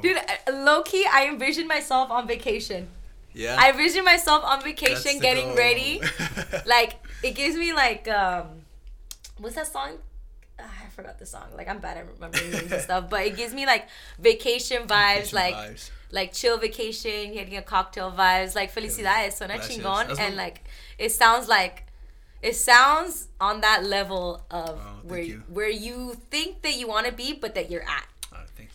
Dude, 0.01 0.17
low 0.51 0.83
key, 0.83 1.05
I 1.11 1.27
envision 1.27 1.67
myself 1.67 2.09
on 2.11 2.27
vacation. 2.27 2.87
Yeah. 3.33 3.57
I 3.59 3.71
envision 3.71 4.05
myself 4.05 4.43
on 4.45 4.63
vacation 4.63 5.19
getting 5.19 5.47
goal. 5.49 5.57
ready. 5.57 6.01
Like, 6.65 6.95
it 7.23 7.31
gives 7.35 7.55
me 7.55 7.73
like, 7.73 8.07
um, 8.07 8.47
what's 9.39 9.55
that 9.55 9.67
song? 9.67 9.97
Ah, 10.59 10.63
I 10.85 10.89
forgot 10.89 11.19
the 11.19 11.25
song. 11.25 11.43
Like, 11.55 11.67
I'm 11.67 11.79
bad 11.79 11.97
at 11.97 12.05
remembering 12.13 12.49
names 12.51 12.71
and 12.71 12.81
stuff, 12.81 13.09
but 13.09 13.25
it 13.25 13.35
gives 13.35 13.53
me 13.53 13.65
like 13.65 13.87
vacation 14.19 14.83
vibes, 14.87 15.31
Vacation 15.31 15.35
like, 15.35 15.55
vibes. 15.55 15.89
like 16.11 16.33
chill 16.33 16.57
vacation, 16.57 17.33
getting 17.33 17.57
a 17.57 17.61
cocktail 17.61 18.09
vibes, 18.11 18.55
like 18.55 18.73
felicidades, 18.73 19.35
suena 19.37 19.55
Gracias. 19.57 19.77
chingón, 19.77 20.07
That's 20.07 20.19
and 20.19 20.35
like, 20.37 20.63
it 20.97 21.11
sounds 21.11 21.49
like, 21.49 21.83
it 22.41 22.55
sounds 22.55 23.27
on 23.41 23.61
that 23.61 23.83
level 23.83 24.45
of 24.49 24.79
Oh, 24.81 24.99
where 25.03 25.19
you. 25.19 25.43
where 25.49 25.69
you 25.69 26.15
think 26.31 26.61
that 26.61 26.77
you 26.77 26.87
want 26.87 27.05
to 27.07 27.11
be, 27.11 27.33
but 27.33 27.53
that 27.55 27.69
you're 27.69 27.83
at. 27.83 28.05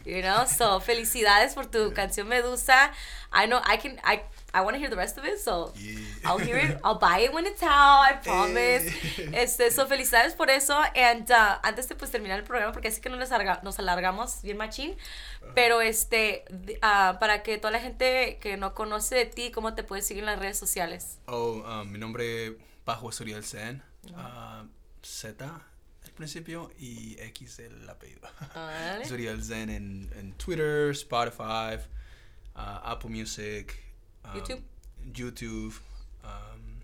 You 0.04 0.22
know, 0.22 0.46
so 0.46 0.80
felicidades 0.80 1.54
por 1.54 1.66
tu 1.66 1.92
canción 1.92 2.26
Medusa. 2.26 2.90
I 3.32 3.46
know 3.46 3.60
I 3.66 3.76
can 3.76 3.98
I 4.02 4.22
I 4.52 4.62
want 4.62 4.74
to 4.74 4.78
hear 4.80 4.88
the 4.88 4.96
rest 4.96 5.18
of 5.18 5.24
it, 5.26 5.38
so 5.38 5.72
Yeah. 5.76 5.98
I'll 6.24 6.38
hear 6.38 6.56
it. 6.56 6.78
I'll 6.82 6.98
buy 6.98 7.20
it 7.20 7.32
when 7.34 7.46
it's 7.46 7.62
out. 7.62 8.06
I 8.10 8.14
promise. 8.22 8.88
Eh. 9.18 9.30
Este, 9.42 9.70
so 9.70 9.86
felicidades 9.86 10.34
por 10.34 10.48
eso. 10.48 10.74
And 10.96 11.30
uh, 11.30 11.58
antes 11.62 11.86
de 11.88 11.94
pues 11.96 12.10
terminar 12.10 12.38
el 12.38 12.44
programa, 12.44 12.72
porque 12.72 12.88
así 12.88 13.00
que 13.02 13.10
no 13.10 13.16
nos, 13.16 13.30
alarga- 13.30 13.62
nos 13.62 13.78
alargamos 13.78 14.40
bien 14.42 14.56
machín. 14.56 14.96
Pero 15.54 15.80
este, 15.82 16.44
ah, 16.82 17.18
para 17.20 17.42
que 17.42 17.58
toda 17.58 17.70
la 17.70 17.80
gente 17.80 18.38
que 18.40 18.56
no 18.56 18.74
conoce 18.74 19.14
de 19.16 19.26
ti, 19.26 19.50
¿cómo 19.50 19.74
te 19.74 19.84
puedes 19.84 20.06
seguir 20.06 20.22
en 20.22 20.26
las 20.30 20.38
redes 20.38 20.58
sociales? 20.58 21.18
Oh, 21.26 21.62
um, 21.62 21.90
mi 21.90 21.98
nombre 21.98 22.56
bajo 22.86 23.10
es 23.10 23.20
Uriel 23.20 23.44
Zen. 23.44 23.82
ah, 24.16 24.64
Z 25.02 25.44
al 25.44 25.60
principio 26.20 26.70
y 26.78 27.16
X 27.18 27.58
el 27.60 27.88
apellido. 27.88 28.28
Uriel 29.10 29.42
Zen 29.48 29.70
en, 29.70 30.10
en 30.16 30.32
Twitter, 30.34 30.90
Spotify, 30.90 31.76
uh, 32.54 32.80
Apple 32.84 33.10
Music, 33.10 33.74
um, 34.24 34.34
YouTube. 34.34 34.62
YouTube, 35.14 35.74
um, 36.22 36.82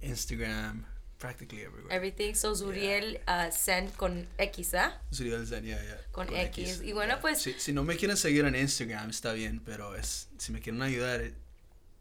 Instagram, 0.00 0.84
practically 1.18 1.62
everywhere. 1.62 1.94
Everything. 1.94 2.34
So 2.34 2.54
Zuriel 2.54 3.20
uh, 3.28 3.50
Send 3.50 3.94
con 3.96 4.26
X, 4.38 4.74
¿ah? 4.74 5.00
Es 5.12 5.20
Uriel 5.20 5.46
Zen, 5.46 5.64
yeah, 5.64 5.82
yeah, 5.82 6.00
Con 6.12 6.34
X. 6.34 6.80
Y 6.82 6.92
bueno, 6.92 7.14
yeah. 7.14 7.20
pues- 7.20 7.42
Si, 7.42 7.52
si 7.58 7.72
no 7.72 7.84
me 7.84 7.96
quieren 7.96 8.16
seguir 8.16 8.46
en 8.46 8.54
Instagram, 8.56 9.10
está 9.10 9.32
bien, 9.34 9.60
pero 9.64 9.94
es, 9.94 10.28
si 10.38 10.50
me 10.52 10.60
quieren 10.60 10.80
ayudar, 10.80 11.30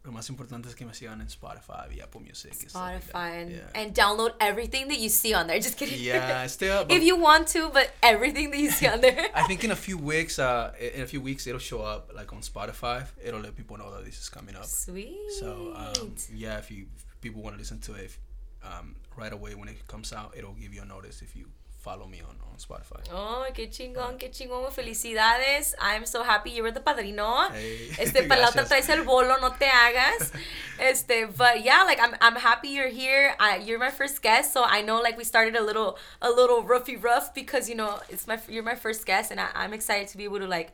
lo 0.03 0.11
más 0.11 0.27
importante 0.29 0.67
es 0.67 0.75
que 0.75 0.85
me 0.85 0.93
sigan 0.93 1.21
en 1.21 1.27
Spotify 1.27 1.87
y 1.95 2.01
Apple 2.01 2.19
Music. 2.21 2.51
y 2.53 2.55
stuff 2.69 2.75
like. 2.75 3.05
Spotify 3.05 3.41
and, 3.41 3.51
Yeah. 3.51 3.69
and 3.81 3.93
download 3.95 4.33
everything 4.41 4.87
that 4.89 4.99
you 4.99 5.09
see 5.09 5.33
on 5.33 5.47
there. 5.47 5.59
Just 5.61 5.77
kidding. 5.77 5.97
Yeah, 6.01 6.45
stay 6.47 6.69
up. 6.77 6.91
if 6.91 7.01
you 7.03 7.15
want 7.15 7.47
to, 7.53 7.69
but 7.69 7.89
everything 8.01 8.51
that 8.51 8.59
you 8.59 8.69
see 8.69 8.87
on 8.87 8.99
there. 8.99 9.29
I 9.35 9.43
think 9.47 9.63
in 9.63 9.71
a 9.71 9.75
few 9.77 9.97
weeks, 9.97 10.39
uh, 10.39 10.73
in 10.77 11.01
a 11.03 11.07
few 11.07 11.21
weeks, 11.21 11.47
it'll 11.47 11.59
show 11.59 11.81
up 11.81 12.11
like 12.13 12.33
on 12.33 12.41
Spotify. 12.41 13.05
It'll 13.23 13.39
let 13.39 13.55
people 13.55 13.77
know 13.77 13.91
that 13.95 14.03
this 14.03 14.19
is 14.19 14.27
coming 14.29 14.55
up. 14.57 14.65
Sweet. 14.65 15.17
So 15.39 15.73
um, 15.75 16.15
yeah, 16.33 16.57
if 16.57 16.69
you 16.69 16.85
if 16.97 17.21
people 17.21 17.41
want 17.41 17.55
to 17.55 17.59
listen 17.59 17.79
to 17.79 17.93
it 17.93 18.17
um, 18.61 18.95
right 19.15 19.31
away 19.31 19.55
when 19.55 19.69
it 19.69 19.87
comes 19.87 20.11
out, 20.11 20.33
it'll 20.37 20.53
give 20.55 20.73
you 20.73 20.81
a 20.81 20.85
notice 20.85 21.21
if 21.21 21.33
you 21.35 21.45
follow 21.83 22.07
me 22.07 22.21
on, 22.21 22.35
on 22.49 22.57
Spotify. 22.57 23.01
Oh, 23.11 23.45
qué 23.53 23.69
chingón, 23.69 24.17
qué 24.17 24.29
chingón. 24.31 24.71
Felicidades. 24.71 25.73
I'm 25.81 26.05
so 26.05 26.23
happy 26.23 26.51
you 26.51 26.63
were 26.63 26.71
the 26.71 26.79
padrino. 26.79 27.49
Hey, 27.51 27.89
Este, 27.99 28.25
para 28.27 28.39
la 28.41 28.47
otra 28.47 28.65
traes 28.65 28.89
el 28.89 29.03
bolo, 29.03 29.35
no 29.41 29.49
te 29.49 29.67
hagas. 29.67 30.31
Este, 30.79 31.27
but 31.37 31.61
yeah, 31.63 31.83
like 31.83 31.99
I'm, 31.99 32.15
I'm 32.21 32.37
happy 32.37 32.69
you're 32.69 32.87
here. 32.87 33.35
I, 33.37 33.57
you're 33.57 33.79
my 33.79 33.91
first 33.91 34.21
guest, 34.21 34.53
so 34.53 34.63
I 34.63 34.81
know 34.81 35.01
like 35.01 35.17
we 35.17 35.25
started 35.25 35.55
a 35.57 35.61
little, 35.61 35.97
a 36.21 36.29
little 36.29 36.63
roughy 36.63 36.97
rough 36.97 37.33
because 37.33 37.67
you 37.69 37.75
know 37.75 37.99
it's 38.09 38.27
my, 38.27 38.39
you're 38.47 38.63
my 38.63 38.75
first 38.75 39.05
guest, 39.05 39.29
and 39.31 39.39
I, 39.41 39.49
I'm 39.53 39.73
excited 39.73 40.07
to 40.09 40.17
be 40.17 40.23
able 40.23 40.39
to 40.39 40.47
like. 40.47 40.71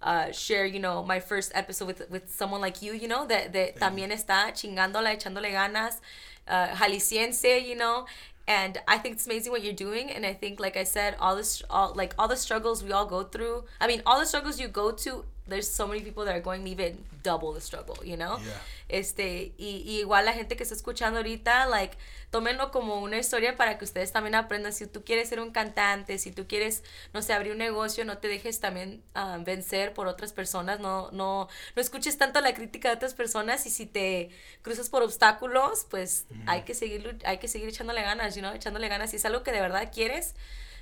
Uh, 0.00 0.30
share, 0.30 0.64
you 0.64 0.78
know, 0.78 1.02
my 1.02 1.18
first 1.18 1.50
episode 1.56 1.88
with 1.88 2.08
with 2.08 2.30
someone 2.30 2.60
like 2.60 2.80
you, 2.82 2.92
you 2.92 3.08
know, 3.08 3.26
that, 3.26 3.52
that 3.52 3.74
también 3.80 4.12
está 4.12 4.52
chingándola, 4.54 5.16
echándole 5.16 5.50
ganas, 5.50 5.98
uh, 6.46 6.68
jalisciense, 6.68 7.66
you 7.66 7.74
know, 7.74 8.06
and 8.48 8.78
I 8.88 8.96
think 8.96 9.16
it's 9.16 9.26
amazing 9.26 9.52
what 9.52 9.62
you're 9.62 9.74
doing. 9.74 10.10
And 10.10 10.24
I 10.24 10.32
think, 10.32 10.58
like 10.58 10.76
I 10.76 10.84
said, 10.84 11.14
all 11.20 11.36
this, 11.36 11.62
all 11.68 11.92
like 11.94 12.14
all 12.18 12.26
the 12.26 12.36
struggles 12.36 12.82
we 12.82 12.90
all 12.92 13.04
go 13.04 13.22
through. 13.22 13.64
I 13.78 13.86
mean, 13.86 14.00
all 14.06 14.18
the 14.18 14.24
struggles 14.24 14.58
you 14.58 14.68
go 14.68 14.90
to. 14.90 15.26
There's 15.48 15.68
so 15.68 15.86
many 15.86 16.02
people 16.02 16.24
that 16.24 16.34
are 16.34 16.42
going 16.42 16.66
even 16.66 16.98
double 17.22 17.52
the 17.52 17.60
struggle, 17.60 17.96
you 18.04 18.16
know. 18.16 18.38
Yeah. 18.38 18.60
Este 18.88 19.52
y, 19.58 19.82
y 19.86 20.00
igual 20.00 20.24
la 20.24 20.32
gente 20.32 20.56
que 20.56 20.62
está 20.62 20.74
escuchando 20.74 21.18
ahorita, 21.18 21.66
like 21.66 21.96
tómenlo 22.30 22.70
como 22.70 23.00
una 23.00 23.18
historia 23.18 23.56
para 23.56 23.78
que 23.78 23.84
ustedes 23.84 24.12
también 24.12 24.34
aprendan. 24.34 24.72
Si 24.72 24.86
tú 24.86 25.02
quieres 25.04 25.28
ser 25.28 25.40
un 25.40 25.50
cantante, 25.50 26.18
si 26.18 26.30
tú 26.30 26.46
quieres, 26.46 26.82
no 27.12 27.22
sé, 27.22 27.32
abrir 27.32 27.52
un 27.52 27.58
negocio, 27.58 28.04
no 28.04 28.18
te 28.18 28.28
dejes 28.28 28.60
también 28.60 29.02
ah, 29.14 29.38
vencer 29.40 29.94
por 29.94 30.06
otras 30.06 30.32
personas. 30.32 30.80
No, 30.80 31.10
no, 31.12 31.48
no 31.74 31.82
escuches 31.82 32.18
tanto 32.18 32.40
la 32.40 32.54
crítica 32.54 32.88
de 32.88 32.96
otras 32.96 33.14
personas 33.14 33.66
y 33.66 33.70
si 33.70 33.86
te 33.86 34.30
cruzas 34.62 34.90
por 34.90 35.02
obstáculos, 35.02 35.86
pues 35.88 36.26
hay 36.46 36.62
que 36.62 36.74
seguir, 36.74 37.18
hay 37.24 37.38
que 37.38 37.48
seguir 37.48 37.68
echándole 37.68 38.02
ganas, 38.02 38.34
you 38.34 38.42
know, 38.42 38.54
echándole 38.54 38.88
ganas. 38.88 39.10
Si 39.10 39.16
es 39.16 39.24
algo 39.24 39.42
que 39.42 39.52
de 39.52 39.60
verdad 39.60 39.90
quieres, 39.92 40.34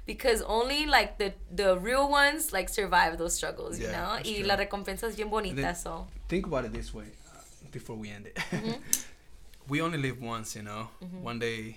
because 0.07 0.42
only 0.42 0.86
like 0.86 1.18
the 1.18 1.34
the 1.54 1.78
real 1.78 2.09
ones 2.09 2.52
like 2.52 2.68
survive 2.68 3.18
those 3.18 3.34
struggles, 3.34 3.78
you 3.78 3.88
know. 3.88 4.16
Y 4.24 4.36
true. 4.38 4.44
la 4.46 4.57
recompensa 4.57 5.07
es 5.09 5.16
bien 5.16 5.28
bonita, 5.30 5.57
then- 5.62 5.74
so. 5.74 6.07
Think 6.28 6.46
about 6.46 6.64
it 6.64 6.72
this 6.72 6.92
way 6.94 7.07
uh, 7.28 7.40
before 7.70 7.96
we 7.96 8.11
end 8.11 8.26
it. 8.26 8.36
Mm-hmm. 8.50 8.80
we 9.68 9.80
only 9.80 9.98
live 9.98 10.20
once, 10.20 10.57
you 10.57 10.62
know. 10.62 10.88
One 11.22 11.38
day, 11.38 11.76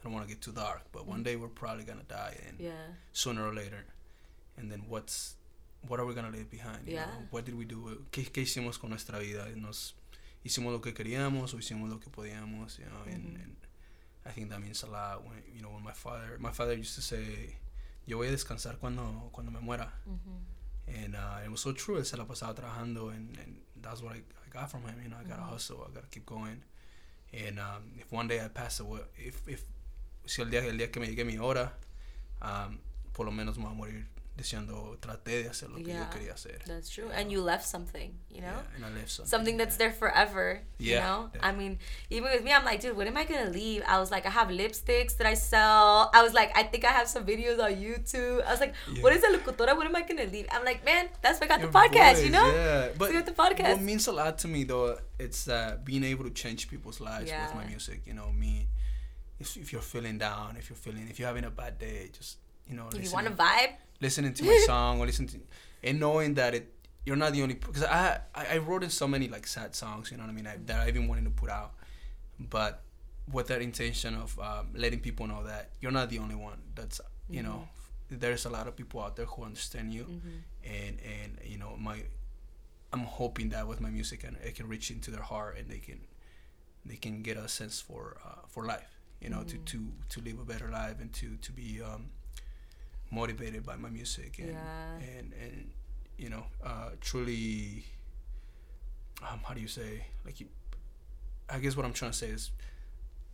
I 0.00 0.04
don't 0.04 0.12
want 0.12 0.26
to 0.26 0.32
get 0.34 0.40
too 0.42 0.52
dark, 0.52 0.82
but 0.92 1.06
one 1.06 1.22
day 1.22 1.36
we're 1.36 1.48
probably 1.48 1.84
gonna 1.84 2.02
die, 2.08 2.36
and 2.46 2.56
Mm-hmm. 2.58 2.64
Yeah. 2.66 2.94
sooner 3.12 3.46
or 3.46 3.54
later. 3.54 3.84
And 4.58 4.70
then 4.70 4.82
what's 4.88 5.34
what 5.88 5.98
are 5.98 6.06
we 6.06 6.14
gonna 6.14 6.30
leave 6.30 6.48
behind? 6.50 6.86
You 6.86 6.94
Yeah. 6.94 7.06
know? 7.06 7.26
What 7.30 7.44
did 7.44 7.56
we 7.56 7.64
do? 7.64 8.04
¿Qué, 8.12 8.30
¿Qué 8.30 8.42
hicimos 8.42 8.78
con 8.78 8.90
nuestra 8.90 9.18
vida? 9.18 9.46
Nos 9.56 9.94
hicimos 10.44 10.72
lo 10.72 10.80
que 10.80 10.92
queríamos 10.92 11.54
o 11.54 11.58
hicimos 11.58 11.90
lo 11.90 11.98
que 11.98 12.10
podíamos, 12.10 12.78
you 12.78 12.84
know? 12.86 13.02
Mm-hmm. 13.06 13.36
and 13.42 13.56
I 14.24 14.30
think 14.30 14.50
that 14.50 14.60
means 14.60 14.82
a 14.82 14.86
lot 14.86 15.24
when 15.24 15.42
you 15.54 15.62
know 15.62 15.70
when 15.70 15.82
my 15.82 15.92
father 15.92 16.36
my 16.38 16.50
father 16.50 16.74
used 16.74 16.94
to 16.94 17.02
say, 17.02 17.56
"Yo 18.06 18.18
voy 18.18 18.28
a 18.28 18.32
descansar 18.32 18.78
cuando 18.78 19.30
cuando 19.32 19.50
me 19.50 19.60
muera." 19.60 19.88
Mm-hmm. 20.08 20.94
And 21.04 21.16
uh, 21.16 21.44
it 21.44 21.50
was 21.50 21.60
so 21.60 21.72
true. 21.72 21.96
Él 21.98 22.04
se 22.04 22.16
la 22.16 22.24
pasaba 22.24 22.54
trabajando, 22.54 23.10
and, 23.10 23.36
and 23.38 23.56
that's 23.80 24.02
what 24.02 24.14
I, 24.14 24.16
I 24.18 24.48
got 24.50 24.70
from 24.70 24.82
him. 24.82 24.96
You 25.02 25.10
know, 25.10 25.16
I 25.20 25.24
gotta 25.24 25.42
hustle. 25.42 25.86
I 25.88 25.94
gotta 25.94 26.08
keep 26.10 26.26
going. 26.26 26.62
And 27.32 27.58
um, 27.58 27.92
if 27.98 28.12
one 28.12 28.28
day 28.28 28.44
I 28.44 28.48
pass 28.48 28.80
away, 28.80 29.00
if 29.16 29.46
if 29.48 29.64
si 30.26 30.42
el 30.42 30.48
día 30.48 30.64
el 30.64 30.76
día 30.76 30.90
que 30.92 31.00
me 31.00 31.06
llegue 31.08 31.24
mi 31.24 31.38
hora, 31.38 31.72
um, 32.42 32.78
por 33.12 33.26
lo 33.26 33.32
menos 33.32 33.56
me 33.56 33.64
voy 33.64 33.72
a 33.72 33.74
morir 33.74 34.06
diciendo 34.36 34.96
traté 35.00 35.42
de 35.42 35.48
hacer 35.50 35.68
lo 35.68 35.76
que 35.76 35.92
Yeah, 35.92 36.00
yo 36.00 36.10
quería 36.10 36.32
hacer. 36.32 36.62
That's 36.66 36.88
true. 36.88 37.10
And 37.14 37.30
you 37.30 37.42
left 37.42 37.66
something, 37.66 38.14
you 38.30 38.40
know? 38.40 38.46
Yeah, 38.46 38.76
and 38.76 38.84
I 38.86 38.90
left 38.98 39.10
something. 39.10 39.28
Something 39.30 39.56
that's 39.58 39.74
yeah. 39.74 39.88
there 39.88 39.92
forever. 39.92 40.62
You 40.78 40.94
Yeah, 40.94 41.06
know? 41.06 41.30
I 41.40 41.52
mean, 41.52 41.78
even 42.10 42.30
with 42.32 42.42
me, 42.42 42.52
I'm 42.52 42.64
like, 42.64 42.80
dude, 42.80 42.96
what 42.96 43.06
am 43.06 43.16
I 43.16 43.24
gonna 43.24 43.50
leave? 43.50 43.82
I 43.86 43.98
was 43.98 44.10
like, 44.10 44.24
I 44.24 44.30
have 44.30 44.48
lipsticks 44.48 45.16
that 45.18 45.26
I 45.26 45.34
sell. 45.34 46.10
I 46.14 46.22
was 46.22 46.32
like, 46.32 46.56
I 46.56 46.62
think 46.62 46.84
I 46.84 46.92
have 46.92 47.08
some 47.08 47.24
videos 47.26 47.62
on 47.62 47.72
YouTube. 47.76 48.44
I 48.46 48.50
was 48.50 48.60
like, 48.60 48.74
what 49.00 49.12
is 49.12 49.22
a 49.22 49.28
locutora? 49.36 49.76
What 49.76 49.86
am 49.86 49.96
I 49.96 50.02
gonna 50.02 50.24
leave? 50.24 50.46
I'm 50.50 50.64
like, 50.64 50.84
man, 50.84 51.08
that's 51.20 51.38
why 51.40 51.46
I 51.46 51.48
got 51.48 51.60
Your 51.60 51.70
the 51.70 51.78
podcast, 51.78 52.24
you 52.24 52.30
know? 52.30 52.46
Yeah, 52.50 52.88
but 52.96 53.10
we 53.10 53.14
got 53.14 53.26
the 53.26 53.32
podcast. 53.32 53.68
what 53.76 53.82
means 53.82 54.06
a 54.06 54.12
lot 54.12 54.38
to 54.38 54.48
me 54.48 54.64
though, 54.64 54.98
it's 55.18 55.46
uh, 55.46 55.76
being 55.84 56.04
able 56.04 56.24
to 56.24 56.30
change 56.30 56.68
people's 56.68 57.00
lives 57.00 57.30
with 57.30 57.54
my 57.54 57.66
music. 57.66 58.02
You 58.06 58.14
know, 58.14 58.32
me. 58.32 58.68
If, 59.38 59.56
if 59.56 59.72
you're 59.72 59.82
feeling 59.82 60.18
down, 60.18 60.56
if 60.56 60.70
you're 60.70 60.76
feeling, 60.76 61.08
if 61.10 61.18
you're 61.18 61.26
having 61.26 61.44
a 61.44 61.50
bad 61.50 61.76
day, 61.76 62.10
just 62.16 62.36
you 62.68 62.76
know, 62.76 62.88
if 62.94 63.04
you 63.04 63.10
want 63.12 63.26
to 63.26 63.32
vibe, 63.32 63.72
listening 64.00 64.34
to 64.34 64.44
my 64.44 64.62
song 64.66 65.00
or 65.00 65.06
listening 65.06 65.28
to 65.28 65.40
and 65.84 65.98
knowing 66.00 66.34
that 66.34 66.54
it 66.54 66.72
you're 67.04 67.16
not 67.16 67.32
the 67.32 67.42
only 67.42 67.54
because 67.54 67.84
I, 67.84 68.20
I 68.34 68.46
I 68.54 68.58
wrote 68.58 68.82
in 68.82 68.90
so 68.90 69.08
many 69.08 69.28
like 69.28 69.46
sad 69.46 69.74
songs 69.74 70.10
you 70.10 70.16
know 70.16 70.22
what 70.24 70.30
I 70.30 70.34
mean 70.34 70.46
I, 70.46 70.56
that 70.66 70.80
I 70.80 70.88
even 70.88 71.08
wanted 71.08 71.24
to 71.24 71.30
put 71.30 71.50
out. 71.50 71.72
But 72.38 72.82
with 73.30 73.48
that 73.48 73.62
intention 73.62 74.14
of 74.14 74.38
um, 74.40 74.68
letting 74.74 75.00
people 75.00 75.26
know 75.26 75.44
that 75.44 75.70
you're 75.80 75.92
not 75.92 76.10
the 76.10 76.18
only 76.18 76.34
one 76.34 76.58
that's 76.74 77.00
you 77.28 77.42
know 77.42 77.68
there's 78.10 78.44
a 78.44 78.50
lot 78.50 78.66
of 78.68 78.76
people 78.76 79.00
out 79.00 79.16
there 79.16 79.26
who 79.26 79.42
understand 79.44 79.92
you. 79.92 80.06
And 80.64 80.98
and 81.00 81.38
you 81.44 81.58
know 81.58 81.76
my 81.78 82.02
I'm 82.92 83.00
hoping 83.00 83.48
that 83.50 83.66
with 83.66 83.80
my 83.80 83.90
music 83.90 84.22
and 84.24 84.36
it 84.44 84.54
can 84.54 84.68
reach 84.68 84.90
into 84.90 85.10
their 85.10 85.22
heart 85.22 85.56
and 85.58 85.68
they 85.68 85.78
can 85.78 86.00
they 86.84 86.96
can 86.96 87.22
get 87.22 87.36
a 87.36 87.48
sense 87.48 87.80
for 87.80 88.16
uh, 88.24 88.42
for 88.48 88.64
life 88.66 88.98
you 89.20 89.30
know 89.30 89.42
to, 89.44 89.56
to 89.58 89.78
to 90.10 90.20
live 90.20 90.38
a 90.40 90.44
better 90.44 90.68
life 90.68 91.00
and 91.00 91.12
to 91.14 91.36
to 91.36 91.52
be 91.52 91.80
um, 91.82 92.06
motivated 93.12 93.64
by 93.64 93.76
my 93.76 93.90
music 93.90 94.38
and 94.38 94.48
Yeah. 94.48 94.96
and 95.18 95.32
and 95.44 95.70
you 96.16 96.28
know 96.30 96.44
uh, 96.64 96.90
truly 97.00 97.84
um, 99.28 99.40
how 99.46 99.54
do 99.54 99.60
you 99.60 99.68
say 99.68 100.06
like 100.24 100.40
you, 100.40 100.46
I 101.48 101.58
guess 101.58 101.76
what 101.76 101.84
I'm 101.86 101.92
trying 101.92 102.10
to 102.12 102.16
say 102.16 102.28
is 102.28 102.50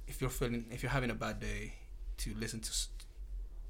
if 0.07 0.21
you're 0.21 0.31
feeling 0.31 0.65
if 0.71 0.83
you're 0.83 0.91
having 0.99 1.11
a 1.11 1.15
bad 1.15 1.41
day 1.41 1.75
to 2.19 2.35
listen 2.35 2.61
to 2.61 2.71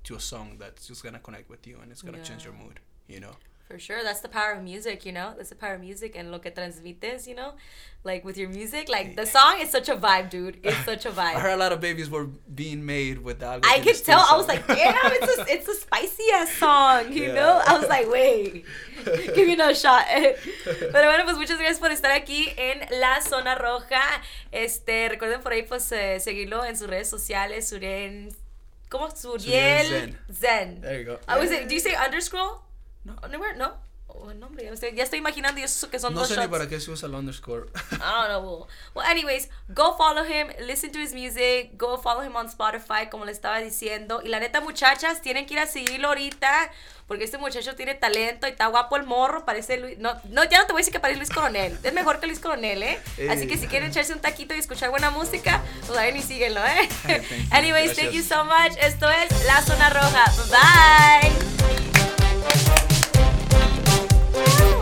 to 0.05 0.15
a 0.17 0.21
song 0.21 0.57
that's 0.59 0.87
just 0.89 1.03
gonna 1.05 1.19
connect 1.19 1.49
with 1.51 1.67
you 1.67 1.77
and 1.83 1.93
it's 1.93 2.03
gonna 2.03 2.23
change 2.25 2.45
your 2.45 2.55
mood 2.55 2.81
you 3.09 3.21
know 3.21 3.35
For 3.69 3.79
sure, 3.79 4.03
that's 4.03 4.21
the 4.21 4.31
power 4.31 4.53
of 4.53 4.63
music, 4.65 5.05
you 5.05 5.13
know. 5.13 5.35
That's 5.37 5.51
the 5.51 5.55
power 5.55 5.75
of 5.75 5.83
music 5.83 6.17
and 6.17 6.33
lo 6.33 6.39
que 6.39 6.51
transmites, 6.51 7.27
you 7.29 7.35
know, 7.35 7.53
like 8.03 8.25
with 8.25 8.39
your 8.39 8.49
music. 8.49 8.89
Like 8.89 9.15
the 9.15 9.27
song 9.27 9.61
is 9.61 9.71
such 9.71 9.91
a 9.91 9.95
vibe, 9.97 10.31
dude. 10.31 10.57
It's 10.65 10.83
such 10.87 11.05
a 11.05 11.11
vibe. 11.11 11.35
I 11.37 11.41
heard 11.41 11.53
a 11.53 11.57
lot 11.59 11.73
of 11.73 11.81
babies 11.83 12.09
were 12.09 12.29
being 12.55 12.87
made 12.87 13.19
with 13.23 13.41
that 13.41 13.61
I 13.65 13.81
could 13.81 14.03
tell. 14.03 14.21
I 14.21 14.39
was 14.39 14.49
like, 14.49 14.67
damn, 14.67 14.97
it's 15.13 15.39
a 15.39 15.45
it's 15.55 15.69
a 15.69 15.75
spicy 15.75 16.25
ass 16.33 16.51
song, 16.55 17.13
you 17.13 17.25
Yeah. 17.25 17.35
know. 17.35 17.63
I 17.67 17.79
was 17.79 17.89
like, 17.91 18.09
wait, 18.11 18.65
give 19.35 19.47
me 19.47 19.53
another 19.53 19.75
shot. 19.75 20.07
Pero 20.65 21.05
bueno, 21.11 21.25
pues 21.25 21.37
muchas 21.37 21.59
gracias 21.59 21.79
por 21.79 21.91
estar 21.91 22.11
aquí 22.13 22.51
en 22.57 22.89
la 22.99 23.21
zona 23.21 23.55
roja. 23.55 24.01
Este, 24.51 25.11
recuerden 25.11 25.43
por 25.43 25.53
ahí 25.53 25.63
pues 25.69 25.93
eh, 25.93 26.21
seguirlo 26.21 26.65
en 26.65 26.75
sus 26.75 26.89
redes 26.89 27.11
sociales, 27.11 27.69
Suren, 27.69 28.31
¿cómo? 28.89 29.11
Zuriel 29.11 29.85
Zuriel 29.87 30.17
Xen. 30.33 30.81
There 30.81 31.01
you 31.01 31.05
go. 31.05 31.19
I 31.29 31.39
was. 31.39 31.51
Do 31.51 31.75
you 31.75 31.81
say 31.81 31.95
underscore? 31.95 32.63
No. 33.09 33.17
Anywhere? 33.23 33.57
No. 33.57 33.87
Oh, 34.11 34.33
no, 34.33 34.47
hombre, 34.47 34.65
ya 34.65 34.71
estoy, 34.73 34.95
ya 34.95 35.05
estoy 35.05 35.19
imaginando 35.19 35.61
eso 35.61 35.91
que 35.91 35.99
son 35.99 36.15
No 36.15 36.21
dos 36.21 36.29
sé 36.29 36.35
shots. 36.35 36.47
ni 36.47 36.51
para 36.51 36.67
qué 36.67 36.81
se 36.81 36.91
usa 36.91 37.07
el 37.09 37.15
underscore. 37.15 37.67
I 37.93 37.97
don't 37.99 38.29
know. 38.29 38.67
Well, 38.95 39.05
anyways, 39.07 39.51
go 39.69 39.97
follow 39.99 40.25
him, 40.25 40.49
listen 40.67 40.91
to 40.93 40.99
his 40.99 41.13
music, 41.13 41.77
go 41.77 41.99
follow 41.99 42.23
him 42.23 42.35
on 42.35 42.47
Spotify, 42.49 43.11
como 43.11 43.27
le 43.27 43.33
estaba 43.33 43.59
diciendo. 43.59 44.23
Y 44.25 44.29
la 44.29 44.41
neta, 44.41 44.63
muchachas, 44.63 45.21
tienen 45.21 45.45
que 45.45 45.55
ir 45.55 45.61
a 45.61 45.67
seguirlo 45.67 46.09
ahorita, 46.09 46.71
porque 47.07 47.25
este 47.25 47.37
muchacho 47.37 47.77
tiene 47.77 47.95
talento 47.97 48.47
y 48.49 48.51
está 48.53 48.67
guapo 48.69 48.97
el 48.97 49.03
morro, 49.05 49.45
parece 49.45 49.77
Luis. 49.77 49.99
No, 49.99 50.15
no 50.31 50.43
ya 50.45 50.61
no 50.61 50.67
te 50.67 50.73
voy 50.73 50.81
a 50.81 50.83
decir 50.83 50.93
que 50.95 51.01
parece 51.01 51.19
Luis 51.19 51.31
Coronel, 51.31 51.79
es 51.83 51.93
mejor 51.93 52.19
que 52.19 52.27
Luis 52.29 52.41
Coronel, 52.41 52.83
¿eh? 52.83 52.99
Así 53.31 53.47
que 53.47 53.59
si 53.59 53.67
quieren 53.67 53.91
echarse 53.91 54.15
un 54.15 54.21
taquito 54.21 54.55
y 54.55 54.59
escuchar 54.59 54.89
buena 54.89 55.11
música, 55.11 55.63
pues 55.81 55.93
vayan 55.93 56.17
y 56.17 56.23
síguenlo, 56.23 56.65
¿eh? 56.65 56.89
Thank 57.03 57.25
anyways, 57.53 57.95
thank 57.95 58.11
you 58.13 58.23
Gracias. 58.23 58.27
so 58.29 58.45
much. 58.45 58.73
Esto 58.81 59.07
es 59.11 59.45
La 59.45 59.61
Zona 59.63 59.91
Roja. 59.91 60.25
Bye. 60.51 61.88
Bye. 64.39 64.78